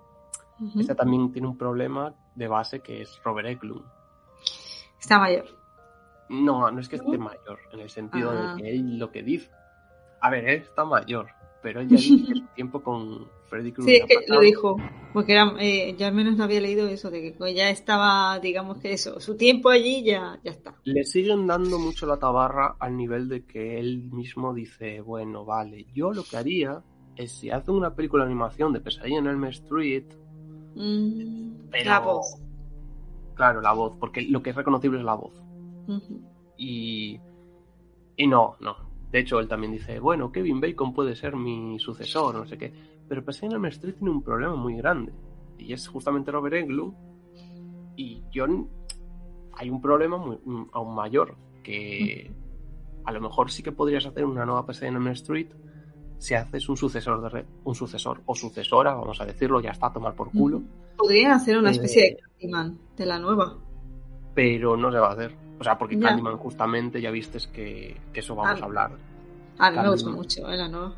[0.60, 0.80] Ujú.
[0.80, 3.84] esta también tiene un problema de base que es Robert Eglund.
[5.01, 5.44] Está mayor.
[6.28, 8.55] No, no es que esté mayor, en el sentido Ah.
[8.55, 9.51] de que él lo que dice.
[10.20, 11.28] A ver, él está mayor,
[11.62, 14.76] pero él ya que su tiempo con Freddy Krueger Sí, es que lo dijo.
[15.12, 18.78] Porque era, eh, yo al menos no había leído eso, de que ya estaba, digamos
[18.78, 20.74] que eso, su tiempo allí ya, ya está.
[20.84, 25.86] Le siguen dando mucho la tabarra al nivel de que él mismo dice, bueno, vale,
[25.94, 26.82] yo lo que haría
[27.16, 30.05] es si hace una película de animación de Pesadilla en Elm Street,
[30.74, 31.90] Mm, pero...
[31.90, 32.39] La voz.
[33.34, 35.32] Claro, la voz, porque lo que es reconocible es la voz.
[36.56, 37.18] Y,
[38.16, 38.76] y no, no.
[39.12, 42.72] De hecho, él también dice, bueno, Kevin Bacon puede ser mi sucesor, no sé qué.
[43.09, 45.12] Pero en Elm Street tiene un problema muy grande.
[45.59, 46.94] Y es justamente Robert Englund.
[47.97, 48.68] Y John,
[49.55, 52.30] hay un problema muy- mm, aún mayor, que
[53.05, 55.48] a lo mejor sí que podrías hacer una nueva en Elm Street
[56.18, 59.89] si haces un sucesor de re- un sucesor o sucesora, vamos a decirlo, ya está
[59.89, 60.62] a tomar por culo,
[60.97, 63.59] Podrían hacer una Eh, especie de Candyman de la nueva.
[64.34, 65.34] pero no se va a hacer.
[65.62, 65.97] O sea, porque.
[65.98, 68.62] Candyman justamente ya vistes que, que eso vamos Ah.
[68.64, 68.90] a hablar.
[69.59, 70.93] A mí me gusta mucho, eh, la nueva.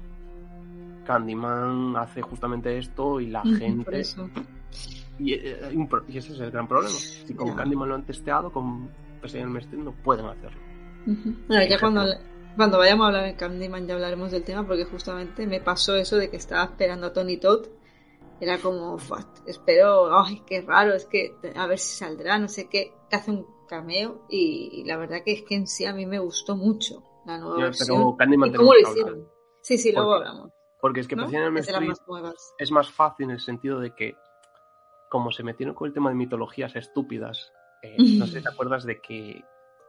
[1.07, 4.01] Candyman hace justamente esto y la Por gente.
[4.01, 4.29] eso.
[5.19, 6.95] Y, eh, pro- y ese es el gran problema.
[6.95, 7.57] Si con Ya.
[7.57, 8.89] Candyman lo han testeado, con
[9.21, 10.59] Pesadilla en el no pueden hacerlo.
[11.07, 12.03] Bueno, ya cuando,
[12.57, 16.17] cuando vayamos a hablar en Candyman ya hablaremos del tema porque justamente me pasó eso
[16.17, 17.67] de que estaba esperando a Tony Todd.
[18.41, 22.69] Era como, "Fuck, espero, ay, qué raro, es que a ver si saldrá, no sé
[22.69, 26.07] qué, que hace un cameo y, la verdad que es que en sí a mí
[26.07, 27.99] me gustó mucho la nueva versión.
[27.99, 29.29] pero Candyman ¿Y cómo lo hicieron?
[29.63, 30.51] Sí, sí, luego hablamos.
[30.81, 31.25] Porque es que ¿no?
[31.27, 31.33] Es
[31.81, 32.01] más
[32.59, 34.15] es más fácil en el sentido de que,
[35.11, 38.85] como se metieron con el tema de mitologías estúpidas, eh, no sé si te acuerdas
[38.85, 39.43] de que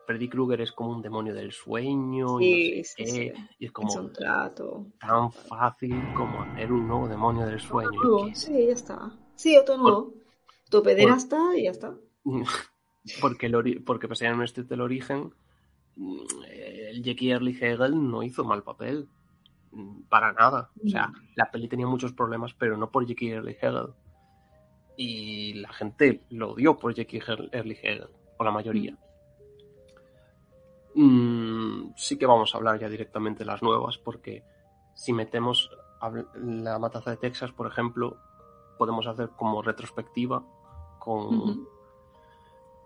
[0.06, 3.44] Freddy Krueger es como un demonio del sueño y Sí, no sé sí, qué, sí.
[3.60, 4.86] y es Es como un trato.
[5.00, 7.90] tan fácil como hacer un nuevo demonio del sueño.
[7.92, 9.12] Nuevo, Sí, ya está.
[9.36, 10.14] Sí, otro nuevo.
[10.70, 11.94] Tu pederasta y ya está.
[13.22, 15.34] porque, el ori- porque pese a no esté del origen,
[15.96, 16.20] mm,
[16.90, 19.08] el Jackie Early Hegel no hizo mal papel.
[19.72, 20.70] mm, Para nada.
[20.86, 23.94] O sea, la peli tenía muchos problemas, pero no por Jackie Early Hegel.
[24.98, 27.22] Y la gente lo odió por Jackie
[27.52, 28.08] Early Hegel,
[28.38, 28.98] o la mayoría.
[30.96, 34.44] Mm, sí que vamos a hablar ya directamente de las nuevas, porque
[34.94, 35.70] si metemos
[36.36, 38.18] la matanza de Texas, por ejemplo,
[38.78, 40.46] podemos hacer como retrospectiva
[41.00, 41.68] con...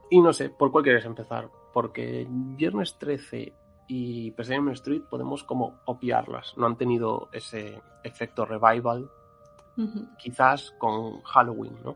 [0.10, 1.50] Y no sé, ¿por cuál quieres empezar?
[1.74, 3.54] Porque Viernes 13
[3.88, 6.54] y President Street podemos como obviarlas.
[6.58, 9.10] No han tenido ese efecto revival.
[10.18, 11.96] Quizás con Halloween, ¿no?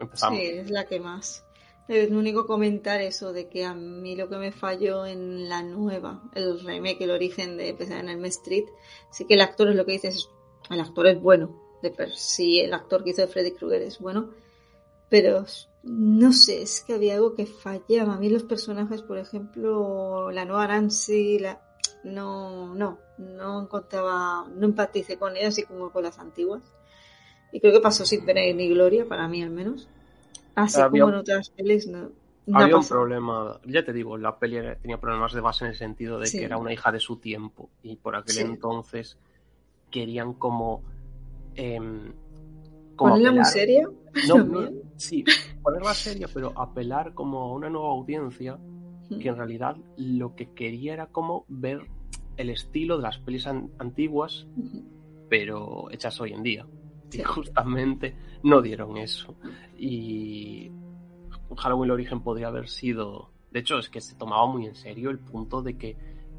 [0.00, 0.38] Empezamos.
[0.38, 1.44] Sí, es la que más.
[1.88, 6.22] El único comentar eso de que a mí lo que me falló en la nueva,
[6.34, 8.64] el remake, el origen de en el Street,
[9.10, 10.30] sí que el actor es lo que dices,
[10.70, 13.98] el actor es bueno, de per sí el actor que hizo de Freddy Krueger es
[13.98, 14.30] bueno,
[15.08, 15.44] pero
[15.84, 18.14] no sé, es que había algo que fallaba.
[18.14, 21.60] A mí los personajes, por ejemplo, la nueva Nancy, la...
[22.04, 26.62] no, no, no encontraba, no empaticé con ella así como con las antiguas.
[27.52, 29.88] Y creo que pasó sin pena ni gloria, para mí al menos.
[30.54, 32.12] Así como en otras pelis, no.
[32.52, 36.18] había un problema, ya te digo, la peli tenía problemas de base en el sentido
[36.18, 39.18] de que era una hija de su tiempo y por aquel entonces
[39.90, 40.82] querían como...
[41.54, 41.80] Eh,
[42.96, 43.88] ¿Ponerla muy seria?
[44.28, 45.24] No, sí,
[45.62, 48.58] ponerla seria, pero apelar como a una nueva audiencia
[49.20, 51.86] que en realidad lo que quería era como ver
[52.36, 54.46] el estilo de las pelis antiguas,
[55.28, 56.66] pero hechas hoy en día.
[57.12, 59.36] Y justamente no dieron eso.
[59.76, 60.70] Y
[61.56, 63.30] Halloween el origen podría haber sido.
[63.50, 65.96] De hecho, es que se tomaba muy en serio el punto de que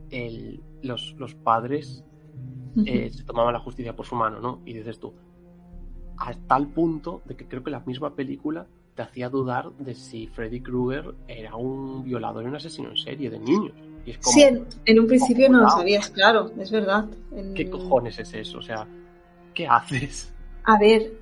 [0.10, 2.04] el, los, los, padres
[2.86, 4.62] eh, se tomaban la justicia por su mano, ¿no?
[4.66, 5.14] Y dices tú,
[6.18, 10.28] a tal punto de que creo que la misma película te hacía dudar de si
[10.28, 13.74] Freddy Krueger era un violador y un asesino en serie de niños.
[14.06, 14.44] Y es como, sí,
[14.86, 17.06] en, un principio no lo sabías, claro, es verdad.
[17.56, 18.60] ¿Qué cojones es eso?
[18.60, 18.86] O sea,
[19.54, 20.32] ¿qué haces?
[20.66, 21.14] A ver,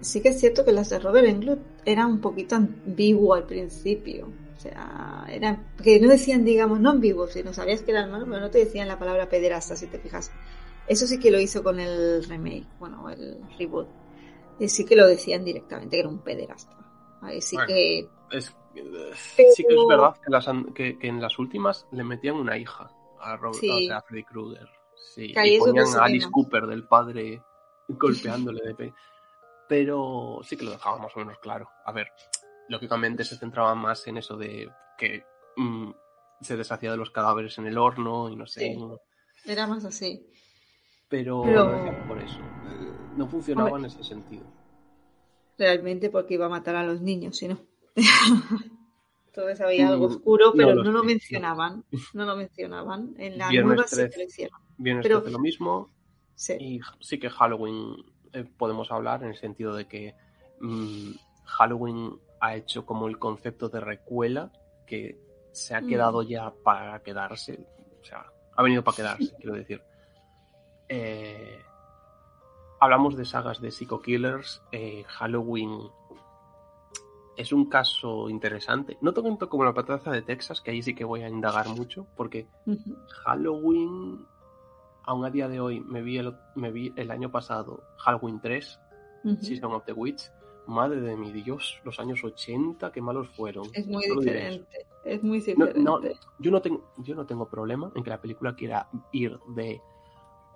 [0.00, 4.28] sí que es cierto que las de Robert Englund eran un poquito ambiguo al principio.
[4.56, 8.26] O sea, eran, que no decían, digamos, no ambiguos, si no sabías que eran malos,
[8.28, 10.32] pero no te decían la palabra pederasta, si te fijas.
[10.88, 13.88] Eso sí que lo hizo con el remake, bueno, el reboot.
[14.58, 16.76] Y sí que lo decían directamente que era un pederasta.
[17.22, 18.08] Ahí sí que...
[18.30, 18.54] Es,
[19.14, 20.16] Sí que es verdad
[20.74, 22.90] que, en las últimas le metían una hija
[23.20, 24.68] a, Robert, o sea, a Freddy Krueger.
[25.14, 27.42] Sí, y ponían a Alice Cooper del padre
[27.88, 28.92] golpeándole de
[29.68, 31.68] Pero sí que lo dejaba más o menos claro.
[31.84, 32.08] A ver,
[32.68, 35.24] lógicamente se centraba más en eso de que
[35.56, 35.90] mm,
[36.40, 38.76] se deshacía de los cadáveres en el horno y no sé.
[39.44, 40.26] Era más así.
[41.08, 41.42] Pero,
[42.06, 42.38] por eso.
[43.16, 44.44] No funcionaba en ese sentido.
[45.56, 47.58] Realmente porque iba a matar a los niños, si no.
[49.26, 51.84] Entonces había algo mm, oscuro, pero no, lo mencionaban.
[52.12, 53.14] No lo mencionaban.
[53.18, 54.60] En la nueva sí que lo hicieron.
[54.76, 55.90] Viernes pero, lo mismo.
[56.58, 57.96] Y sí que Halloween
[58.32, 60.14] eh, podemos hablar en el sentido de que
[60.60, 61.10] mm,
[61.44, 64.52] Halloween ha hecho como el concepto de recuela
[64.86, 65.18] que
[65.52, 66.26] se ha quedado mm.
[66.26, 67.58] ya para quedarse.
[68.00, 68.26] O sea,
[68.56, 69.82] ha venido para quedarse, quiero decir.
[70.88, 71.64] Eh,
[72.80, 74.62] hablamos de sagas de Psycho Killers.
[74.72, 75.78] Eh, Halloween
[77.36, 78.98] es un caso interesante.
[79.00, 82.06] No tanto como la pataza de Texas, que ahí sí que voy a indagar mucho,
[82.16, 82.48] porque
[83.24, 84.26] Halloween
[85.04, 88.80] aún a día de hoy me vi el, me vi el año pasado Halloween 3,
[89.40, 90.30] Season of the Witch.
[90.66, 93.66] Madre de mi Dios, los años 80, qué malos fueron.
[93.72, 94.86] Es muy diferente.
[95.02, 95.82] Es muy diferente.
[96.38, 99.80] yo, no tengo, yo no tengo problema en que la película quiera ir de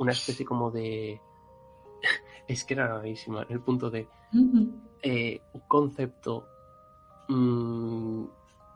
[0.03, 1.21] una especie como de.
[2.49, 4.09] es que era rarísima, el punto de.
[5.03, 6.47] Eh, un concepto
[7.29, 8.25] mm,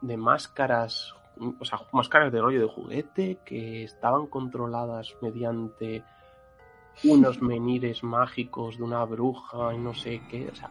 [0.03, 1.15] de máscaras
[1.61, 6.03] o sea, máscaras de rollo de juguete que estaban controladas mediante
[7.05, 10.49] unos menires mágicos de una bruja y no sé qué.
[10.49, 10.71] O sea,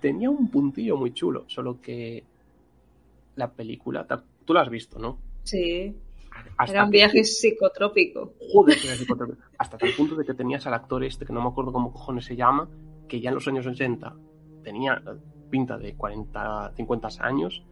[0.00, 2.24] tenía un puntillo muy chulo, solo que
[3.36, 4.06] la película,
[4.44, 5.18] tú la has visto, ¿no?
[5.42, 5.96] Sí.
[6.68, 8.34] Era un viaje psicotrópico.
[8.52, 9.42] Joder, era psicotrópico.
[9.58, 12.24] Hasta el punto de que tenías al actor este, que no me acuerdo cómo cojones
[12.24, 12.68] se llama,
[13.08, 14.14] que ya en los años 80
[14.62, 15.02] tenía
[15.50, 17.64] pinta de 40, 50 años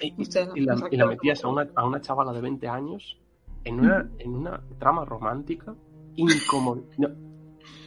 [0.00, 3.18] y, la, metías a una, a una, chavala de 20 años
[3.64, 5.74] en una, en una trama romántica
[6.16, 6.82] incómoda.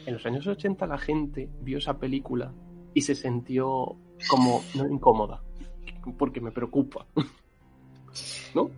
[0.05, 2.53] En los años 80 la gente vio esa película
[2.93, 3.95] y se sintió
[4.29, 5.41] como no incómoda,
[6.17, 7.05] porque me preocupa.
[8.55, 8.69] ¿No?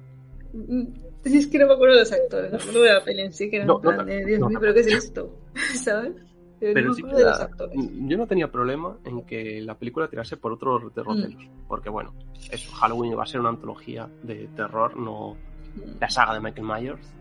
[0.54, 0.84] Mm,
[1.24, 3.34] es que no me acuerdo de los actores, no me acuerdo de la peli en
[3.34, 5.36] sí, que era no, de Dios mío, pero ¿qué es esto?
[5.84, 6.14] ¿Sabes?
[6.60, 11.68] Pero sí yo no tenía problema en que la película tirase por otros derroteros, mm.
[11.68, 12.14] porque bueno,
[12.52, 15.36] eso, Halloween va a ser una antología de terror, no
[15.76, 16.00] mm.
[16.02, 17.14] la saga de Michael Myers.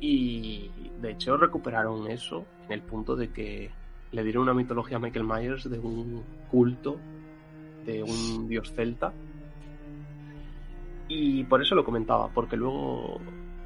[0.00, 0.70] Y
[1.00, 3.70] de hecho recuperaron eso en el punto de que
[4.12, 7.00] le dieron una mitología a Michael Myers de un culto,
[7.84, 9.12] de un dios celta.
[11.08, 13.20] Y por eso lo comentaba, porque luego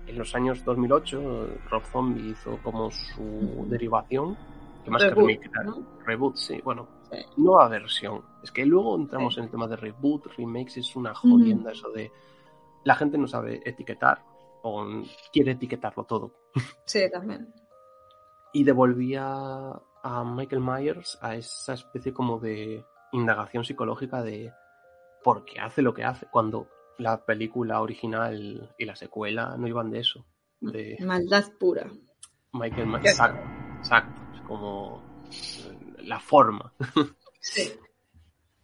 [0.07, 4.37] en los años 2008 Rob Zombie hizo como su derivación,
[4.85, 5.51] que más reboot, que
[6.05, 6.89] reboot, sí, bueno,
[7.37, 8.23] nueva versión.
[8.43, 12.11] Es que luego entramos en el tema de reboot, remakes, es una jodienda eso de
[12.85, 14.23] la gente no sabe etiquetar
[14.63, 14.87] o
[15.33, 16.33] quiere etiquetarlo todo.
[16.85, 17.53] Sí, también.
[18.53, 24.53] Y devolvía a Michael Myers a esa especie como de indagación psicológica de
[25.23, 26.67] por qué hace lo que hace, cuando
[26.99, 30.27] la película original y la secuela no iban de eso.
[30.61, 31.91] De Maldad pura.
[32.53, 33.07] Michael Myers.
[33.07, 33.49] Exacto,
[33.79, 34.23] exacto.
[34.35, 35.03] Es como
[36.03, 36.73] la forma.
[37.41, 37.71] Sí.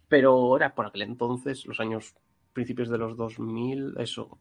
[0.08, 2.14] Pero ahora, por aquel entonces, los años
[2.52, 4.36] principios de los 2000, eso,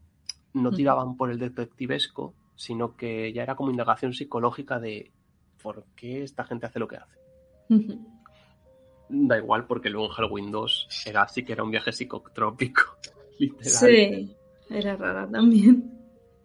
[0.52, 5.12] no tiraban por el detectivesco, sino que ya era como indagación psicológica de
[5.62, 7.18] por qué esta gente hace lo que hace.
[9.08, 12.98] Da igual, porque luego en Halloween 2 era así que era un viaje psicotrópico.
[13.38, 13.72] Literal.
[13.72, 14.36] Sí,
[14.70, 15.90] era rara también.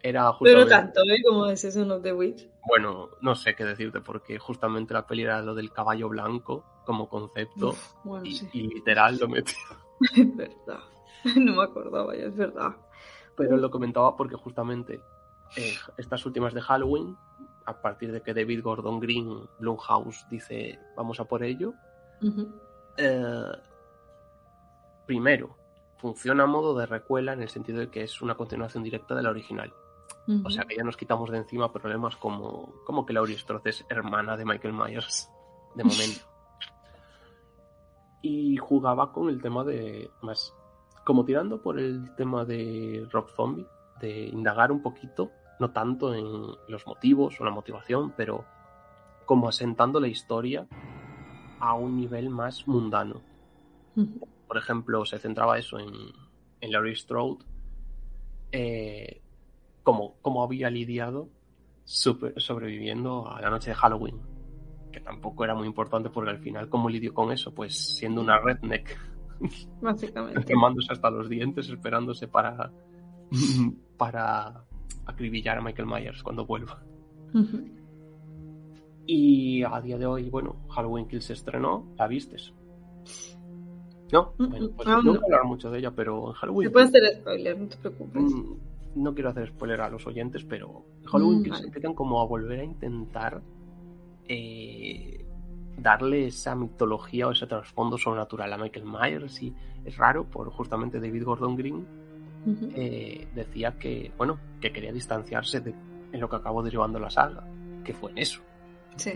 [0.02, 1.22] Era Pero justamente, tanto, ¿eh?
[1.28, 2.48] Como es eso, no The Witch.
[2.68, 7.10] bueno, no sé qué decirte, porque justamente la peli era lo del caballo blanco como
[7.10, 7.76] concepto
[8.06, 8.48] Bueno, y, sí.
[8.54, 9.58] y literal lo metió.
[10.16, 10.80] Es verdad.
[11.36, 12.76] No me acordaba ya, es verdad.
[13.36, 15.02] Pero lo comentaba porque justamente
[15.58, 17.18] eh, estas últimas de Halloween,
[17.66, 19.30] a partir de que David Gordon Green,
[19.60, 21.74] Blumhouse, dice vamos a por ello,
[22.98, 23.52] eh,
[25.06, 25.58] primero,
[26.00, 29.24] funciona a modo de recuela en el sentido de que es una continuación directa de
[29.24, 29.74] la original.
[30.44, 33.84] O sea que ya nos quitamos de encima problemas como, como que Laurie Strode es
[33.90, 35.28] hermana de Michael Myers,
[35.74, 36.26] de momento.
[38.22, 40.54] y jugaba con el tema de, más,
[41.04, 43.66] como tirando por el tema de Rob Zombie,
[44.02, 46.26] de indagar un poquito, no tanto en
[46.68, 48.46] los motivos o la motivación, pero
[49.26, 50.68] como asentando la historia
[51.60, 53.22] a un nivel más mundano
[53.96, 54.28] Ujú.
[54.50, 55.92] Por ejemplo, se centraba eso en,
[56.60, 57.38] en Laurie Strode,
[58.52, 59.22] eh,
[59.84, 61.30] cómo, cómo había lidiado
[61.84, 64.20] super- sobreviviendo a la noche de Halloween,
[64.92, 67.54] que tampoco era muy importante porque al final, ¿cómo lidió con eso?
[67.54, 68.98] Pues siendo una redneck,
[69.82, 70.44] Básicamente.
[70.46, 72.72] quemándose hasta los dientes, esperándose para,
[73.98, 74.64] para
[75.06, 76.82] acribillar a Michael Myers cuando vuelva.
[79.06, 82.52] Y a día de hoy, bueno, Halloween Kills se estrenó, ¿la vistes?
[84.12, 85.20] No, Mm, bueno, mm, pues aún no no.
[85.20, 87.78] voy a hablar mucho de ella, pero en Halloween Se puede hacer spoiler, no te
[87.78, 88.24] preocupes.
[88.24, 88.54] Mm,
[88.96, 91.68] no quiero hacer spoiler a los oyentes, pero Halloween Mm, Kills vale.
[91.68, 93.42] empiezan como a volver a intentar
[94.28, 95.26] eh,
[95.78, 99.54] darle esa mitología o ese trasfondo sobrenatural a Michael Myers y
[99.86, 101.86] es raro, por justamente David Gordon Green
[102.76, 105.74] eh, decía que, bueno, que quería distanciarse de
[106.12, 107.44] en lo que acabó derivando la saga,
[107.84, 108.42] que fue en eso.
[108.96, 109.12] Sí.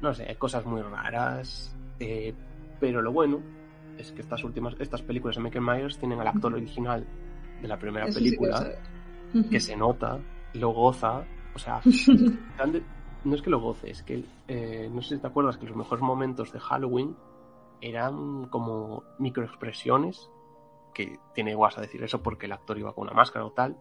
[0.00, 2.32] No sé, hay cosas muy raras, eh,
[2.78, 3.40] pero lo bueno
[3.98, 7.06] es que estas últimas, estas películas de Michael Myers tienen al actor original
[7.60, 8.78] de la primera Eso sí que lo película
[9.50, 10.18] que se nota,
[10.54, 11.24] lo goza,
[11.54, 11.80] o sea,
[13.24, 15.76] no es que lo goce, es que eh, no sé si te acuerdas que los
[15.76, 17.16] mejores momentos de Halloween
[17.80, 20.30] eran como microexpresiones,
[20.94, 23.76] que tiene guasa decir eso porque el actor iba con una máscara o tal,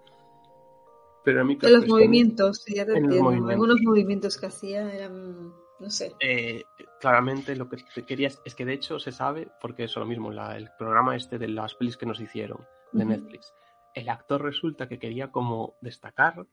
[1.24, 3.24] pero eran De los microexpresiones, movimientos, ya te En los entiendo.
[3.24, 3.52] movimientos.
[3.52, 6.15] Algunos movimientos que hacía eran, no sé.
[6.19, 6.65] eh,
[6.99, 10.31] claramente lo que te querías es que de hecho se sabe, porque eso lo mismo,
[10.31, 12.60] la- el programa este de las pelis que nos hicieron
[12.93, 13.06] de.
[13.06, 13.53] Netflix,
[13.93, 16.45] el actor resulta que quería como destacar,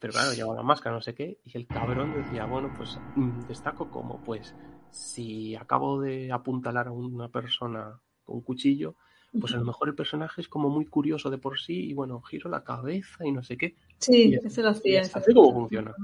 [0.00, 3.40] pero claro, llevaba la máscara, no sé qué, y el cabrón decía, bueno, pues mm,
[3.46, 4.54] destaco como, pues,
[4.90, 8.94] si acabo de apuntalar a una persona con un cuchillo,
[9.40, 12.20] pues a lo mejor el personaje es como muy curioso de por sí, y bueno,
[12.22, 13.76] giro la cabeza y no sé qué.
[13.98, 15.00] Sí, Y es- ese lo hacía.
[15.02, 15.94] así como funciona.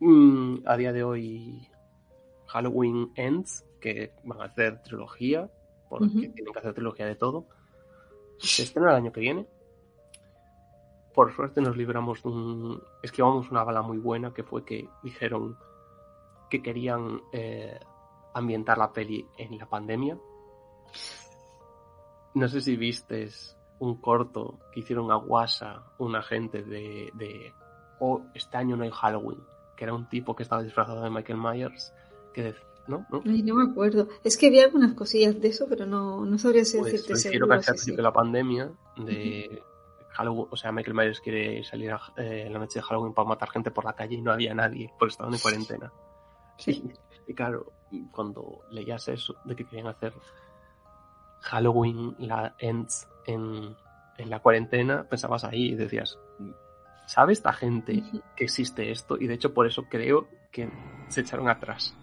[0.00, 1.68] Mm, a día de hoy,
[2.46, 5.50] Halloween Ends, que van a hacer trilogía,
[5.90, 7.46] porque tienen que hacer trilogía de todo,
[8.38, 9.46] se estrena el año que viene.
[11.12, 12.82] Por suerte nos libramos de un...
[13.02, 15.58] esquivamos una bala muy buena, que fue que dijeron
[16.48, 17.78] que querían eh,
[18.32, 20.18] ambientar la peli en la pandemia.
[22.34, 27.52] No sé si vistes un corto que hicieron a Guasa, un agente de, de
[27.98, 29.40] oh, este año no hay Halloween,
[29.80, 31.94] que era un tipo que estaba disfrazado de Michael Myers,
[32.34, 32.54] que
[32.86, 33.06] ¿no?
[33.08, 33.22] ¿No?
[33.24, 34.08] Ay, no me acuerdo.
[34.22, 37.48] Es que había algunas cosillas de eso, pero no, no sabría si Pues decirte seguro.
[37.48, 39.62] casi al principio de la pandemia, de
[40.10, 43.26] Halloween, o sea, Michael Myers quiere salir a- eh, en la noche de Halloween para
[43.26, 45.90] matar gente por la calle y no había nadie, porque estaban en cuarentena.
[46.58, 46.92] Sí.
[47.26, 47.72] Y claro,
[48.10, 50.12] cuando leías eso, de que querían hacer
[51.42, 53.76] Halloween, la Ends en,
[54.18, 56.18] en la cuarentena, pensabas ahí y decías,
[57.10, 58.02] ¿sabe esta gente
[58.36, 59.16] que existe esto?
[59.20, 60.68] Y de hecho por eso creo que
[61.08, 61.96] se echaron atrás.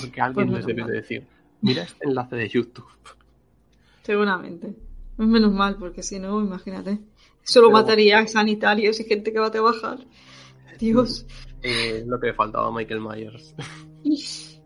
[0.00, 0.90] Porque alguien Pues les debe mal.
[0.90, 1.26] de decir,
[1.60, 2.86] mira este enlace de YouTube.
[4.02, 4.68] Seguramente.
[5.18, 6.98] Es menos mal, porque si no, imagínate.
[7.42, 9.98] Solo Pero- mataría a sanitarios y gente que va a trabajar.
[10.78, 11.26] Dios.
[11.62, 13.54] Eh, lo que le faltaba a Michael Myers.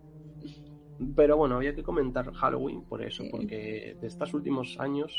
[1.15, 3.29] Pero bueno, había que comentar Halloween por eso, Sí.
[3.31, 5.13] porque de estos últimos años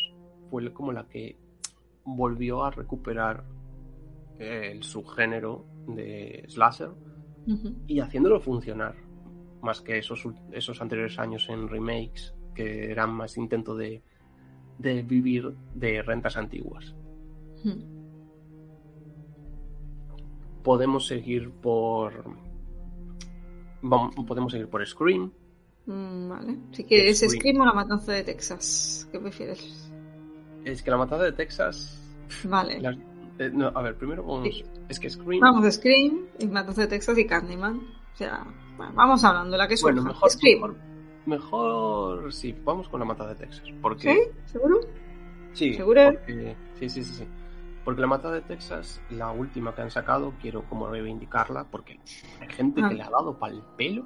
[0.50, 1.38] fue como la que
[2.04, 3.46] volvió a recuperar
[4.40, 6.92] el subgénero de slasher
[7.88, 8.96] y haciéndolo funcionar
[9.62, 14.02] más que esos, esos anteriores años en remakes que eran más intento de,
[14.78, 16.96] de vivir de rentas antiguas.
[20.64, 22.38] Podemos seguir por
[24.28, 25.32] podemos seguir por Scream.
[25.86, 26.58] Mm, Vale.
[26.72, 27.40] Así que es Scream.
[27.40, 29.08] Scream o la matanza de Texas.
[29.12, 29.92] ¿Qué prefieres?
[30.64, 32.00] Es que la matada de Texas
[32.44, 32.80] Vale.
[33.40, 34.64] Eh, no, a ver, primero vamos, Sí.
[34.88, 37.78] es que Scream Vamos a Scream, matanza de Texas y Candyman.
[38.14, 38.46] O sea,
[38.78, 40.14] bueno, vamos hablando, la que bueno, surja.
[40.14, 40.62] mejor, Scream.
[40.62, 40.76] mejor
[41.26, 44.20] mejor sí, vamos con la matada de Texas, porque ¿Sí?
[44.52, 44.80] ¿Seguro?
[45.54, 46.02] Sí, ¿Seguro?
[46.14, 47.28] porque- sí, sí, sí, sí.
[47.86, 52.00] Porque la matada de Texas, la última que han sacado, quiero como reivindicarla, porque
[52.42, 52.90] hay gente Ah.
[52.90, 54.06] que le ha dado pal pelo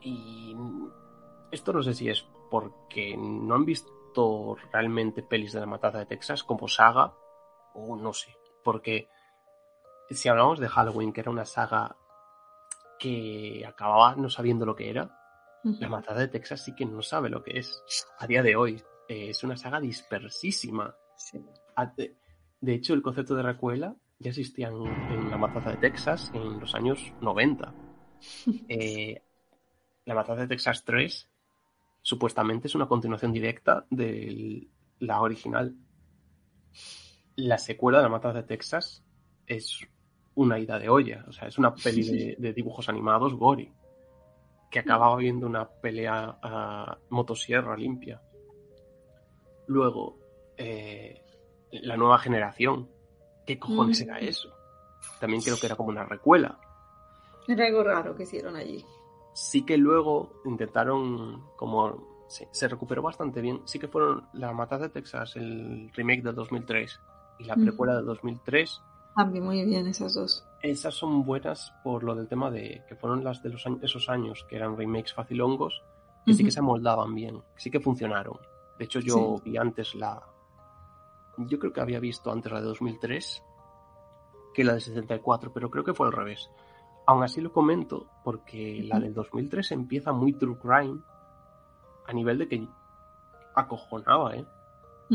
[0.00, 0.56] y
[1.50, 6.06] esto no sé si es porque no han visto realmente pelis de la matada de
[6.06, 7.14] Texas como saga
[7.74, 9.08] o no sé, porque
[10.10, 11.96] si hablamos de Halloween, que era una saga
[12.98, 15.18] que acababa no sabiendo lo que era,
[15.64, 17.82] la matada de Texas sí que no sabe lo que es
[18.18, 18.82] a día de hoy.
[19.08, 20.94] Eh, es una saga dispersísima.
[21.16, 21.42] Sí.
[22.60, 26.60] De, hecho, el concepto de recuela ya existía en, en La Matanza de Texas en
[26.60, 27.74] los años 90.
[28.68, 29.20] Eh,
[30.06, 31.30] la Matanza de Texas 3
[32.00, 34.68] supuestamente es una continuación directa de
[35.00, 35.74] la original.
[37.36, 39.04] La secuela de La Matanza de Texas
[39.46, 39.80] es
[40.36, 43.72] una ida de olla, o sea, es una peli de, de dibujos animados gory,
[44.70, 48.20] que acababa viendo una pelea a motosierra limpia.
[49.66, 50.18] Luego,
[50.56, 51.22] eh,
[51.70, 52.88] la nueva generación.
[53.46, 54.04] ¿Qué cojones Mm.
[54.04, 54.48] era eso?
[55.20, 56.58] También creo que era como una recuela.
[57.46, 58.84] Era algo raro que hicieron allí.
[59.34, 62.24] Sí que luego intentaron como...
[62.28, 63.60] sí, se recuperó bastante bien.
[63.66, 67.00] Sí que fueron La Matanza de Texas, el remake del 2003
[67.38, 68.82] y la precuela del 2003.
[69.16, 70.46] También muy bien esas dos.
[70.62, 74.08] Esas son buenas por lo del tema de que fueron las de los años, esos
[74.08, 75.82] años que eran remakes facilongos,
[76.24, 78.38] que sí que se amoldaban bien, sí que funcionaron.
[78.78, 79.50] De hecho, yo Sí.
[79.50, 80.22] vi antes la.
[81.36, 83.42] Yo creo que había visto antes la de 2003
[84.54, 86.48] que la de 74, pero creo que fue al revés.
[87.06, 91.00] Aún así lo comento porque la del 2003 empieza muy true crime
[92.06, 92.68] a nivel de que
[93.54, 94.46] acojonaba, ¿eh?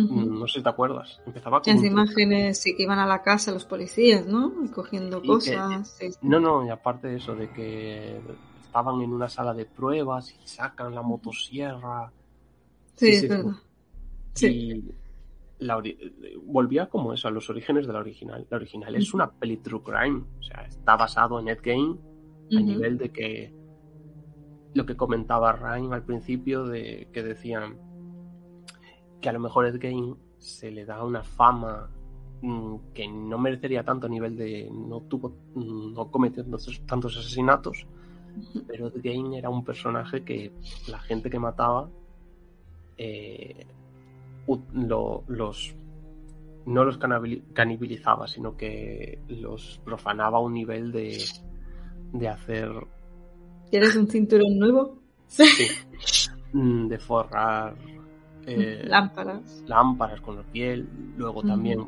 [0.08, 1.22] No sé si te acuerdas.
[1.26, 4.54] Empezaba con Las imágenes sí que iban a la casa los policías, ¿no?
[4.64, 5.98] Y cogiendo Y cosas.
[5.98, 6.10] sí.
[6.22, 8.20] No, no, y aparte de eso, de que
[8.62, 12.12] estaban en una sala de pruebas y sacan la motosierra.
[12.96, 13.54] Sí, sí, es verdad.
[14.34, 14.48] Sí.
[14.48, 14.92] Y
[15.60, 15.82] la
[16.46, 18.46] volvía como eso, a los orígenes de la original.
[18.50, 20.24] La original es una peli true crime.
[20.40, 22.00] O sea, está basado en Ed Gein
[22.52, 23.54] a nivel de que
[24.74, 27.78] lo que comentaba Ryan al principio de que decían
[29.22, 31.90] que a lo mejor Ed Gein se le da una fama
[32.41, 37.18] mm, que no merecería tanto a nivel de no tuvo mm, no cometió tantos, tantos
[37.18, 37.86] asesinatos
[38.68, 40.52] pero Ed Gein era un personaje que
[40.88, 41.90] la gente que mataba
[42.98, 43.66] eh,
[44.74, 45.76] lo- los
[46.66, 46.98] no los
[47.54, 51.18] canibilizaba sino que los profanaba a un nivel de
[52.14, 52.70] de hacer
[53.70, 54.98] ¿Quieres un cinturón nuevo?
[55.28, 55.44] Sí.
[56.52, 57.76] Mm, de forrar
[58.45, 59.64] eh, Lámparas.
[59.68, 60.88] lámparas con la piel.
[61.18, 61.86] Luego también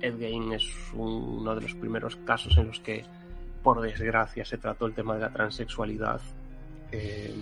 [0.00, 0.64] Ed Gein es
[0.94, 3.04] uno de los primeros casos en los que,
[3.62, 6.20] por desgracia, se trató el tema de la transexualidad.
[6.92, 7.34] eh,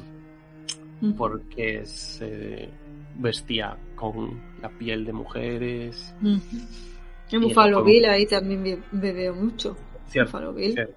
[1.17, 2.69] porque se
[3.17, 6.15] vestía con la piel de mujeres.
[6.21, 9.77] En eso fue- Bill ahí también be- bebeo mucho.
[10.09, 10.73] Cierto, Buffalo Bill.
[10.75, 10.95] cierto.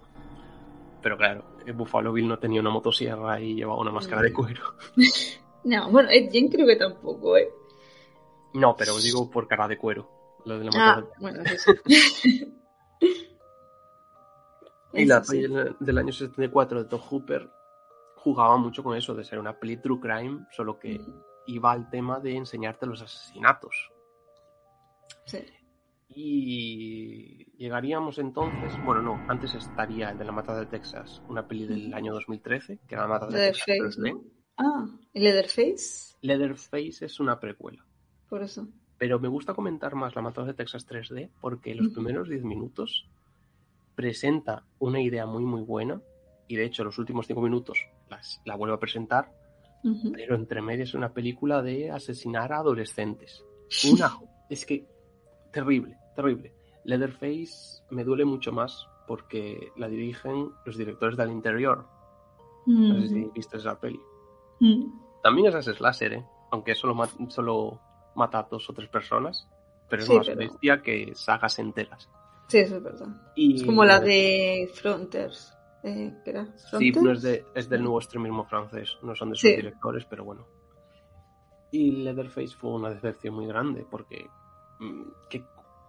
[1.03, 4.61] Pero claro, eh, Buffalo Bill no tenía una motosierra y llevaba una máscara de cuero.
[5.63, 7.49] No, bueno, Ed Gein creo que tampoco, ¿eh?
[8.53, 10.09] No, pero digo por cara de cuero.
[10.45, 12.53] Lo de la Ah, de- bueno, eso sí.
[14.93, 15.43] Y la sí.
[15.79, 17.49] del año 74 de Todd Hooper
[18.17, 20.99] jugaba mucho con eso de ser una peli true crime, solo que
[21.47, 23.89] iba al tema de enseñarte los asesinatos.
[25.25, 25.39] Sí.
[26.09, 31.65] Y llegaríamos entonces, bueno, no, antes estaría el de la matada de Texas, una peli
[31.67, 34.13] del año 2013, que era la matada de Leatherface, Texas 3D.
[34.13, 34.21] ¿no?
[34.57, 36.15] Ah, ¿y Leatherface?
[36.21, 37.85] Leatherface es una precuela.
[38.29, 38.67] Por eso.
[38.97, 43.07] Pero me gusta comentar más la matada de Texas 3D porque los primeros 10 minutos
[43.95, 46.01] presenta una idea muy muy buena
[46.47, 47.79] y de hecho los últimos 5 minutos
[48.09, 49.31] las, la vuelvo a presentar,
[50.13, 53.43] pero entre medias es una película de asesinar a adolescentes.
[53.89, 54.17] Una,
[54.49, 54.85] es que
[55.51, 56.53] terrible, terrible.
[56.83, 61.85] Leatherface me duele mucho más porque la dirigen los directores del interior.
[62.65, 63.31] No sé si Ujú.
[63.33, 63.99] viste esa peli.
[64.61, 65.19] Ujú.
[65.23, 66.25] También es slasher, ¿eh?
[66.51, 67.79] aunque solo, ma- solo
[68.15, 69.47] mata a dos o tres personas,
[69.89, 72.09] pero es Sí, más pero- bestia que sagas enteras.
[72.47, 73.07] Sí, eso es verdad.
[73.35, 75.57] Y, Es como la de Frontiers.
[75.83, 76.45] Eh, ¿Qué era?
[76.57, 79.55] Sí, no es, de, es del nuevo extremismo francés, no son de sus Sí.
[79.55, 80.45] directores, pero bueno.
[81.71, 84.27] Y Leatherface fue una decepción muy grande porque
[84.79, 85.43] mm, que,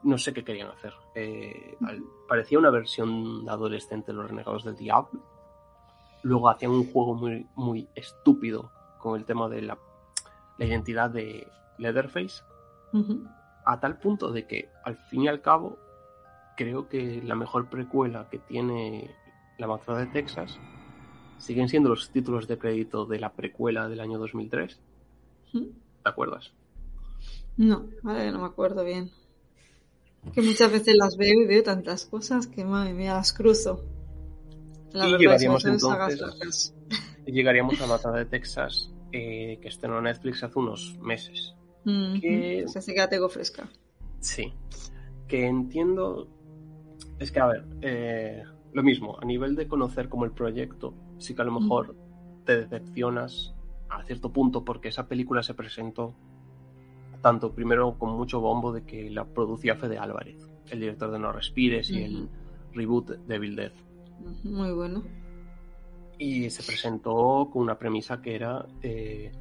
[0.04, 0.92] no sé qué querían hacer.
[1.14, 5.20] Eh, al- parecía una versión adolescente de los Renegados del Diablo.
[6.22, 9.78] Luego hacían un juego muy, muy estúpido con el tema de la,
[10.58, 12.42] la identidad de Leatherface,
[13.64, 15.78] a tal punto de que al fin y al cabo
[16.56, 19.10] creo que la mejor precuela que tiene
[19.58, 20.58] La Matanza de Texas
[21.38, 24.78] siguen siendo los títulos de crédito de la precuela del año 2003.
[25.54, 25.72] Ujú.
[26.02, 26.52] ¿Te acuerdas?
[27.56, 29.10] No, vale, no me acuerdo bien.
[30.32, 33.84] Que muchas veces las veo y veo tantas cosas que madre mía las cruzo.
[34.94, 36.74] La Y llegaríamos sagas entonces-
[37.26, 41.54] llegaríamos a La Matanza de Texas, eh, que estrenó en Netflix hace unos meses.
[41.84, 42.20] Ujú.
[42.20, 43.68] Que- Esa sí que la tengo fresca.
[44.20, 44.52] Sí.
[45.28, 46.28] Que entiendo.
[47.18, 48.42] Es que, a ver, eh,
[48.72, 51.96] lo mismo, a nivel de conocer como el proyecto, sí que a lo mejor
[52.44, 53.54] te decepcionas
[53.88, 56.14] a cierto punto porque esa película se presentó
[57.20, 61.30] tanto primero con mucho bombo de que la producía Fede Álvarez, el director de No
[61.32, 62.28] Respires y el
[62.72, 63.72] reboot de Dead.
[64.44, 65.02] Muy bueno.
[66.18, 69.32] Y se presentó con una premisa que era eh,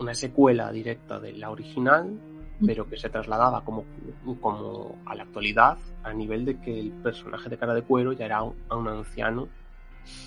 [0.00, 2.18] una secuela directa de la original,
[2.64, 3.84] pero que se trasladaba como,
[4.40, 8.26] como a la actualidad a nivel de que el personaje de cara de cuero ya
[8.26, 9.48] era un, a un anciano,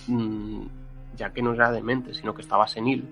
[0.08, 0.62] mm,
[1.16, 3.08] ya que no era demente, sino que estaba senil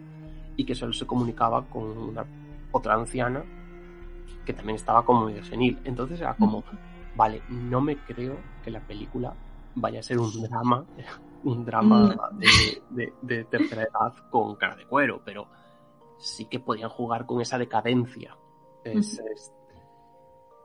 [0.58, 2.26] y que solo se comunicaba con una
[2.72, 3.44] otra anciana
[4.46, 5.80] que también estaba como medio senil.
[5.84, 6.64] Entonces era como,
[7.16, 9.34] vale, no me creo que la película
[9.76, 10.86] vaya a ser un drama,
[11.44, 15.48] un drama de, de- de tercera edad con cara de cuero, pero
[16.20, 18.38] sí que podían jugar con esa decadencia.
[18.84, 19.52] Es- es-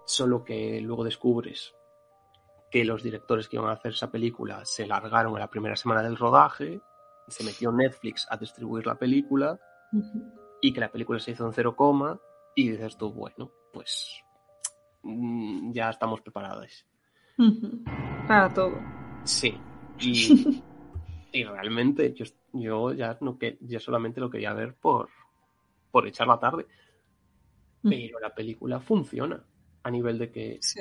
[0.05, 1.74] solo que luego descubres
[2.70, 6.02] que los directores que iban a hacer esa película se largaron a la primera semana
[6.02, 6.80] del rodaje,
[7.28, 9.59] se metió Netflix a distribuir la película
[10.60, 12.18] y que la película se hizo en cero coma
[12.55, 14.20] y dices tú, bueno, pues
[15.02, 16.86] mm, ya estamos preparados.
[18.26, 18.72] Para todo.
[19.28, 19.55] Sí.
[20.00, 20.62] Y,
[21.32, 25.09] y realmente yo, yo ya no que ya solamente lo quería ver por,
[25.90, 26.66] por echar la tarde.
[27.82, 29.42] Pero la película funciona
[29.82, 30.80] a nivel de que Sí.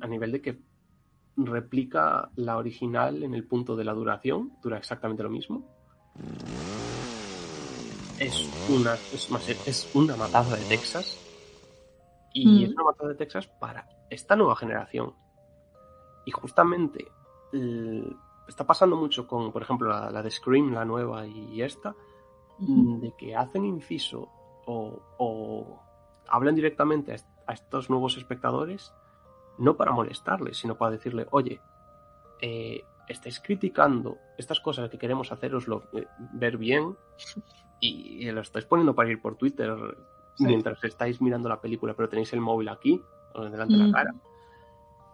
[0.00, 0.58] a nivel de que
[1.36, 5.64] replica la original en el punto de la duración, dura exactamente lo mismo.
[8.20, 11.18] Es una, es, más, es una matanza de Texas.
[12.34, 12.62] Y Mm.
[12.64, 15.12] es una matanza de Texas para esta nueva generación.
[16.24, 17.06] Y justamente
[18.46, 21.94] está pasando mucho con, por ejemplo, la, la de Scream, la nueva y esta,
[23.00, 24.28] de que hacen inciso
[24.66, 25.80] o, o
[26.28, 28.92] hablan directamente a, est- a estos nuevos espectadores,
[29.58, 31.60] no para molestarles, sino para decirle, oye,
[32.40, 36.96] eh, estáis criticando estas cosas que queremos haceroslo eh, ver bien
[37.80, 39.74] y, y lo estáis poniendo para ir por Twitter
[40.34, 40.46] Sí.
[40.46, 43.02] mientras estáis mirando la película, pero tenéis el móvil aquí,
[43.34, 44.14] o delante de la cara.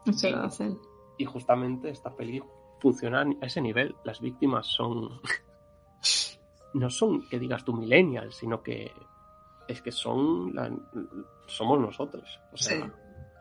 [0.05, 0.79] Eso lo hacen.
[1.19, 2.43] Y justamente esta peli
[2.81, 3.95] funciona a ese nivel.
[4.05, 5.21] Las víctimas son.
[6.75, 8.91] no son que digas tú millennial, sino que
[9.69, 10.55] es que son.
[10.55, 10.71] la-
[11.47, 12.41] somos nosotros.
[12.53, 12.91] O sea, Sí.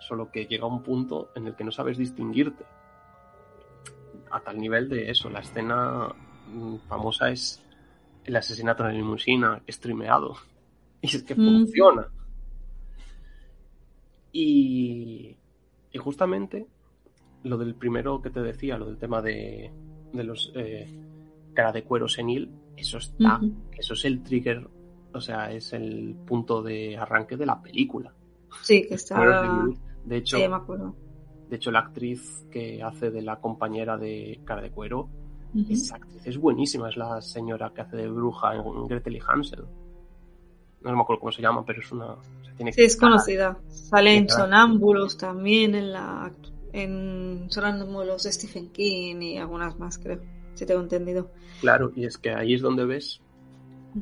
[0.08, 2.66] solo que llega un punto en el que no sabes distinguirte.
[4.32, 5.30] A tal nivel de eso.
[5.30, 6.14] La escena
[6.48, 7.64] mm, famosa es
[8.26, 10.36] el asesinato en la limusina streameado.
[11.02, 11.38] Y es que Mm.
[11.46, 12.08] funciona.
[14.32, 15.38] Y,
[15.92, 16.68] y justamente
[17.44, 19.72] lo del primero que te decía, lo del tema de,
[20.14, 20.88] de los eh,
[21.54, 23.40] cara de cuero senil, eso está,
[23.78, 24.68] eso es el trigger,
[25.14, 28.14] o sea, es el punto de arranque de la película.
[28.62, 29.20] Sí, que está.
[30.06, 30.96] De hecho, Sí, me acuerdo.
[31.50, 35.10] de hecho, la actriz que hace de la compañera de cara de cuero,
[35.56, 35.66] Ujú.
[35.72, 39.64] esa actriz es buenísima, es la señora que hace de bruja en Gretel y Hansel.
[40.82, 42.06] No me acuerdo cómo se llama, pero es una.
[42.14, 43.58] o sea, tiene Sí, es cara- conocida.
[43.70, 46.32] Sale en Sonámbulos también, en la
[46.74, 50.20] en Sonámbulos de Stephen King y algunas más, creo.
[50.56, 51.32] Si tengo entendido.
[51.62, 53.22] Claro, y es que ahí es donde ves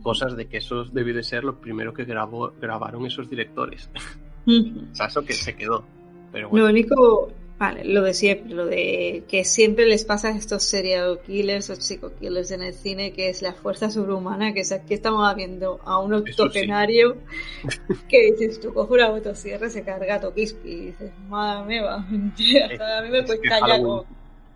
[0.02, 3.90] cosas de que eso debió de ser lo primero que grabó, grabaron esos directores.
[4.44, 5.84] O sea, eso que se quedó.
[6.32, 7.32] Pero Lo bueno, único,
[7.62, 11.76] vale, lo de siempre, lo de que siempre les pasa a estos serial killers o
[11.76, 15.80] psycho killers en el cine, que es la fuerza sobrehumana, que es aquí estamos viendo
[15.86, 16.32] a un sí.
[16.32, 17.18] octogenario
[18.10, 21.84] que dices, tú coges una motosierra y se carga a Tokiski y dices, madre mía,
[21.84, 21.96] va,
[22.72, 24.06] hasta a mí me es callar Halloween, con,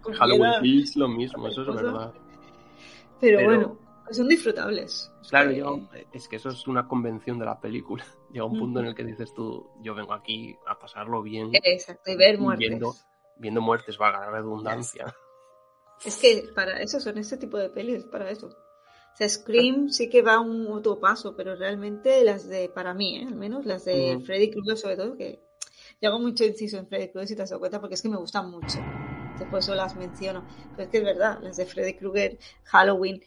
[0.01, 0.61] con Halloween piedad".
[0.63, 2.11] Kills lo mismo, eso es verdad.
[3.21, 3.77] Pero, pero- bueno,
[4.09, 5.11] Son disfrutables.
[5.29, 5.79] Claro, yo,
[6.11, 8.03] es que eso es una convención de la película.
[8.35, 11.51] Llega un punto en el que dices tú, yo vengo aquí a pasarlo bien.
[11.53, 12.67] Exacto, y ver muertes.
[12.67, 12.93] Viendo,
[13.37, 15.15] viendo muertes, va a ganar redundancia.
[16.03, 18.47] Es que para eso son ese tipo de pelis, para eso.
[18.47, 23.19] O sea, Scream sí que va un otro paso, pero realmente las de, para mí,
[23.19, 23.25] ¿eh?
[23.25, 25.39] al menos, las de Freddy Krueger sobre todo, que
[26.01, 28.09] yo hago mucho inciso en Freddy Krueger si te has dado cuenta, porque es que
[28.09, 28.79] me gustan mucho.
[29.39, 30.45] Después eso las menciono.
[30.71, 33.23] Pero es que es verdad, las de Freddy Krueger, Halloween,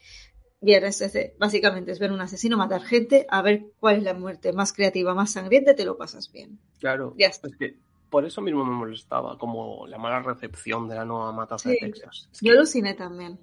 [0.60, 1.02] Viernes
[1.38, 5.14] básicamente es ver un asesino matar gente, a ver cuál es la muerte más creativa,
[5.14, 6.58] más sangrienta, te lo pasas bien.
[6.80, 7.14] Claro.
[7.16, 7.48] Ya está.
[7.48, 7.76] Es que
[8.10, 12.28] por eso mismo me molestaba, como la mala recepción de la nueva matanza de Texas.
[12.40, 13.38] Yo aluciné también.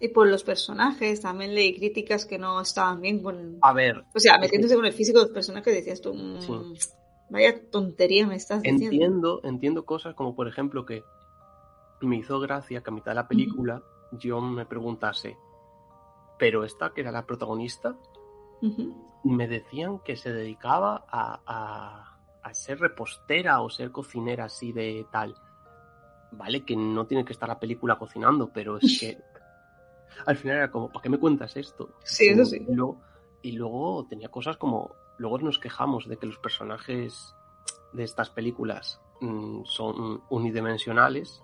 [0.00, 3.58] Y por los personajes, también leí críticas que no estaban bien con...
[3.60, 4.02] A ver.
[4.14, 6.74] O sea, metiéndose con el físico de los personajes, decías tú, mm,
[7.28, 8.86] vaya tontería me estás diciendo.
[8.86, 11.02] Entiendo, entiendo cosas como, por ejemplo, que
[12.00, 15.36] me hizo gracia que a mitad de la película yo me preguntase,
[16.40, 17.94] pero esta, que era la protagonista,
[19.24, 25.34] me decían que se dedicaba a, a, ser repostera o ser cocinera así de tal.
[26.32, 29.18] Vale, que no tiene que estar la película cocinando, pero es que
[30.26, 31.90] al final era como, ¿para qué me cuentas esto?
[32.02, 32.64] Sí, eso sí.
[32.66, 33.02] Y luego,
[33.42, 37.34] y luego tenía cosas como, luego nos quejamos de que los personajes
[37.92, 41.42] de estas películas mm, son unidimensionales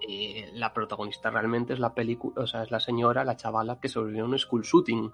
[0.00, 3.88] eh, la protagonista realmente es la película, o sea, es la señora, la chavala que
[3.88, 5.12] sobrevivió en un school shooting.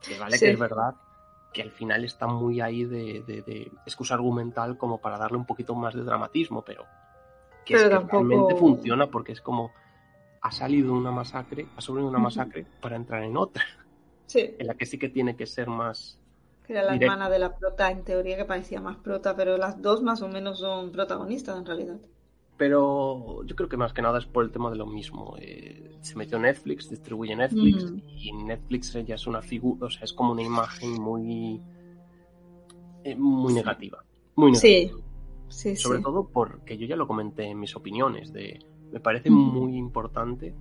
[0.00, 0.94] Que vale que es verdad
[1.52, 5.74] que al final está muy ahí de, de, excusa argumental como para darle un poquito
[5.74, 6.84] más de dramatismo, pero
[7.64, 9.72] que, es que realmente funciona porque es como
[10.42, 13.64] ha salido una masacre, ha sobrevivido una masacre para entrar en otra.
[14.26, 14.54] Sí.
[14.58, 16.20] En la que sí que tiene que ser más.
[16.66, 19.80] Que era la hermana de la prota, en teoría que parecía más prota, pero las
[19.80, 21.96] dos más o menos son protagonistas en realidad.
[22.56, 25.36] Pero yo creo que más que nada es por el tema de lo mismo.
[25.38, 30.12] Eh, se metió Netflix, distribuye Netflix y Netflix ya es una figura, o sea, es
[30.12, 31.60] como una imagen muy,
[33.04, 34.02] eh, muy negativa.
[34.36, 34.98] Muy negativa.
[35.48, 38.58] Sí, Sobre todo porque yo ya lo comenté en mis opiniones de,
[38.92, 40.54] me parece muy importante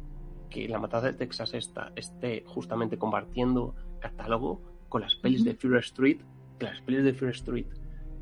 [0.49, 5.77] que la matanza de Texas esta esté justamente compartiendo catálogo con las pelis de Fear
[5.77, 6.19] Street,
[6.59, 7.67] que las pelis de Fear Street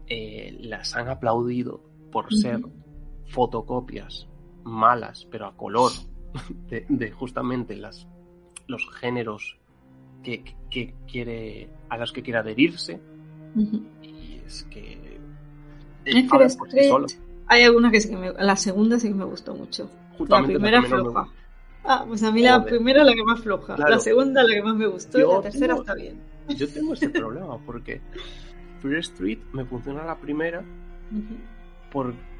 [0.07, 1.81] eh, las han aplaudido
[2.11, 2.61] por ser
[3.27, 4.27] fotocopias
[4.63, 5.91] malas, pero a color,
[6.69, 8.07] de, justamente las,
[8.67, 9.57] los géneros
[10.23, 10.55] que,
[11.07, 12.99] quiere, a los que quiere adherirse.
[14.01, 15.19] Y es que.
[17.47, 19.89] Hay alguna que sí que me, La segunda sí que me gustó mucho.
[20.27, 21.27] la primera floja.
[21.85, 23.77] Ah, pues a mí la primera es la que más floja.
[23.77, 26.21] La segunda la que más me gustó y la tercera está bien.
[26.57, 28.01] Yo tengo ese problema porque
[28.81, 30.63] Free Street me funciona la primera
[31.91, 32.32] porque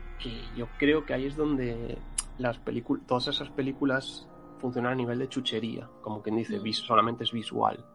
[0.56, 1.98] yo creo que ahí es donde
[2.38, 4.28] las películas, todas esas películas
[4.60, 6.74] funcionan a nivel de chuchería, como quien dice, mm.
[6.74, 7.86] solamente es visual.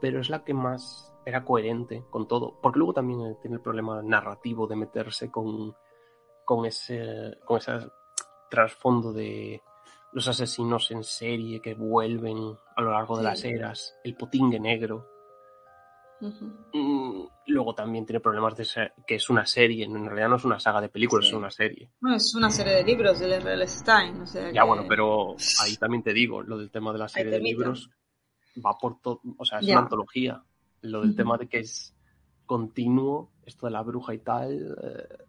[0.00, 3.62] Pero es la que más era coherente con todo, porque luego también eh, tiene el
[3.62, 5.74] problema narrativo de meterse con,
[6.44, 7.72] con ese, con ese
[8.48, 9.60] trasfondo de
[10.12, 15.15] los asesinos en serie que vuelven a lo largo de las eras, el potingue negro.
[16.20, 20.44] Mm, luego también tiene problemas de ser, que es una serie, en realidad no es
[20.44, 21.90] una saga de películas, es una serie.
[22.00, 23.66] Bueno, es una serie de libros del R.L.
[23.68, 24.24] Stein.
[24.52, 27.90] ya, bueno, pero ahí también te digo, lo del tema de la serie de libros
[28.64, 30.42] va por todo, o sea, es una antología.
[30.82, 31.94] Lo del tema de que es
[32.44, 35.24] continuo, esto de la bruja y tal, eh,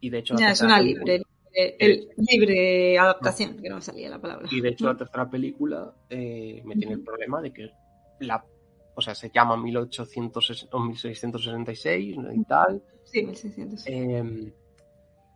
[0.00, 0.34] y de hecho...
[0.36, 1.22] Ya, es una libre,
[1.52, 4.48] el, libre adaptación, que no me salía la palabra.
[4.50, 7.70] Y de hecho la tercera película eh, me tiene el problema de que
[8.20, 8.42] la
[8.98, 12.82] o sea, se llama 1800 o 1666 y tal.
[13.04, 13.86] Sí, 1600.
[13.86, 14.52] Em,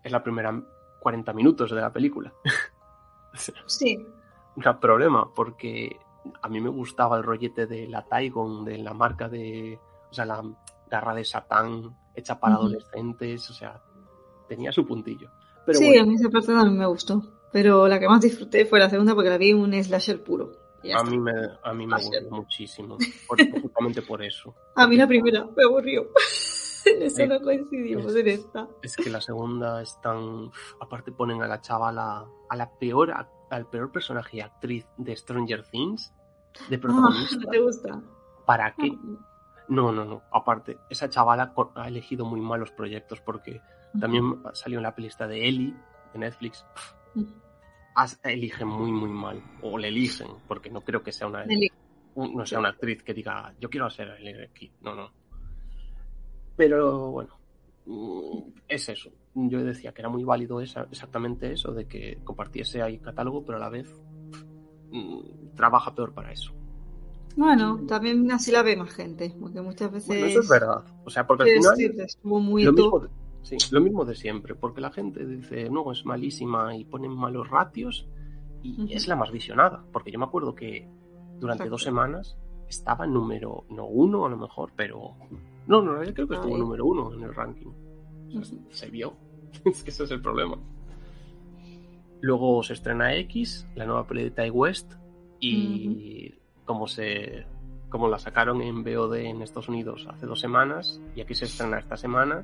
[0.02, 0.60] es la primera
[0.98, 2.34] 40 minutos de la película.
[3.66, 4.04] sí.
[4.56, 5.96] Un problema, porque
[6.42, 9.78] a mí me gustaba el rollete de la Taigon, de la marca de.
[10.10, 10.42] O sea, la
[10.90, 13.80] garra de Satán hecha para adolescentes, o sea,
[14.48, 15.30] tenía su puntillo.
[15.68, 17.22] sí, a mí esa parte también me gustó.
[17.52, 20.61] Pero la que más disfruté fue la segunda porque la vi en un slasher puro
[20.90, 21.32] a mí me,
[21.62, 22.98] a mí me aburrió muchísimo,
[23.28, 24.54] justamente por eso.
[24.76, 26.08] A mí la primera me aburrió.
[26.84, 28.68] en eso no coincidimos en esta.
[28.82, 30.50] Es que la segunda es tan...
[30.80, 33.12] Aparte ponen a la chavala, a la peor,
[33.50, 36.12] al peor personaje y actriz de Stranger Things,
[36.68, 37.36] de ah, protagonista.
[37.36, 38.02] ¿No te gusta?
[38.46, 38.92] ¿Para qué?
[38.92, 39.28] Ah.
[39.68, 40.22] No, no, no.
[40.32, 43.60] Aparte, esa chavala ha elegido muy malos proyectos porque
[43.98, 45.74] también salió en la pelista de Ellie
[46.12, 46.64] de Netflix
[48.24, 49.42] eligen muy, muy mal.
[49.62, 51.44] O le eligen, porque no creo que sea una,
[52.16, 54.50] no sea una actriz que diga, yo quiero ser el
[54.80, 55.10] No, no.
[56.56, 57.38] Pero bueno,
[57.86, 58.38] mm,
[58.68, 59.10] es eso.
[59.34, 63.56] Yo decía que era muy válido esa, exactamente eso, de que compartiese ahí catálogo, pero
[63.56, 63.88] a la vez
[64.90, 66.52] mm, trabaja peor para eso.
[67.34, 70.08] Bueno, también así la ve más gente, porque muchas veces...
[70.08, 70.84] Bueno, eso es verdad.
[71.04, 71.76] O sea, porque al final...
[71.76, 73.08] decir, muy lo mismo,
[73.42, 77.48] sí, lo mismo de siempre, porque la gente dice, no, es malísima y ponen malos
[77.48, 78.08] ratios
[78.62, 78.92] y Ujú.
[78.92, 80.88] es la más visionada, porque yo me acuerdo que
[81.38, 81.70] durante Exacto.
[81.70, 82.36] dos semanas
[82.68, 85.16] estaba número, no uno a lo mejor, pero...
[85.66, 87.68] No, no, realidad creo que estuvo número uno en el ranking.
[88.36, 88.66] O sea, Ujú.
[88.70, 89.14] se vio.
[89.64, 90.56] es que ese es el problema.
[92.20, 94.94] Luego se estrena X, la nueva peli de Ty West,
[95.40, 96.32] y
[96.64, 97.44] como se
[97.88, 101.78] como la sacaron en VOD en Estados Unidos hace dos semanas y aquí se estrena
[101.78, 102.42] esta semana,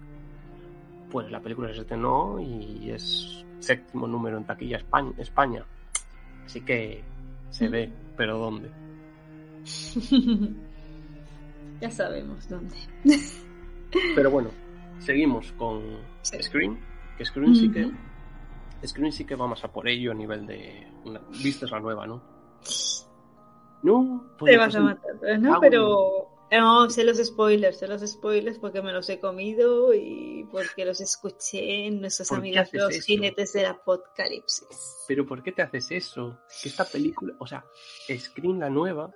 [1.11, 5.13] pues la película se estrenó y es séptimo número en taquilla España.
[5.19, 5.65] España.
[6.45, 7.03] Así que
[7.51, 7.73] se Mm.
[7.73, 8.71] ve, pero ¿dónde?
[11.81, 12.77] ya sabemos dónde.
[14.15, 14.51] Pero bueno,
[14.99, 15.81] seguimos con
[16.23, 16.43] Sí.
[16.43, 16.79] Screen,
[17.17, 17.91] que Screen sí que.
[18.87, 22.21] Screen sí que vamos a por ello a nivel de una, viste la nueva, ¿no?
[23.83, 26.29] No, pues Te vas a puse- matar, no, pero...
[26.51, 31.01] No, sé los spoilers, sé los spoilers porque me los he comido y porque los
[31.01, 33.05] escuché en nuestros ¿Por qué amigos los eso?
[33.07, 35.05] jinetes del apocalipsis.
[35.07, 36.39] Pero ¿por qué te haces eso?
[36.63, 37.65] Que esta película, o sea,
[38.19, 39.13] Screen la nueva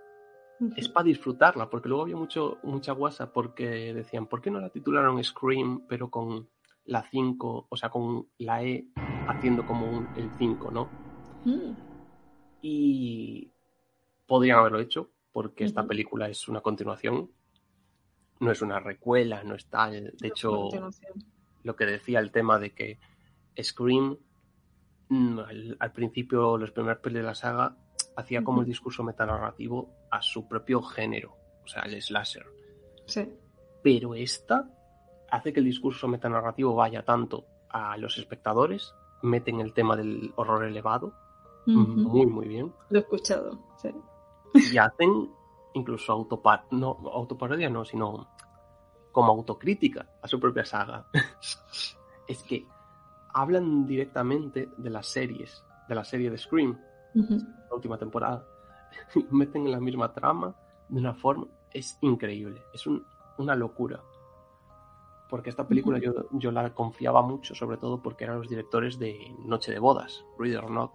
[0.76, 4.68] es para disfrutarla, porque luego había mucho mucha guasa porque decían, ¿por qué no la
[4.70, 6.48] titularon Scream pero con
[6.84, 8.86] la 5, o sea, con la E
[9.28, 10.88] haciendo como un- el 5, ¿no?
[11.44, 11.72] Mm.
[12.60, 13.50] Y
[14.26, 17.30] podrían haberlo hecho, porque esta película es una continuación,
[18.40, 20.12] no es una recuela, no es tal.
[20.18, 20.68] De hecho,
[21.62, 22.98] lo que decía el tema de que
[23.60, 24.18] Scream,
[25.08, 27.76] mm, al, al principio, los primeros pelis de la saga,
[28.16, 32.46] hacía como el discurso metanarrativo a su propio género, o sea, el slasher.
[33.06, 33.28] Sí.
[33.82, 34.70] Pero esta
[35.30, 40.64] hace que el discurso metanarrativo vaya tanto a los espectadores, meten el tema del horror
[40.64, 41.14] elevado,
[41.64, 43.90] muy, muy bien, Lo he escuchado, sí.
[44.54, 45.30] Y hacen
[45.74, 48.28] incluso autopar no, autoparodia, no, sino
[49.10, 51.06] como autocrítica a su propia saga.
[52.28, 52.66] es que
[53.34, 56.78] hablan directamente de las series, de la serie de Scream,
[57.14, 58.44] la última temporada.
[59.30, 60.54] Meten en la misma trama
[60.88, 61.46] de una forma.
[61.70, 63.04] Es increíble, es un-
[63.38, 64.00] una locura.
[65.30, 69.34] Porque esta película yo, yo la confiaba mucho, sobre todo porque eran los directores de
[69.46, 70.90] Noche de Bodas, Read or Not.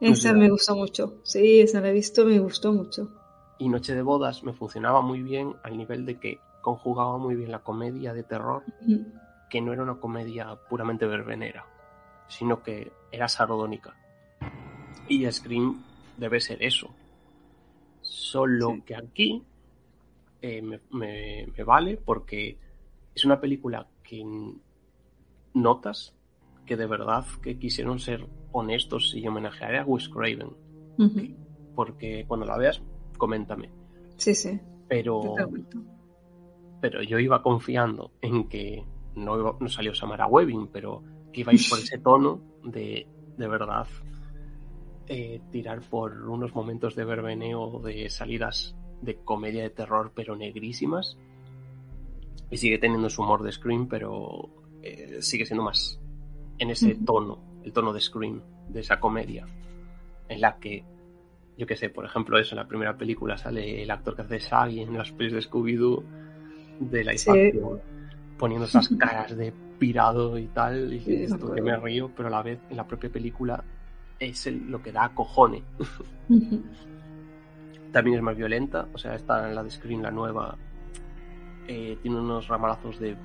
[0.00, 0.34] Esa sé.
[0.34, 1.14] me gustó mucho.
[1.22, 3.08] Sí, esa la he visto, me gustó mucho.
[3.58, 7.50] Y Noche de Bodas me funcionaba muy bien al nivel de que conjugaba muy bien
[7.50, 8.62] la comedia de terror,
[9.50, 11.64] que no era una comedia puramente verbenera,
[12.28, 13.96] sino que era sardónica.
[15.08, 15.82] Y Scream
[16.16, 16.88] debe ser eso.
[18.02, 18.82] Solo Sí.
[18.82, 19.42] que aquí
[20.42, 22.58] eh, me, me- me vale porque
[23.14, 24.22] es una película que
[25.54, 26.14] notas
[26.68, 30.50] que de verdad que quisieron ser honestos y homenajear a Wes Craven.
[31.74, 32.80] Porque cuando la veas,
[33.16, 33.70] coméntame.
[34.16, 34.60] Sí, sí.
[34.88, 35.20] Pero,
[36.80, 38.84] pero yo iba confiando en que
[39.16, 43.06] no, iba- no salió Samara Webbing, pero que iba a ir por ese tono de,
[43.36, 43.86] de verdad
[45.08, 51.16] eh, tirar por unos momentos de verbeneo, de salidas de comedia de terror, pero negrísimas.
[52.50, 54.48] Y sigue teniendo su humor de Scream, pero
[54.82, 56.00] eh, sigue siendo más
[56.58, 59.46] en ese tono, el tono de Scream, de esa comedia,
[60.28, 60.84] en la que,
[61.56, 64.38] yo qué sé, por ejemplo, eso, en la primera película sale el actor que hace
[64.38, 66.04] Shaggy en las pelis de Scooby-Doo,
[66.80, 67.30] de la Sí.
[67.30, 67.80] action,
[68.38, 72.30] poniendo esas caras de pirado y tal, y Sí, tú que me río, pero a
[72.30, 73.62] la vez en la propia película
[74.18, 75.62] es el- lo que da cojones.
[77.92, 80.56] También es más violenta, o sea, esta, la de Scream, la nueva,
[81.66, 83.16] eh, tiene unos ramalazos de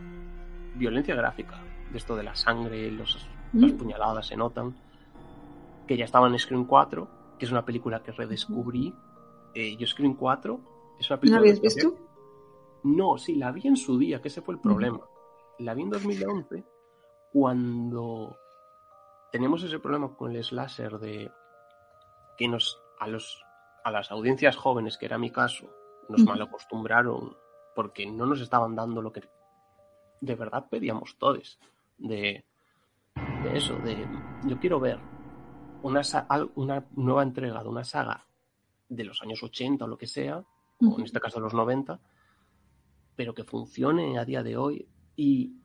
[0.76, 1.60] violencia gráfica,
[1.94, 3.78] de esto de la sangre, los, las Mm.
[3.78, 4.76] puñaladas se notan,
[5.88, 7.07] que ya estaba en Scream 4,
[7.40, 8.94] que es una película que redescubrí.
[9.53, 10.60] Eh, yo Scream 4
[10.99, 11.40] es una ¿No película...
[11.41, 11.95] la habías visto?
[12.84, 14.99] No, sí, la vi en su día, que ese fue el problema.
[15.60, 16.64] La vi en 2011,
[17.32, 18.36] cuando
[19.32, 21.32] tenemos ese problema con el slasher de
[22.38, 23.44] que nos a los
[23.84, 25.68] a las audiencias jóvenes, que era mi caso,
[26.10, 26.30] nos Ujú.
[26.32, 27.36] malacostumbraron
[27.76, 29.22] porque no nos estaban dando lo que
[30.22, 31.60] de verdad pedíamos todos.
[32.04, 32.46] De,
[33.16, 34.06] de eso, de
[34.46, 35.00] yo quiero ver
[35.84, 36.02] una,
[36.56, 38.26] una nueva entrega de una saga
[38.90, 42.00] de los años 80 o lo que sea, o en este caso de los 90,
[43.16, 44.88] pero que funcione a día de hoy.
[45.16, 45.56] Y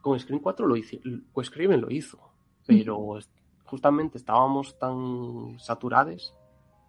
[0.00, 0.96] con Scream 4 lo hizo,
[1.32, 2.18] pues Craven lo hizo,
[2.66, 3.18] pero
[3.64, 6.34] justamente estábamos tan saturados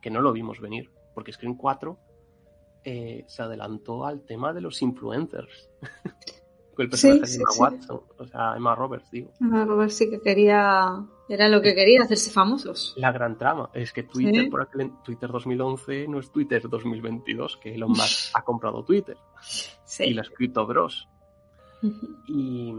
[0.01, 1.99] que no lo vimos venir, porque Scream 4
[2.83, 5.69] eh, se adelantó al tema de los influencers.
[6.85, 7.59] el personaje sí, de Emma sí.
[7.61, 9.31] Watson, o sea, Emma Roberts, digo.
[9.41, 12.93] Ah, Robert sí que quería Era lo que quería, hacerse famosos.
[12.97, 17.75] La gran trama es que Twitter, por aquel, Twitter 2011 no es Twitter 2022, que
[17.75, 19.17] Elon Musk ha comprado Twitter
[19.99, 21.07] y las Crypto Bros.
[22.27, 22.73] Y,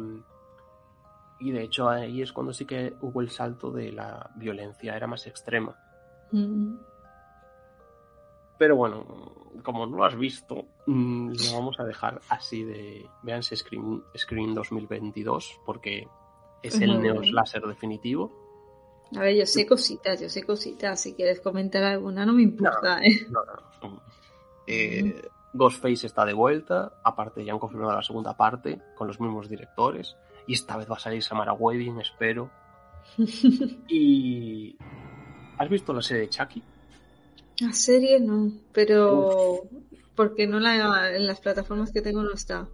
[1.40, 5.06] y de hecho ahí es cuando sí que hubo el salto de la violencia, era
[5.06, 5.76] más extrema.
[6.32, 6.74] Mm.
[8.58, 9.04] Pero bueno,
[9.62, 13.06] como no lo has visto, mm, lo vamos a dejar así de...
[13.22, 16.08] Véanse Scream, Scream 2022 porque
[16.62, 17.00] es el.
[17.00, 18.32] Neos Láser definitivo.
[19.16, 21.00] A ver, yo sé cositas, yo sé cositas.
[21.00, 23.26] Si quieres comentar alguna, no me importa, ¿eh?
[23.30, 24.02] No, no, no.
[24.66, 25.22] Eh,
[25.54, 30.16] Ghostface está de vuelta, aparte ya han confirmado la segunda parte con los mismos directores
[30.46, 32.50] y esta vez va a salir Samara Webbing, espero.
[33.88, 34.76] Y...
[35.56, 36.62] ¿Has visto la serie de Chucky?
[37.60, 39.62] La serie no, pero
[40.14, 42.68] porque no la en las plataformas que tengo no está.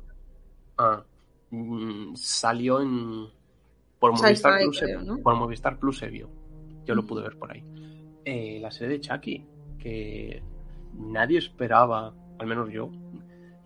[0.77, 1.03] Ah,
[1.51, 3.29] mm, salió en
[3.99, 5.19] por Movistar Plus, creo, ¿no?
[5.19, 6.29] por Movistar Plus se vio.
[6.85, 7.65] Yo lo pude ver por ahí.
[8.25, 9.47] Eh, la serie de Chucky,
[9.79, 10.43] que
[10.99, 12.91] nadie esperaba, al menos yo,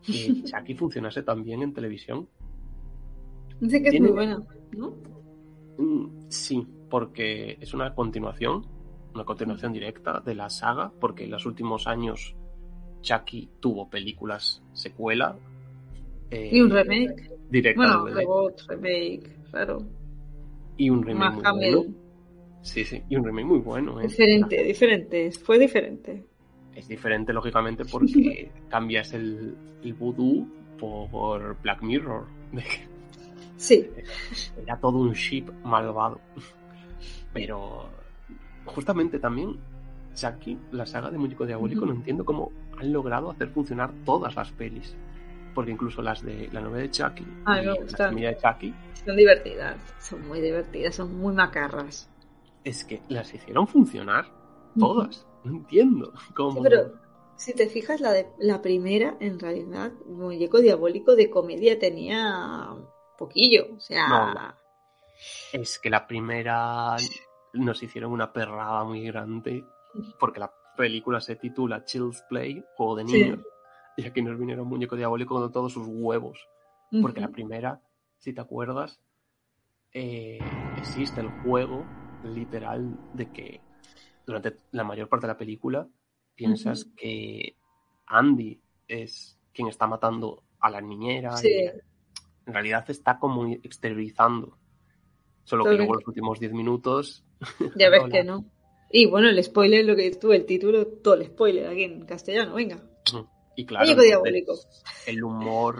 [0.04, 2.28] que Chucky funcionase tan bien en televisión.
[3.60, 4.40] Dice que es muy buena,
[4.76, 4.94] ¿no?
[5.78, 8.64] Mm, Sí, porque es una continuación,
[9.18, 12.36] una continuación directa de la saga, porque en los últimos años
[13.02, 15.36] Chucky tuvo películas secuela.
[16.30, 17.32] eh, Y un remake.
[17.50, 19.82] Directa Bueno, reboot, remake, claro.
[20.76, 21.94] Y un remake Más muy bueno.
[22.62, 24.00] Sí, sí, y un remake muy bueno.
[24.00, 24.04] ¿eh?
[24.04, 25.32] Diferente, diferente.
[25.32, 26.24] Fue diferente.
[26.76, 30.46] Es diferente, lógicamente, porque cambias el, el voodoo
[30.78, 32.26] por Black Mirror.
[33.56, 33.84] Sí.
[34.62, 36.20] Era todo un ship malvado.
[37.32, 37.88] Pero
[38.68, 39.58] justamente también
[40.14, 44.50] Chucky, la saga de Muñeco Diabólico, no entiendo cómo han logrado hacer funcionar todas las
[44.52, 44.96] pelis.
[45.54, 48.74] Porque incluso las de la novela de Chucky Ay, la semilla de Chucky,
[49.04, 49.76] Son divertidas.
[49.98, 52.10] Son muy divertidas, son muy macarras.
[52.64, 54.26] es que las hicieron funcionar
[54.78, 55.26] todas.
[55.44, 56.56] No entiendo cómo.
[56.56, 56.92] Sí, pero
[57.36, 62.68] si te fijas, la, de, la primera, en realidad, Muñeco Diabólico de comedia tenía
[63.16, 63.68] poquillo.
[63.76, 64.54] O sea, no.
[65.52, 66.96] Es que la primera
[67.54, 69.64] nos hicieron una perrada muy grande
[70.20, 73.12] porque la película se titula Child's Play, juego de Sí.
[73.22, 73.40] niños,
[73.96, 76.38] y aquí nos vinieron un muñeco diabólico con todos sus huevos.
[77.02, 77.80] Porque la primera,
[78.18, 79.00] si te acuerdas,
[79.92, 80.38] eh,
[80.76, 81.84] existe el juego
[82.24, 83.60] literal de que
[84.26, 85.86] durante la mayor parte de la película
[86.34, 87.56] piensas que
[88.06, 91.48] Andy es quien está matando a la niñera Sí.
[91.50, 91.66] y
[92.46, 94.56] en realidad está como exteriorizando.
[95.48, 97.24] Solo que luego lo los últimos 10 minutos.
[97.76, 98.44] Ya ves que no.
[98.90, 102.54] Y bueno, el spoiler, lo que tú, el título, todo el spoiler aquí en castellano,
[102.54, 102.78] venga.
[103.56, 105.76] Y claro, entonces, el humor,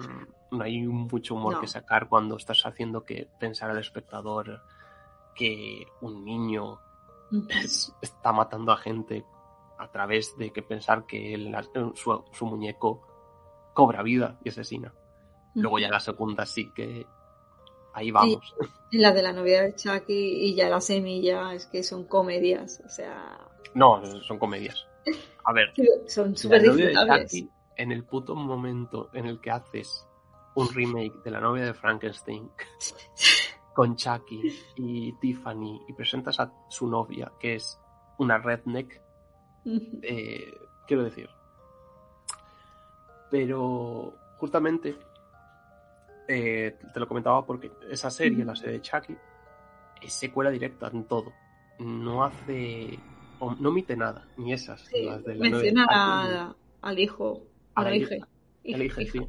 [0.51, 1.61] no hay mucho humor No.
[1.61, 4.63] que sacar cuando estás haciendo que pensar al espectador
[5.35, 6.81] que un niño
[7.51, 9.25] es- está matando a gente
[9.79, 11.37] a través de que pensar que
[12.35, 13.07] su muñeco
[13.75, 14.93] cobra vida y asesina.
[15.55, 17.07] Luego ya la segunda sí que
[17.99, 18.55] ahí vamos.
[18.91, 22.81] Y la de la novia de Chucky y ya la semilla, es que son comedias,
[22.85, 23.39] o sea,
[23.75, 24.87] No, son comedias.
[25.45, 25.73] A ver,
[26.07, 27.31] son súper disfrutables.
[27.31, 30.07] Chucky, en el puto momento en el que haces
[30.55, 32.51] un remake de la novia de Frankenstein
[33.75, 34.43] con Chucky
[34.77, 37.79] y Tiffany y presentas a su novia, que es
[38.19, 39.01] una redneck,
[40.03, 40.55] eh,
[40.87, 41.29] quiero decir.
[43.31, 44.97] Pero justamente
[46.29, 49.17] eh, te lo comentaba porque esa serie, la serie de Chucky,
[50.03, 51.33] es secuela directa en todo.
[51.81, 52.99] No hace.
[53.61, 54.81] no omite nada, ni esas.
[54.83, 57.43] Sí, las de la menciona a- al hijo,
[57.75, 58.17] A la hija.
[58.65, 59.21] El hija, sí.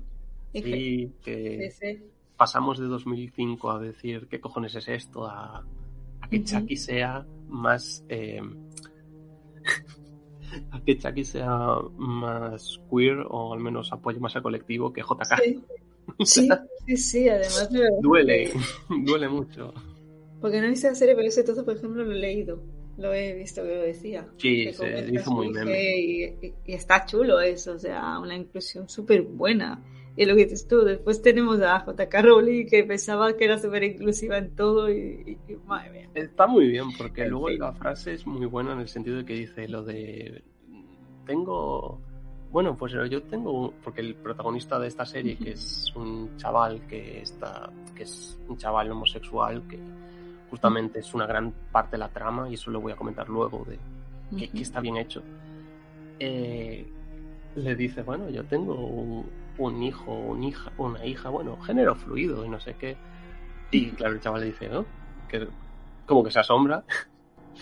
[1.23, 2.03] Que Sí,
[2.35, 5.63] pasamos de 2005 a decir qué cojones es esto a,
[6.21, 6.43] a que.
[6.43, 8.41] Chucky sea más eh,
[10.71, 15.35] a que Chucky sea más queer o al menos apoye más al colectivo que JK.
[15.43, 15.63] Sí.
[16.25, 16.49] Sí,
[16.85, 18.51] sí, sí, además me duele,
[18.89, 19.73] duele mucho.
[20.41, 22.61] Porque no he visto la serie, pero ese trozo, por ejemplo, lo he leído.
[22.97, 24.27] Lo he visto que lo decía.
[24.37, 25.97] Sí, se su muy meme.
[25.99, 29.81] Y, y- y está chulo eso, o sea, una inclusión súper buena.
[30.17, 33.83] Y lo que dices tú, después tenemos a JK Rowling que pensaba que era súper
[33.83, 36.09] inclusiva en todo y, y- y madre mía.
[36.13, 37.59] Está muy bien, porque En luego fin.
[37.59, 40.43] la frase es muy buena en el sentido de que dice lo de
[41.25, 42.01] tengo
[42.51, 47.21] bueno, pues yo tengo porque el protagonista de esta serie, que es un chaval que
[47.21, 49.79] está, que es un chaval homosexual, que
[50.49, 53.65] justamente es una gran parte de la trama, y eso lo voy a comentar luego
[53.65, 53.77] de
[54.37, 55.23] que, que está bien hecho.
[56.19, 56.87] eh,
[57.55, 59.25] le dice, bueno, yo tengo un,
[59.57, 62.95] un hijo, un hija, una hija, bueno, género fluido y no sé qué.
[63.71, 64.85] Y claro, el chaval le dice, ¿no?
[65.27, 65.47] Que
[66.05, 66.83] como que se asombra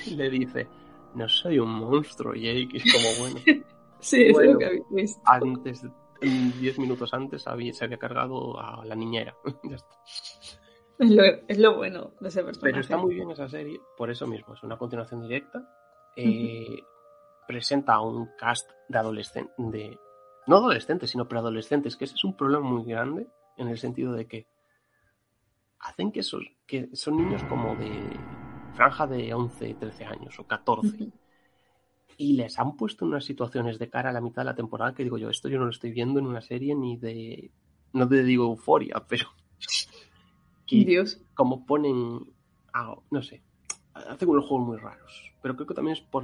[0.05, 0.67] y le dice,
[1.15, 2.69] no soy un monstruo, Jake.
[2.73, 3.63] Y es como, bueno.
[3.99, 5.21] sí, bueno, es lo que habéis visto.
[5.25, 5.85] Antes,
[6.21, 9.35] 10 minutos antes, había, se había cargado a la niñera.
[9.63, 9.95] ya está.
[10.99, 12.71] Es lo, es lo bueno de ese personaje.
[12.71, 15.67] Pero está muy bien esa serie, por eso mismo, es una continuación directa.
[16.15, 16.81] Eh,
[17.47, 19.97] Presenta a un cast de adolescentes, de,
[20.47, 24.27] no adolescentes, sino preadolescentes, que ese es un problema muy grande en el sentido de
[24.27, 24.47] que
[25.79, 27.89] hacen que, esos, que son niños como de
[28.73, 30.87] franja de 11, 13 años o 14.
[30.87, 31.11] Ujú.
[32.17, 34.93] Y les han puesto en unas situaciones de cara a la mitad de la temporada
[34.93, 37.51] que digo yo, esto yo no lo estoy viendo en una serie ni de,
[37.93, 39.27] no te digo euforia, pero
[40.65, 41.21] que Dios.
[41.35, 42.25] como ponen,
[43.11, 43.43] no sé,
[43.93, 45.33] hacen unos juegos muy raros.
[45.41, 46.23] Pero creo que también es por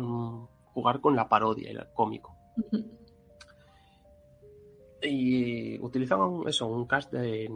[0.74, 2.36] jugar con la parodia y el cómico.
[5.02, 7.52] Y utilizan eso, un cast de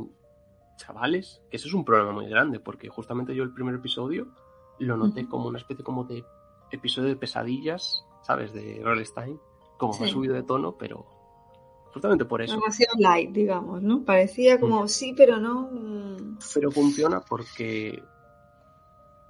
[0.78, 4.28] chavales, que eso es un problema muy grande, porque justamente yo el primer episodio
[4.80, 6.24] lo noté como una especie como de
[6.72, 8.52] episodio de pesadillas, ¿sabes?
[8.54, 9.40] De Rollenstein,
[9.78, 10.02] como Sí.
[10.02, 11.06] más subido de tono, pero
[11.94, 12.54] justamente por eso.
[12.56, 14.04] Demasiado light, digamos, ¿no?
[14.04, 15.70] Parecía como sí, pero no.
[15.72, 18.04] mm, Pero funciona porque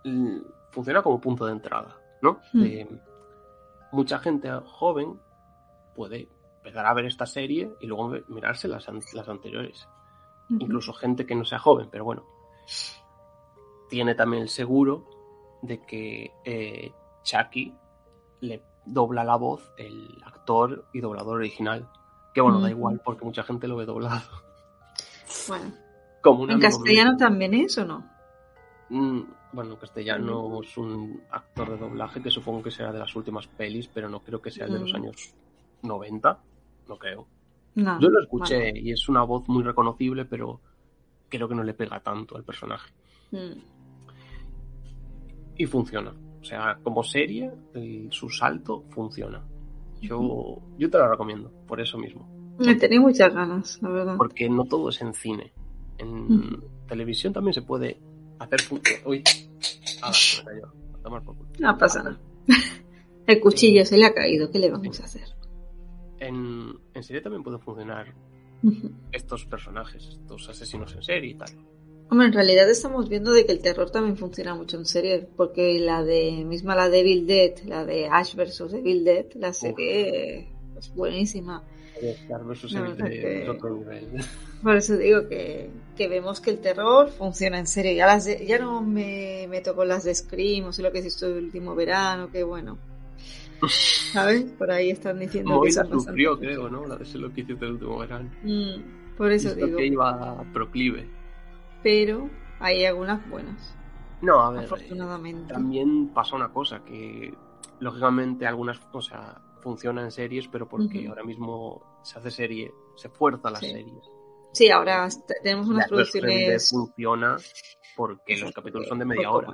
[0.03, 0.37] mm,
[0.71, 2.39] funciona como punto de entrada, ¿no?
[2.53, 2.61] Hmm.
[2.63, 3.01] De-
[3.91, 5.19] mucha gente joven
[5.95, 9.87] puede empezar a ver esta serie y luego mirarse las, an- las anteriores.
[10.49, 12.25] incluso gente que no sea joven, pero bueno,
[13.89, 15.05] tiene también el seguro
[15.61, 16.91] de que eh,
[17.23, 17.73] Chucky
[18.41, 21.87] le dobla la voz el actor y doblador original.
[22.33, 24.29] Que bueno, da igual porque mucha gente lo ve doblado.
[25.47, 25.73] Bueno,
[26.21, 28.03] Como ¿en castellano también es o no?
[28.89, 29.21] Mm,
[29.53, 33.47] bueno, en castellano es un actor de doblaje que supongo que será de las últimas
[33.47, 35.33] pelis, pero no creo que sea el de los años
[35.83, 36.39] 90.
[36.87, 37.27] No creo.
[37.75, 37.99] No.
[37.99, 38.79] Yo lo escuché vale.
[38.79, 40.61] y es una voz muy reconocible, pero
[41.29, 42.91] creo que no le pega tanto al personaje.
[43.31, 43.77] Mm.
[45.57, 46.13] y funciona.
[46.47, 49.43] O sea, como serie, el- su salto funciona.
[49.99, 52.55] Yo, yo te la recomiendo, por eso mismo.
[52.57, 54.15] Me tenía muchas ganas, la verdad.
[54.15, 55.51] Porque no todo es en cine.
[55.97, 57.99] En televisión también se puede
[58.39, 59.01] hacer funcionar.
[59.05, 59.23] Uy,
[60.01, 60.67] ah, se me cayó.
[60.93, 61.49] A tomar por culo.
[61.59, 62.17] No pasa nada.
[63.27, 65.27] El cuchillo se le ha caído, ¿qué le vamos a hacer?
[66.19, 68.13] En, en serie también pueden funcionar
[69.11, 71.49] estos personajes, estos asesinos en serie y tal.
[72.09, 75.77] Hombre, en realidad estamos viendo de que el terror también funciona mucho en series, porque
[75.79, 80.47] la de, misma la de Dead, la de Ash vs Evil Dead, la serie
[80.77, 81.63] es buenísima.
[82.47, 84.07] Versus La Evil que- es otro nivel.
[84.63, 87.91] Por eso digo que, que vemos que el terror funciona en serio.
[87.93, 90.99] Ya, las de- ya no me meto con las de Scream o sé lo que
[90.99, 92.77] hiciste el último verano, que bueno.
[94.13, 94.43] ¿Sabes?
[94.57, 96.85] Por ahí están diciendo que son bastante- sufrió, creo, ¿no?
[96.87, 98.29] La de lo que hiciste el último verano.
[98.43, 99.77] Mm, por eso digo.
[99.77, 101.07] que iba proclive.
[101.87, 103.73] Pero hay algunas buenas,
[104.21, 107.33] No, a ver, eh, también pasa una cosa que
[107.79, 113.07] lógicamente algunas, o sea, funciona en series, pero porque ahora mismo se hace serie, se
[113.07, 113.71] fuerza las Sí.
[113.71, 114.03] series.
[114.51, 115.07] Sí, ahora
[115.41, 116.69] tenemos unas Dead producciones.
[116.71, 117.37] funciona
[117.95, 119.47] porque los capítulos son de media hora.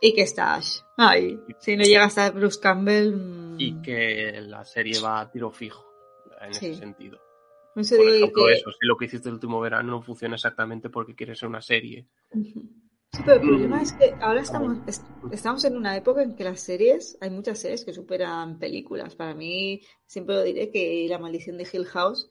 [0.00, 0.78] Y que está Ash.
[0.96, 1.38] Ahí.
[1.58, 3.14] Si no llega a estar Bruce Campbell.
[3.14, 5.84] mm, y que la serie va a tiro fijo
[6.40, 6.66] en Sí.
[6.70, 7.18] ese sentido.
[7.74, 10.36] Por eso Por ejemplo, que- eso, si lo que hiciste el último verano no funciona
[10.36, 12.06] exactamente porque quieres ser una serie.
[12.32, 13.48] Sí, pero el Mm.
[13.48, 17.30] problema es que ahora estamos, est- estamos en una época en que las series, hay
[17.30, 19.14] muchas series que superan películas.
[19.14, 22.30] Para mí, siempre lo diré que La maldición de Hill House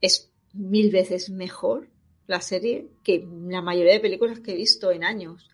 [0.00, 1.88] es mil veces mejor
[2.26, 5.50] la serie que la mayoría de películas que he visto en años.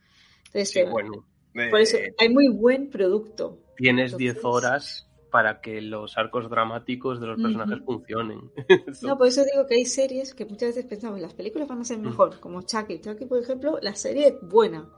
[0.47, 1.27] Entonces, Sí, bueno,
[1.71, 3.59] por eso eh, hay muy buen producto.
[3.77, 8.51] tienes entonces- 10 horas para que los arcos dramáticos de los personajes funcionen.
[9.03, 11.85] No, por eso digo que hay series que muchas veces pensamos, las películas van a
[11.85, 13.01] ser mejor, como Chucky.
[13.01, 14.89] Chucky, por ejemplo, la serie es buena.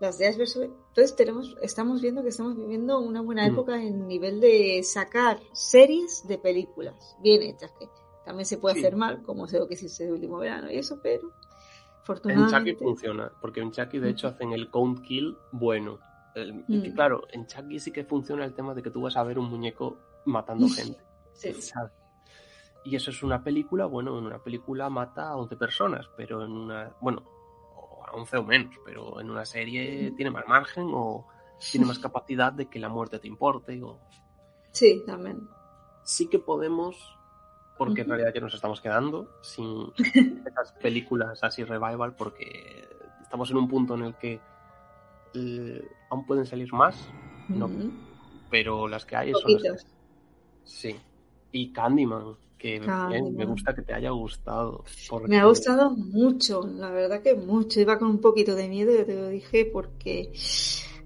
[0.00, 0.36] Las de Ash.
[0.38, 6.24] Entonces tenemos, estamos viendo que estamos viviendo una buena época en nivel de sacar series
[6.28, 7.88] de películas bien hechas, que
[8.24, 8.80] también se puede Sí.
[8.82, 11.32] hacer mal, como sé lo que hiciste el último verano y eso, pero
[12.24, 15.98] En Chucky funciona, porque en Chucky de hecho hacen el count kill bueno.
[16.34, 16.94] El- y que Mm.
[16.94, 19.48] claro, en Chucky sí que funciona el tema de que tú vas a ver un
[19.50, 21.00] muñeco matando gente.
[21.32, 21.52] Sí.
[21.54, 21.92] ¿sabes?
[22.84, 26.52] Y eso es una película, bueno, en una película mata a 11 personas, pero en
[26.52, 27.22] una, bueno,
[28.06, 31.26] a 11 o menos, pero en una serie tiene más margen o
[31.70, 33.82] tiene más capacidad de que la muerte te importe.
[33.82, 33.98] O...
[34.70, 35.48] Sí, también.
[36.04, 36.96] Sí que podemos,
[37.76, 39.92] porque en realidad ya nos estamos quedando sin
[40.46, 42.88] esas películas así revival, porque
[43.22, 44.40] estamos en un punto en el que
[46.10, 47.08] aún pueden salir más,
[47.48, 47.68] no,
[48.50, 49.90] pero las que hay son las que-
[50.64, 50.96] Sí.
[51.50, 53.48] Y Candyman, que bien, me Candyman.
[53.48, 54.84] gusta que te haya gustado.
[55.08, 57.80] porque- Me ha gustado mucho, la verdad que mucho.
[57.80, 60.30] Iba con un poquito de miedo, ya te lo dije, porque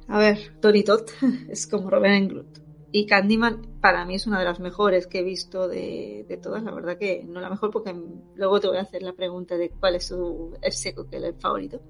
[0.08, 1.06] A ver, Tony Todd
[1.48, 2.58] es como Robert Englund.
[2.90, 6.62] Y Candyman para mí es una de las mejores que he visto de, de, todas.
[6.64, 7.94] La verdad que no la mejor porque
[8.34, 11.22] luego te voy a hacer la pregunta de cuál es su el seco que es
[11.22, 11.80] el favorito.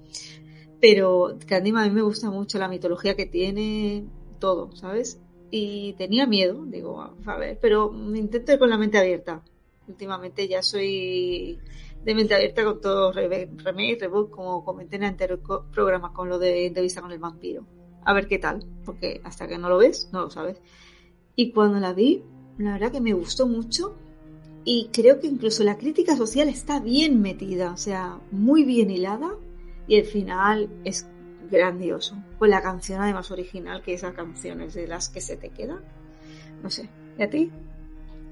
[0.83, 4.03] Pero Candyman a mí me gusta mucho la mitología que tiene,
[4.37, 5.17] todo, ¿sabes?
[5.49, 9.41] Y tenía miedo, digo, a ver, pero me intento ir con la mente abierta.
[9.87, 11.57] Últimamente ya soy
[12.03, 15.39] de mente abierta con todo remake, reboot, como comenté en el anterior
[15.71, 17.65] programa con lo de entrevista con el vampiro.
[18.03, 20.57] A ver qué tal, porque hasta que no lo ves, no lo sabes.
[21.37, 22.23] Y cuando la vi,
[22.57, 23.95] la verdad que me gustó mucho
[24.65, 29.33] y creo que incluso la crítica social está bien metida, o sea, muy bien hilada
[29.87, 31.07] y el final es
[31.49, 32.15] grandioso.
[32.39, 35.79] Con la canción además original, que esas canciones de las que se te quedan.
[36.61, 37.51] No sé, ¿y a ti?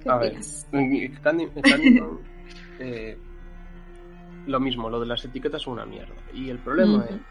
[0.02, 0.68] ¿Qué a opinas?
[2.80, 3.18] eh,
[4.48, 6.16] lo mismo, lo de las etiquetas es una mierda.
[6.34, 7.16] Y el problema uh -huh.
[7.16, 7.22] es,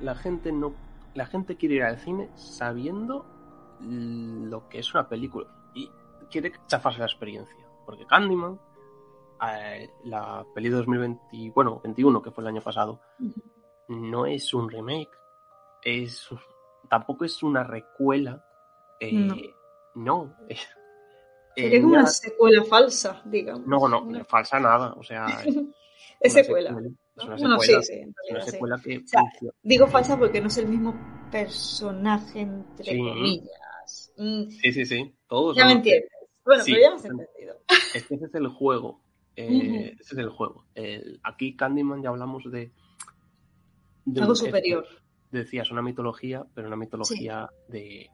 [0.00, 0.74] la gente no,
[1.14, 3.26] la gente quiere ir al cine sabiendo
[3.80, 5.90] lo que es una película y
[6.30, 7.56] quiere chafarse la experiencia.
[7.86, 8.58] Porque Candyman,
[9.48, 13.42] eh, la peli de 2020, bueno, 21, que fue el año pasado, uh -huh.
[13.88, 15.10] No es un remake,
[15.82, 16.28] es
[16.88, 18.44] tampoco es una recuela.
[19.00, 19.36] Eh, no.
[19.94, 20.36] no
[21.56, 23.66] es, una secuela falsa, digamos.
[23.66, 24.94] No, no, falsa nada.
[24.94, 25.26] O sea,
[26.20, 26.68] es secuela.
[26.70, 26.90] secuela.
[27.16, 28.82] Es una secuela, bueno, sí, sí, es una secuela sí.
[28.90, 28.98] que.
[28.98, 29.22] O sea,
[29.62, 30.94] digo falsa porque no es el mismo
[31.30, 32.98] personaje, entre Sí.
[32.98, 34.12] comillas.
[34.16, 35.14] Mm, Sí, sí, sí.
[35.28, 35.56] Todos.
[35.56, 36.10] ya me entiendes.
[36.44, 36.72] Bueno, Sí.
[36.72, 37.60] pero ya me has entendido.
[37.94, 39.00] Es que ese es el juego.
[39.36, 39.96] Eh.
[40.00, 40.64] Ese es el juego.
[40.74, 42.72] El- aquí Candyman ya hablamos de.
[44.12, 44.86] De Algo un- superior.
[45.30, 48.10] Decías una mitología, pero una mitología de.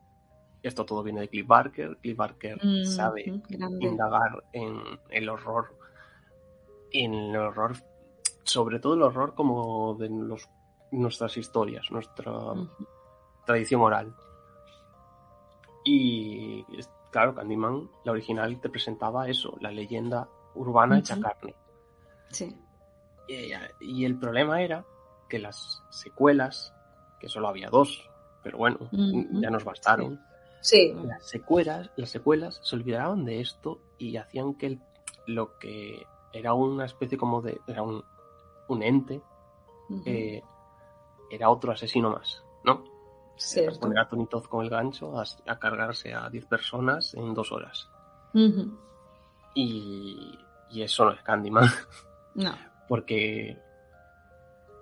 [0.62, 1.98] Esto todo viene de Cliff Barker.
[2.02, 3.86] Cliff Barker Mm, sabe grande.
[3.86, 4.80] indagar en
[5.10, 5.76] el horror.
[6.90, 7.76] En el horror.
[8.44, 10.48] Sobre todo el horror como de los,
[10.90, 12.32] nuestras historias, nuestra
[13.46, 14.14] tradición oral.
[15.84, 21.22] Y es- claro, Candyman, la original, te presentaba eso, la leyenda urbana hecha Ujú.
[21.22, 21.54] carne.
[22.30, 22.56] Sí.
[23.28, 24.84] Y, y el problema era
[25.28, 26.74] que las secuelas,
[27.20, 28.08] que solo había dos,
[28.42, 30.20] pero bueno, ya nos bastaron.
[30.60, 30.94] Sí.
[31.04, 34.80] Las secuelas, las secuelas se olvidaban de esto y hacían que el-
[35.26, 37.60] lo que era una especie como de.
[37.66, 38.04] era un,
[38.68, 39.22] un ente,
[40.06, 40.42] eh,
[41.30, 42.84] era otro asesino más, ¿no?
[43.36, 43.80] Cierto.
[43.80, 47.50] Poner a Tony Todd con el gancho a, a cargarse a 10 personas en dos
[47.52, 47.88] horas.
[49.54, 50.38] Y,
[50.70, 51.68] y eso no es Candyman,
[52.34, 52.52] No.
[52.88, 53.56] porque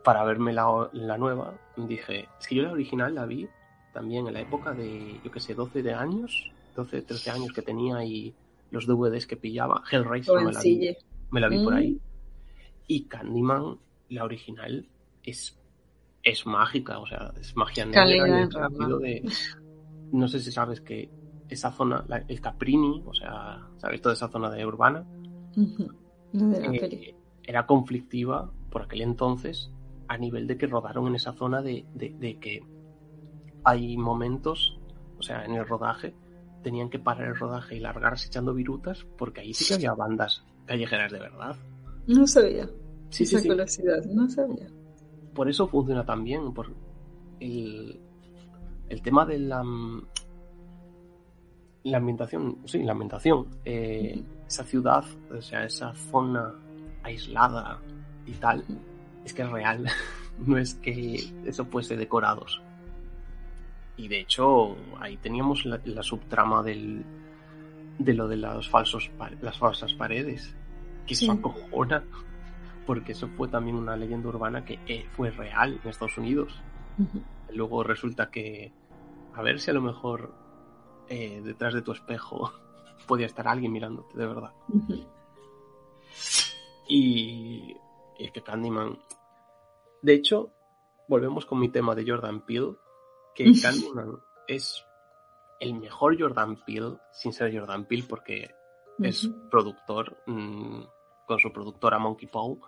[0.05, 3.49] para verme la, la nueva dije, es que yo la original la vi
[3.93, 7.63] también en la época de, yo que sé, 12 de años, 12, 13 años que
[7.63, 8.35] tenía y
[8.71, 10.97] los DVDs que pillaba, Hellraiser me la vi,
[11.31, 11.77] me la vi por Mm.
[11.77, 12.01] ahí.
[12.89, 14.87] Y Candyman, la original,
[15.23, 15.59] es,
[16.23, 18.49] es mágica, o sea, es magia negra.
[18.99, 19.23] De,
[20.13, 21.11] no sé si sabes que
[21.49, 24.01] esa zona, la- el Caprini, o sea, ¿sabes?
[24.01, 25.05] Toda esa zona de urbana,
[25.55, 25.91] Ujú.
[26.33, 29.71] No de la eh, era conflictiva por aquel entonces
[30.13, 32.61] a nivel de que rodaron en esa zona de, de- de que
[33.65, 34.79] hay momentos,
[35.19, 36.15] o sea, en el rodaje,
[36.63, 40.45] tenían que parar el rodaje y largarse echando virutas porque ahí sí que había bandas
[40.67, 41.57] callejeras de verdad.
[42.07, 42.69] No sabía.
[43.11, 43.49] Sí, Esa sí.
[43.49, 44.69] curiosidad, no sabía.
[45.35, 46.67] Por eso funciona tan bien, por
[47.41, 47.99] el,
[48.89, 49.63] el tema de la,
[51.85, 55.05] la ambientación, sí, la ambientación, eh, esa ciudad,
[55.37, 56.55] o sea, esa zona
[57.03, 57.81] aislada
[58.27, 58.63] y tal,
[59.25, 59.87] es que es real,
[60.47, 62.61] no es que eso fuese decorados.
[63.97, 67.05] Y de hecho, ahí teníamos la, la subtrama del,
[67.99, 70.55] de lo de los falsos, las falsas paredes,
[71.07, 71.25] que Sí.
[71.27, 72.03] eso acojona,
[72.87, 76.59] porque eso fue también una leyenda urbana que eh, fue real en Estados Unidos.
[77.53, 78.73] Luego resulta que,
[79.35, 80.35] a ver si a lo mejor
[81.09, 82.51] eh, detrás de tu espejo
[83.07, 84.53] podía estar alguien mirándote de verdad.
[86.89, 87.77] Y,
[88.23, 88.99] y es que Candyman.
[90.03, 90.53] De hecho,
[91.09, 92.77] volvemos con mi tema de Jordan Peele,
[93.35, 94.19] que Candyman
[94.49, 94.85] es
[95.61, 98.51] el mejor Jordan Peele, sin ser Jordan Peele, porque
[98.99, 100.83] es productor, mm,
[101.27, 102.61] con su productora Monkey Paw.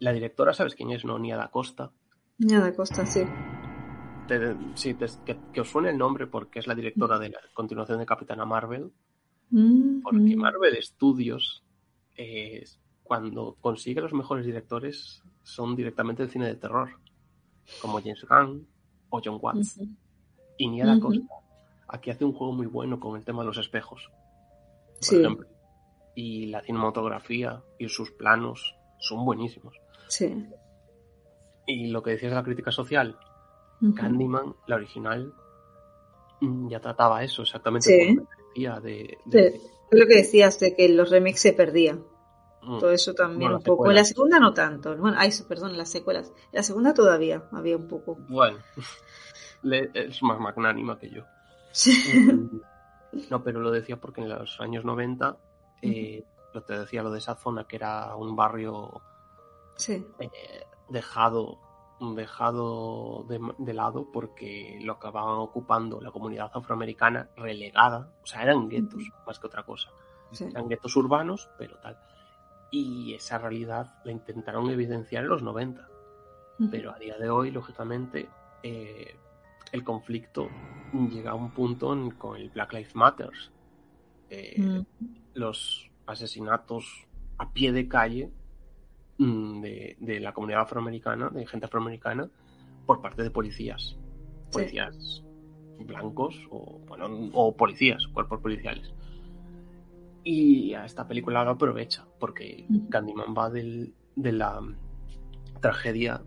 [0.00, 1.04] La directora, ¿sabes quién es?
[1.04, 1.90] No, Nia da Costa.
[2.38, 3.22] Nada, Costa, sí.
[4.28, 7.40] Te- sí, te- que, que os suene el nombre porque es la directora de la
[7.54, 8.92] continuación de Capitana Marvel.
[9.50, 10.40] Mm, Porque mm.
[10.40, 11.64] Marvel Studios,
[12.16, 12.64] eh,
[13.06, 16.90] cuando consigue los mejores directores, son directamente del cine de terror,
[17.80, 18.66] como James Gunn
[19.10, 19.80] o John Watts.
[20.58, 20.98] Y Nia.
[21.00, 21.22] Costa
[21.88, 25.46] aquí hace un juego muy bueno con el tema de los espejos, por Sí, ejemplo.
[26.16, 29.76] Y la cinematografía y sus planos son buenísimos.
[30.08, 30.46] sí.
[31.68, 33.18] Y lo que decías de la crítica social.
[33.96, 35.34] Candyman, la original,
[36.40, 37.88] mm, ya trataba eso exactamente.
[37.88, 38.16] Sí.
[38.16, 39.56] como decía, de, de- Sí,
[39.90, 42.04] es lo que decías de que los remakes se perdían.
[42.66, 43.82] Mm, Todo eso también Bueno, un poco.
[43.84, 44.02] Secuelas.
[44.02, 44.96] la segunda no tanto.
[44.96, 46.32] Bueno, ay, perdón, las secuelas.
[46.52, 48.16] La segunda todavía había un poco.
[48.28, 48.58] Bueno,
[49.94, 51.22] es más magnánima que yo.
[53.30, 55.36] No, pero lo decía porque en los años 90,
[55.80, 56.22] eh,
[56.52, 59.00] lo te decía lo de esa zona que era un barrio
[59.76, 60.04] Sí.
[60.18, 60.28] eh,
[60.90, 61.58] dejado,
[62.14, 68.68] dejado de, de lado porque lo acababan ocupando la comunidad afroamericana relegada, o sea, eran
[68.68, 69.88] guetos más que otra cosa.
[70.32, 70.44] sí.
[70.44, 71.98] Eran guetos urbanos, pero tal.
[72.70, 75.88] Y esa realidad la intentaron evidenciar en los 90.
[76.70, 78.28] Pero a día de hoy, lógicamente,
[78.62, 79.14] eh,
[79.72, 80.48] el conflicto
[81.10, 83.30] llega a un punto en- con el Black Lives Matter.
[84.30, 84.80] Eh, Mm.
[85.34, 87.06] Los asesinatos
[87.38, 88.30] a pie de calle
[89.18, 92.28] mm, de, de la comunidad afroamericana, de gente afroamericana,
[92.86, 93.82] por parte de policías.
[93.92, 93.96] Sí.
[94.52, 95.22] Policías
[95.78, 98.92] blancos o, bueno, o policías, cuerpos policiales.
[100.28, 102.66] Y a esta película lo aprovecha, porque.
[102.90, 104.60] Candyman va del- de la
[105.60, 106.20] tragedia,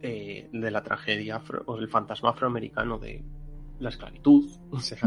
[0.00, 3.24] eh, de la tragedia afro- o el fantasma afroamericano de
[3.80, 4.98] la esclavitud, o sea.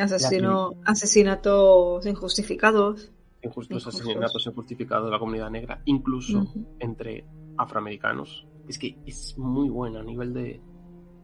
[0.00, 3.10] Asesino, asesinatos injustificados.
[3.42, 3.94] injustos Injustos.
[4.00, 6.46] asesinatos injustificados de la comunidad negra, incluso
[6.80, 7.24] entre
[7.56, 8.46] afroamericanos.
[8.68, 10.60] Es que es muy buena a nivel de...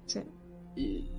[0.06, 0.20] Sí.
[0.76, 1.10] y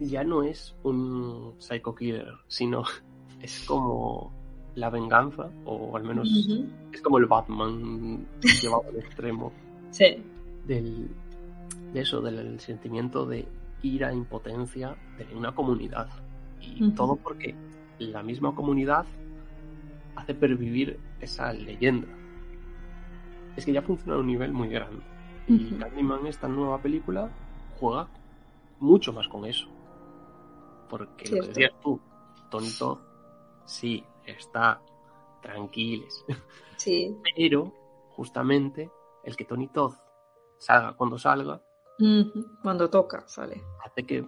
[0.00, 2.82] Ya no es un psycho killer, sino
[3.40, 4.32] es como
[4.74, 6.28] la venganza, o al menos
[6.92, 8.26] es como el Batman
[8.62, 9.52] llevado al extremo
[9.90, 10.16] Sí.
[10.66, 11.08] del,
[11.92, 13.46] de eso, del sentimiento de
[13.82, 16.08] ira, impotencia de una comunidad.
[16.60, 17.54] Y todo porque
[17.98, 19.04] la misma comunidad
[20.16, 22.08] hace pervivir esa leyenda.
[23.56, 25.02] Es que ya funciona a un nivel muy grande.
[25.46, 25.72] Y.
[25.74, 27.30] Candyman, esta nueva película,
[27.78, 28.08] juega
[28.80, 29.68] mucho más con eso.
[30.88, 31.42] Porque lo Cierto.
[31.42, 32.00] que decías tú,
[32.50, 32.98] Tony Todd,
[33.66, 34.80] sí, está
[35.42, 36.24] tranquiles.
[36.76, 37.16] Sí.
[37.36, 37.72] Pero,
[38.10, 38.90] justamente,
[39.22, 39.94] el que Tony Todd
[40.58, 41.62] salga cuando salga.
[42.62, 43.62] Cuando toca, sale.
[43.84, 44.26] hace que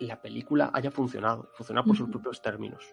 [0.00, 2.84] la película haya funcionado, funciona por sus propios términos.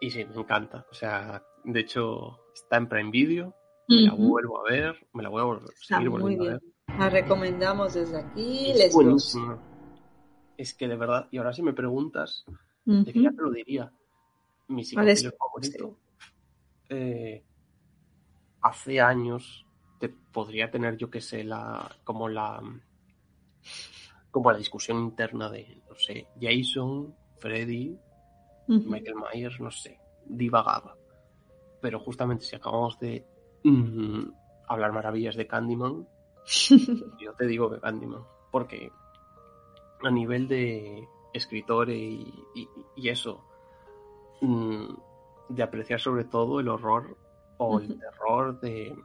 [0.00, 0.86] Y sí, me encanta.
[0.90, 3.54] O sea, de hecho, está en Prime Video,
[3.88, 6.60] me la vuelvo a ver, me la voy a seguir muy volviendo a bien.
[6.86, 6.98] ver.
[6.98, 8.72] La recomendamos desde aquí.
[8.72, 9.36] Es Les.
[10.58, 12.44] Es que de verdad, y ahora si me preguntas,
[12.84, 13.92] de que ya te lo diría,
[14.68, 15.98] mi psicólogo favorito,
[16.88, 17.44] eh,
[18.62, 19.66] hace años
[19.98, 22.60] te podría tener, yo que sé, la, como la,
[24.30, 27.98] como la discusión interna de, no sé, Jason, Freddy.
[28.90, 30.96] Michael Myers, no sé, divagaba.
[31.80, 33.24] Pero justamente si acabamos de
[33.62, 34.24] mm,
[34.68, 36.06] hablar maravillas de Candyman,
[37.20, 38.90] yo te digo que Candyman, porque
[40.02, 43.44] a nivel de escritor y, y- y eso,
[44.40, 44.84] mm,
[45.48, 47.16] de apreciar sobre todo el horror
[47.58, 48.96] o el terror de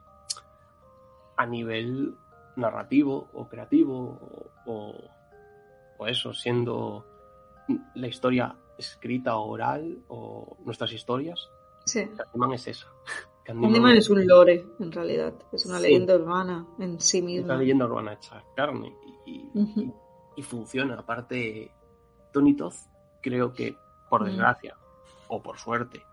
[1.38, 2.16] a nivel
[2.56, 4.94] narrativo o creativo o,
[6.00, 7.06] o- eso, siendo
[7.94, 11.50] la historia escrita o oral o nuestras historias,
[11.86, 12.08] Sí.
[12.18, 12.88] Candyman es esa.
[13.44, 15.34] Candyman es un lore, en realidad.
[15.52, 15.84] Es una Sí.
[15.84, 17.54] leyenda urbana en sí es misma.
[17.54, 18.96] la leyenda urbana hecha carne
[19.26, 19.80] y, y- Ujú.
[19.82, 19.94] y-
[20.38, 20.96] y funciona.
[21.00, 21.72] Aparte,
[22.34, 22.74] Tony Todd,
[23.22, 23.76] creo que,
[24.10, 24.76] por desgracia
[25.34, 26.04] o por suerte,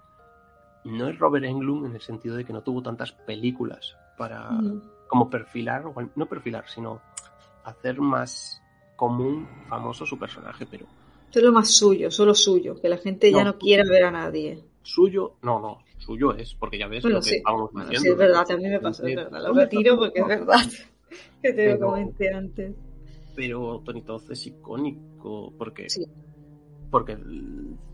[0.84, 4.48] no es Robert Englund en el sentido de que no tuvo tantas películas para
[5.08, 7.00] como perfilar, o no perfilar, sino
[7.64, 8.62] hacer más
[8.96, 10.86] común, famoso su personaje, pero
[11.30, 12.80] Solo más suyo, solo suyo.
[12.80, 13.58] Que la gente ya No.
[13.58, 14.64] quiera ver a nadie.
[14.82, 17.36] suyo, no, no, suyo es, porque ya ves Bueno, lo que sí.
[17.36, 18.02] estábamos Bueno, diciendo.
[18.04, 19.42] sí, es verdad, a mí me pasó, es verdad.
[19.42, 20.60] Lo retiro porque es verdad.
[21.42, 22.74] Que te lo comenté antes.
[23.36, 26.04] pero Tony Todd es icónico porque Sí.
[26.90, 27.19] Porque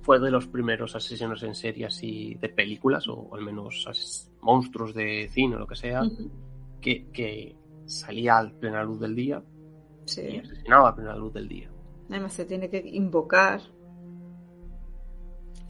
[0.02, 3.86] fue de los primeros asesinos en serie así de películas o al menos
[4.40, 6.02] monstruos de cine o lo que sea
[6.80, 7.56] que, que
[7.86, 9.42] salía a plena luz del día
[10.06, 10.36] y Sí.
[10.38, 11.70] asesinaba a plena luz del día
[12.10, 13.60] Además se tiene que invocar.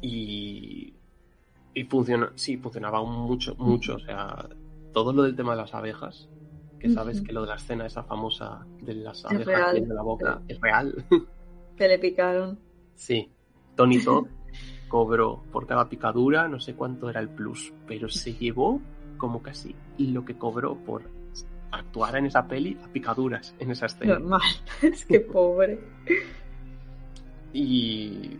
[0.00, 0.94] y
[1.76, 4.48] y funciona sí funcionaba mucho mucho o sea
[4.92, 6.28] todo lo del tema de las abejas
[6.78, 9.88] que sabes que lo de la escena esa famosa de las Es abejas real.
[9.88, 11.04] de la boca es real
[11.76, 12.60] Que le picaron.
[12.94, 13.28] Sí,
[13.76, 14.26] Tony Todd
[14.88, 18.80] cobró por cada picadura, no sé cuánto era el plus, pero se llevó
[19.16, 21.02] como casi lo que cobró por
[21.72, 24.18] actuar en esa peli a picaduras en esa escena.
[24.18, 24.42] Normal.
[24.82, 25.80] es que pobre.
[27.52, 28.36] Y,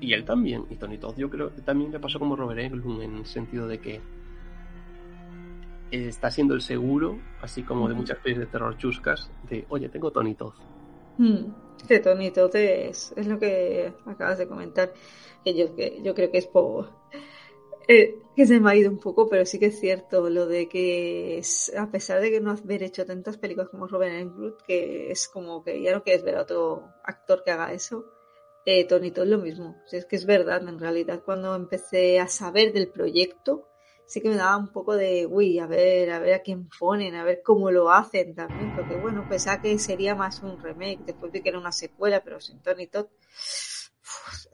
[0.00, 3.02] y él también, y Tony Todd yo creo que también le pasó como Robert Englund
[3.02, 4.00] en el sentido de que
[5.90, 10.10] está siendo el seguro, así como de muchas pelis de terror chuscas, de, oye, tengo
[10.10, 10.54] Tony Todd.
[11.86, 14.92] Que Tony Todd es, es lo que acabas de comentar,
[15.44, 16.90] que yo, que yo creo que es por...
[17.88, 20.68] Eh, que se me ha ido un poco, pero sí que es cierto lo de
[20.68, 25.10] que es, a pesar de que no haber hecho tantas películas como Robert Englund, que
[25.10, 28.04] es como que ya no quieres ver a otro actor que haga eso,
[28.64, 29.76] eh, Tony Todd lo mismo.
[29.90, 33.67] es que es verdad, en realidad cuando empecé a saber del proyecto,
[34.08, 37.14] sí que me daba un poco de, uy, a ver, a ver a quién ponen,
[37.14, 41.30] a ver cómo lo hacen también, porque bueno, pensaba que sería más un remake, después
[41.30, 43.06] vi que era una secuela, pero sin Tony Todd.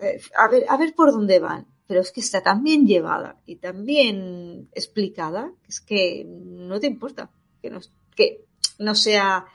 [0.01, 1.66] Eh, a ver, a ver por dónde van.
[1.86, 6.86] Pero es que está tan bien llevada y tan bien explicada, es que no te
[6.86, 7.81] importa que no,
[8.16, 8.47] que
[8.78, 9.47] no sea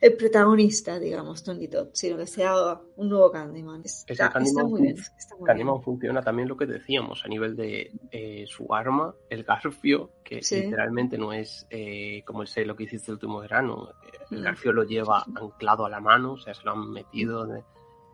[0.00, 3.82] el protagonista, digamos, Tony Todd, sino que sea un nuevo Candyman.
[3.84, 4.32] Está,
[4.64, 4.96] muy bien.
[5.44, 10.36] Candyman funciona también lo que decíamos a nivel de eh, su arma, el garfio, que
[10.36, 13.88] literalmente no es eh, como el sé lo que hiciste el último verano.
[14.30, 14.42] El mm.
[14.42, 17.46] garfio lo lleva anclado a la mano, o sea, se lo han metido.
[17.46, 17.62] De,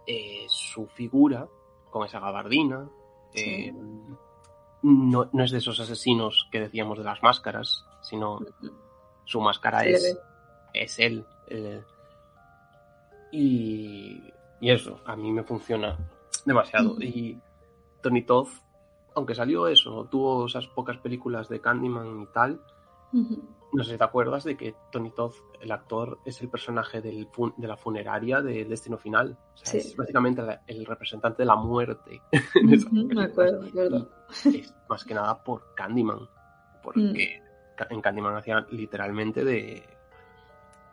[0.07, 1.49] eh, su figura
[1.91, 2.89] con esa gabardina.
[4.83, 8.41] no, no, es de esos asesinos que decíamos de las máscaras, sino
[9.25, 10.19] su máscara es,
[10.75, 11.82] es él eh,
[13.32, 14.23] y,
[14.60, 15.98] eso, a mí me funciona
[16.44, 16.97] demasiado.
[17.01, 17.39] Y
[18.01, 18.48] Tony Todd,
[19.14, 22.60] aunque salió eso, tuvo esas pocas películas de Candyman y tal,
[23.73, 27.28] no sé si te acuerdas de que Tony Todd, el actor, es el personaje del
[27.56, 29.36] de la funeraria de Destino Final.
[29.73, 32.20] Es básicamente el representante de la muerte.
[32.62, 34.10] me acuerdo, me acuerdo.
[34.44, 36.28] Es más que nada por Candyman,
[36.82, 37.40] porque
[37.78, 37.93] mm.
[37.93, 39.82] en Candyman hacían literalmente de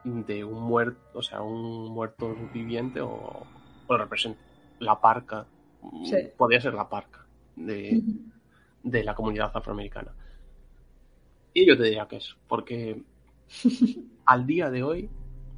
[0.03, 3.45] de un muerto, o sea, un muerto viviente o,
[3.87, 4.39] o representa
[4.79, 5.45] la parca,
[6.37, 8.01] podría ser la parca de,
[8.83, 10.13] de, la comunidad afroamericana.
[11.53, 13.01] Y yo te diría que es, porque
[14.25, 15.09] al día de hoy,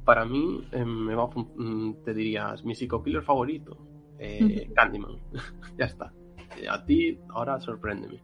[0.04, 3.76] para mí, eh, me va, mm, te dirías, mi psico-killer favorito,
[4.18, 5.18] eh, Candyman.
[5.78, 6.12] ya está.
[6.58, 8.20] Eh, a ti, ahora sorpréndeme.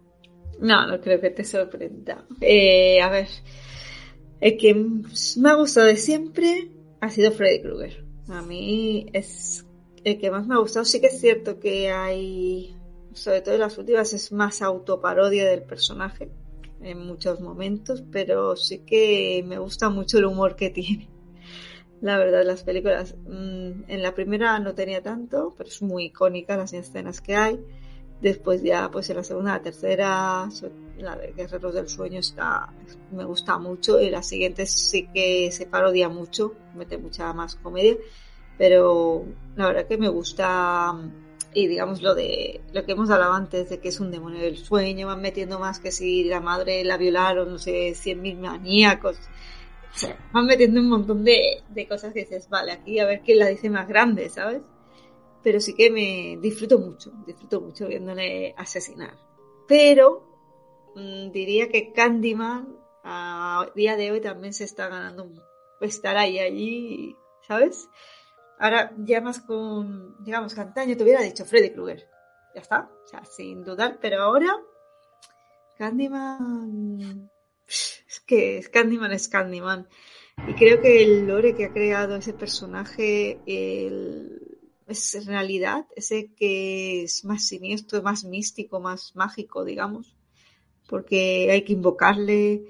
[0.61, 2.25] No, no creo que te sorprenda.
[2.25, 3.29] a ver,
[4.41, 8.05] el que me ha gustado de siempre ha sido Freddy Krueger.
[8.29, 9.67] A mí es
[10.05, 10.85] el que más me ha gustado.
[10.85, 12.77] Sí que es cierto que hay,
[13.13, 16.31] sobre todo en las últimas, es más autoparodia del personaje
[16.81, 21.09] en muchos momentos, pero sí que me gusta mucho el humor que tiene.
[22.01, 26.57] La verdad, las películas, mm, en la primera no tenía tanto, pero es muy icónica
[26.57, 27.59] las escenas que hay.
[28.21, 30.49] Después ya, pues en la segunda, la tercera,
[30.99, 32.69] la de Guerreros del Sueño está,
[33.13, 34.01] me gusta mucho.
[34.01, 37.97] Y la siguiente sí que se parodia mucho, mete mucha más comedia,
[38.57, 39.25] pero
[39.57, 40.97] la verdad que me gusta
[41.55, 44.59] y digamos lo de lo que hemos hablado antes de que es un demonio del
[44.59, 49.19] sueño, van metiendo más que si la madre la violaron, no sé, cien mil maníacos,
[50.33, 53.47] van metiendo un montón de, de cosas que dices, vale, aquí a ver quién la
[53.47, 54.63] dice más grande, ¿sabes?
[55.49, 59.17] Pero sí que me disfruto mucho, disfruto mucho viéndole asesinar.
[59.67, 65.33] Pero mm, diría que Candyman a día de hoy también se está ganando
[65.81, 67.89] estar ahí allí, ¿sabes?
[68.59, 72.07] Ahora ya más con, digamos, que antaño te hubiera dicho Freddy Krueger.
[72.55, 74.55] Ya está, o sea, sin dudar, pero ahora
[75.79, 77.31] Candyman
[77.67, 79.89] es que Candyman es Candyman.
[80.47, 84.38] Y creo que el lore que ha creado ese personaje, el,
[84.89, 90.17] es realidad, ese que es más siniestro, más místico, más mágico, digamos,
[90.89, 92.65] porque hay que invocarle,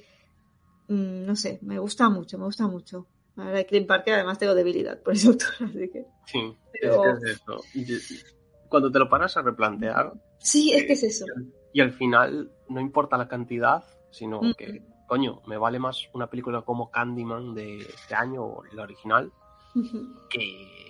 [0.88, 3.06] mm, no sé, me gusta mucho, me gusta mucho.
[3.36, 6.06] Ahora que Parker además tengo debilidad por ese autor, así que...
[6.26, 7.62] Sí, es eso.
[8.68, 10.12] Cuando te lo paras a replantear...
[10.40, 11.24] Sí, es que es eso.
[11.72, 16.62] Y al final no importa la cantidad, sino que, coño, me vale más una película
[16.62, 19.32] como Candyman de este año, o la original,
[20.30, 20.88] que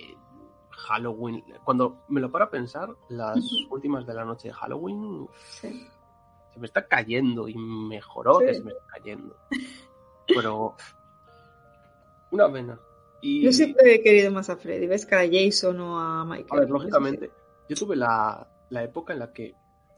[0.79, 1.43] Halloween.
[1.63, 5.27] Cuando me lo paro a pensar, las últimas de la noche de Halloween
[5.61, 9.35] se me está cayendo y mejoró que se me está cayendo.
[10.27, 10.75] Pero
[12.31, 12.79] una pena.
[13.21, 13.43] Y...
[13.43, 16.47] Yo siempre he querido más a Freddy, ves que a Jason o a Michael.
[16.51, 17.31] A ver, lógicamente,
[17.67, 19.55] yo tuve la, época en la que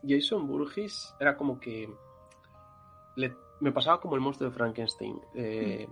[0.08, 1.90] Jason Burgess era como que
[3.60, 5.22] me pasaba como el monstruo de Frankenstein.
[5.36, 5.88] Eh,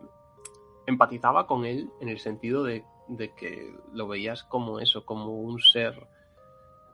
[0.87, 5.59] empatizaba con él en el sentido de de que lo veías como eso, como un
[5.59, 6.07] ser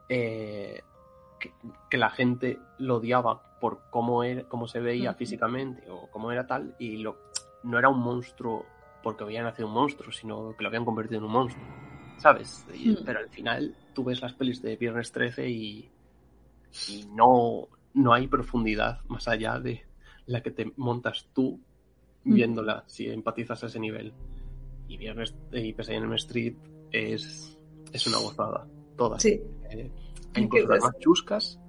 [0.08, 0.80] eh,
[1.90, 6.46] que, la gente lo odiaba por cómo, era, cómo se veía físicamente o cómo era
[6.46, 7.18] tal, y lo,
[7.62, 8.64] no era un monstruo
[9.02, 11.64] porque había nacido un monstruo, sino que lo habían convertido en un monstruo,
[12.18, 12.66] ¿sabes?
[12.68, 13.04] Hmm.
[13.04, 15.90] Pero al final tú ves las pelis de Viernes 13 y,
[16.88, 19.84] y no, no hay profundidad más allá de
[20.26, 21.60] la que te montas tú
[22.24, 22.34] hmm.
[22.34, 24.12] viéndola, si empatizas a ese nivel
[24.88, 26.54] y Viernes y Pesadilla en Street
[26.92, 27.58] es,
[27.92, 28.66] es una gozada.
[28.96, 29.22] Todas.
[29.22, 29.40] Sí.
[29.70, 29.90] Eh,
[30.36, 31.60] incluso las más chuscas.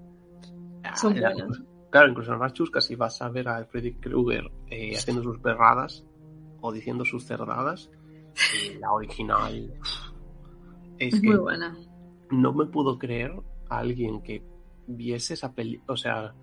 [0.95, 1.61] Son ah, buenas.
[1.89, 5.39] Claro, incluso las más chuscas, si vas a ver a Freddy Krueger eh, haciendo sus
[5.39, 6.05] perradas
[6.61, 7.89] o diciendo sus cerdadas,
[8.55, 9.73] eh, la original
[10.99, 11.77] es, Es que muy buena.
[12.29, 13.33] no me puedo creer
[13.69, 14.43] a alguien que
[14.87, 16.33] viese esa peli, o sea,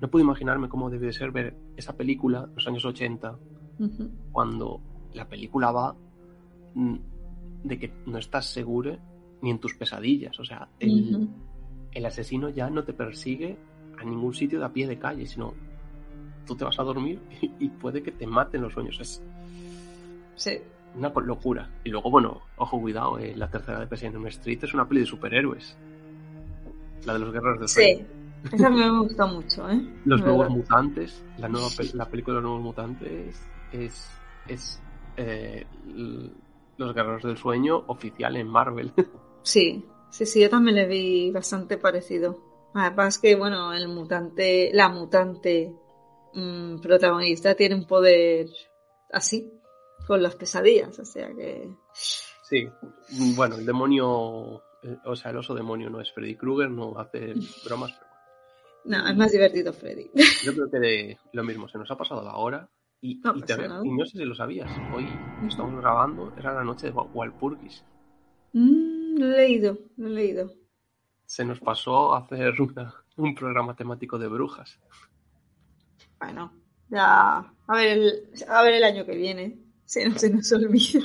[0.00, 3.38] no puedo imaginarme cómo debe de ser ver esa película en los años 80
[3.78, 4.10] Ujú.
[4.32, 4.80] cuando
[5.16, 5.94] la película va
[7.64, 8.96] de que no estás seguro
[9.42, 11.28] ni en tus pesadillas, o sea, el,
[11.92, 13.56] el asesino ya no te persigue
[13.98, 15.54] a ningún sitio de a pie de calle, sino
[16.46, 18.98] tú te vas a dormir y, y puede que te maten los sueños.
[19.00, 19.22] Es
[20.36, 20.58] Sí.
[20.94, 21.70] una locura.
[21.82, 25.06] Y luego, bueno, ojo, cuidado, eh, la tercera de President Street es una peli de
[25.06, 25.76] superhéroes.
[27.06, 28.06] La de los guerreros del Sí.
[28.52, 29.80] Esa me gusta mucho, ¿eh?
[30.04, 34.10] Los De nuevos mutantes, la nueva la película de los nuevos mutantes es,
[34.46, 34.80] es
[35.16, 35.66] eh,
[36.76, 38.92] los guerreros del sueño oficial en Marvel.
[39.42, 42.36] Sí, sí, sí, yo también le vi bastante parecido.
[42.74, 45.72] Además que, bueno, el mutante, la mutante
[46.34, 48.48] mm, protagonista tiene un poder
[49.12, 49.48] así,
[50.04, 51.70] con las pesadillas, o sea que...
[51.92, 52.68] Sí,
[53.36, 57.32] bueno, el demonio, eh, o sea, el oso demonio no es Freddy Krueger, no hace
[57.64, 58.06] bromas, pero
[58.84, 60.10] No, es más divertido Freddy.
[60.44, 62.68] yo creo que de lo mismo, se nos ha pasado la hora
[63.00, 63.34] y, No
[63.84, 65.06] y no sé si lo sabías, hoy
[65.46, 67.84] estamos grabando, era la noche de Wa- Walpurgis.
[68.52, 70.50] Mm, lo he leído, lo he leído.
[71.26, 74.78] Se nos pasó a hacer una- un programa temático de brujas.
[76.20, 76.52] Bueno,
[76.88, 77.52] ya...
[77.68, 81.00] A ver el, a ver el año que viene, se nos, se nos olvida.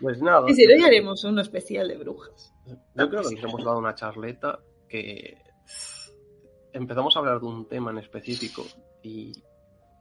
[0.00, 2.54] Pues nada, Y si no, ya haremos uno especial de brujas.
[2.66, 5.36] yo creo que nos hemos dado una charleta que
[6.72, 8.62] empezamos a hablar de un tema en específico
[9.02, 9.32] y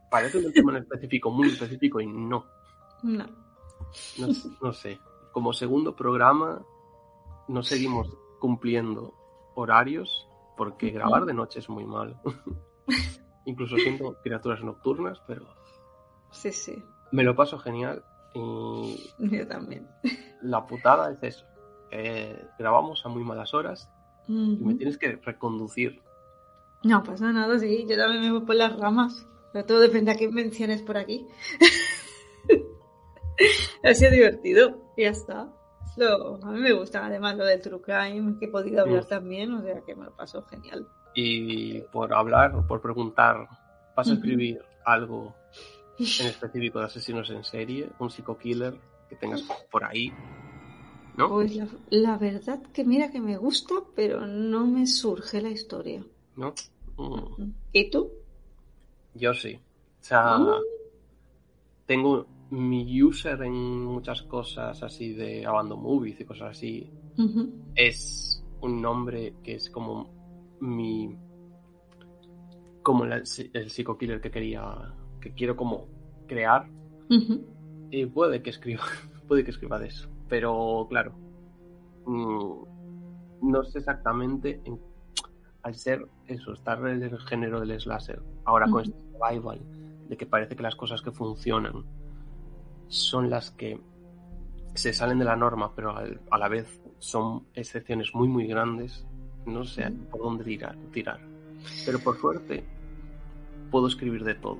[0.10, 2.46] parece un tema en específico muy específico y no.
[3.04, 3.26] No.
[4.18, 4.28] no,
[4.62, 5.00] no sé,
[5.32, 6.62] como segundo programa
[7.48, 8.08] no seguimos
[8.40, 9.14] cumpliendo
[9.56, 12.20] horarios porque grabar de noche es muy malo.
[13.46, 15.46] Incluso siendo criaturas nocturnas, pero
[16.32, 18.04] Sí, sí, me lo paso genial
[18.36, 19.88] y yo también.
[20.44, 21.46] la putada es eso.
[21.92, 23.90] eh, grabamos a muy malas horas
[24.28, 26.02] y me tienes que reconducir.
[26.84, 29.26] No pasa nada, sí, yo también me voy por las ramas.
[29.54, 31.26] Pero todo depende a qué menciones por aquí.
[33.84, 35.54] ha sido divertido, y ya está.
[35.98, 39.08] Lo- a mí me gusta además lo del True Crime, que he podido hablar Mm.
[39.08, 40.88] también, o sea que me lo paso genial.
[41.16, 43.48] Y por hablar, por preguntar,
[43.96, 45.34] ¿vas a escribir algo
[45.98, 47.90] en específico de asesinos en serie?
[48.00, 48.76] ¿Un psico-killer
[49.10, 50.14] que tengas por ahí?
[51.18, 51.28] ¿No?
[51.30, 56.04] Pues la, la verdad que mira que me gusta, pero no me surge la historia.
[56.38, 56.54] ¿No?
[56.98, 57.52] Mm.
[57.74, 58.12] ¿Y tú?
[59.20, 59.56] Yo sí.
[59.56, 60.60] O sea, Ah.
[61.86, 66.90] tengo mi user en muchas cosas así de Abandon Movies y cosas así.
[67.76, 70.10] Es un nombre que es como
[70.62, 71.16] mi.
[72.82, 73.18] como la-
[73.54, 74.94] el psico-killer que quería.
[75.22, 75.86] que quiero como
[76.28, 76.66] crear.
[77.92, 78.84] Y puede que escriba.
[79.28, 80.10] puede que escriba de eso.
[80.30, 81.14] Pero claro.
[82.06, 82.54] mm,
[83.42, 84.62] no sé exactamente.
[84.64, 84.80] en-
[85.64, 88.22] al ser eso, estar en el género del slasher.
[88.46, 89.60] Ahora con este revival.
[90.08, 91.84] De que parece que las cosas que funcionan
[92.88, 93.80] son las que
[94.74, 99.06] se salen de la norma, pero al- a la vez son excepciones muy, muy grandes.
[99.46, 100.06] No sé Ujú.
[100.12, 101.20] por dónde tirar, tirar.
[101.86, 102.64] Pero por suerte,
[103.72, 104.58] puedo escribir de todo.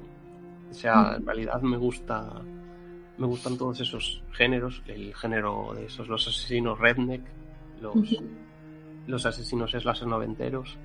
[0.70, 2.42] O sea, en realidad me gusta.
[3.18, 4.82] Me gustan todos esos géneros.
[4.88, 7.24] El género de esos, los asesinos redneck,
[7.82, 7.96] los,
[9.08, 10.78] los asesinos slasher noventeros.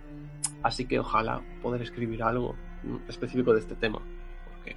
[0.64, 4.00] Así que ojalá poder escribir algo mm, específico de este tema.
[4.48, 4.74] Porque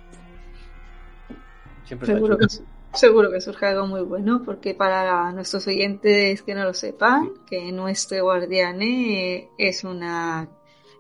[1.86, 2.46] siempre Seguro que,
[2.94, 7.72] seguro que surge algo muy bueno, porque para nuestros oyentes que no lo sepan, que
[7.72, 10.50] nuestro guardiane es una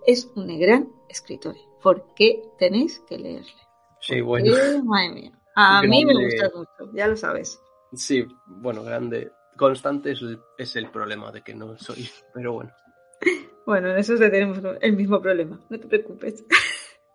[0.05, 1.55] es un gran escritor.
[1.83, 3.51] ¿Por qué tenéis que leerle?
[3.99, 4.53] Sí, bueno.
[4.85, 5.31] Madre mía.
[5.53, 7.59] A mí me gusta mucho, ya lo sabes.
[7.93, 9.33] Sí, bueno, grande.
[9.57, 12.71] Constante es el, es el problema de que no soy, pero bueno.
[13.67, 16.45] Bueno, en eso tenemos el mismo problema, no te preocupes.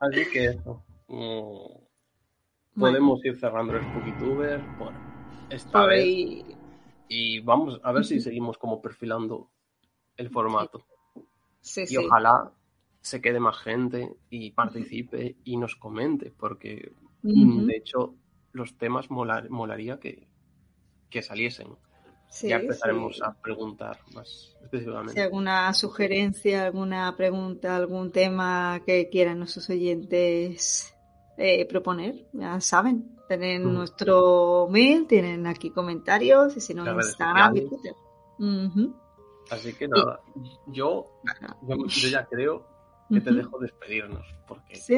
[0.01, 0.83] Así que eso.
[1.09, 1.81] mm,
[2.75, 4.93] Bueno, podemos ir cerrando el SpookyTuber por
[5.49, 6.07] esta vez.
[7.09, 9.51] Y vamos a ver si seguimos como perfilando
[10.19, 10.85] el formato.
[11.63, 11.97] Sí, Y sí.
[11.97, 12.53] ojalá
[13.01, 17.65] se quede más gente y participe y nos comente, porque Ujú.
[17.67, 18.15] de hecho
[18.53, 20.29] los temas molar- molaría que,
[21.09, 21.69] que saliesen.
[22.33, 23.20] Sí, ya empezaremos sí.
[23.23, 25.12] a preguntar más específicamente.
[25.12, 30.94] Si alguna sugerencia, alguna pregunta, algún tema que quieran nuestros oyentes
[31.36, 33.75] eh, proponer, ya saben, Tienen mm.
[33.75, 37.94] nuestro mail, tienen aquí comentarios, y si no, Instagram y Twitter.
[39.51, 40.20] Así que nada,
[40.69, 41.11] yo,
[41.62, 42.67] yo, ya creo
[43.11, 44.27] que te dejo despedirnos.
[44.49, 44.77] Porque...
[44.77, 44.97] ¿Sí?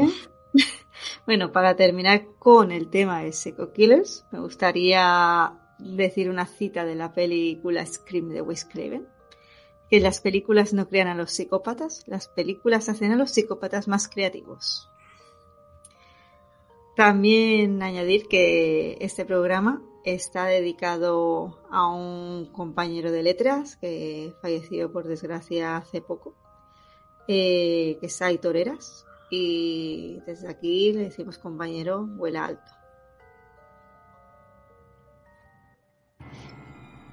[1.26, 6.94] bueno, para terminar con el tema de Seco Killers, me gustaría decir una cita de
[6.94, 9.06] la película Scream de Wes Craven.
[9.90, 14.08] Que las películas no crean a los psicópatas, las películas hacen a los psicópatas más
[14.08, 14.88] creativos.
[16.96, 25.06] También añadir que este programa está dedicado a un compañero de letras que falleció por
[25.06, 26.34] desgracia hace poco,
[27.26, 29.06] eh, que es Aitor Eras.
[29.30, 32.73] Y desde aquí le decimos compañero, vuela alto.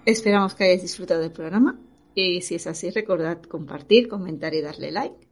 [0.05, 1.79] Esperamos que hayáis disfrutado del programa
[2.15, 5.27] y si es así recordad compartir, comentar y darle like.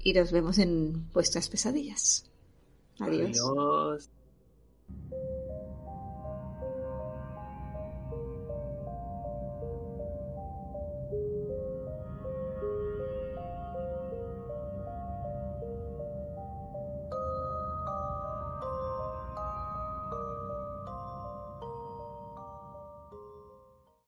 [0.00, 2.30] Y nos vemos en vuestras pesadillas.
[2.98, 3.38] Adiós.
[3.38, 4.10] Adiós.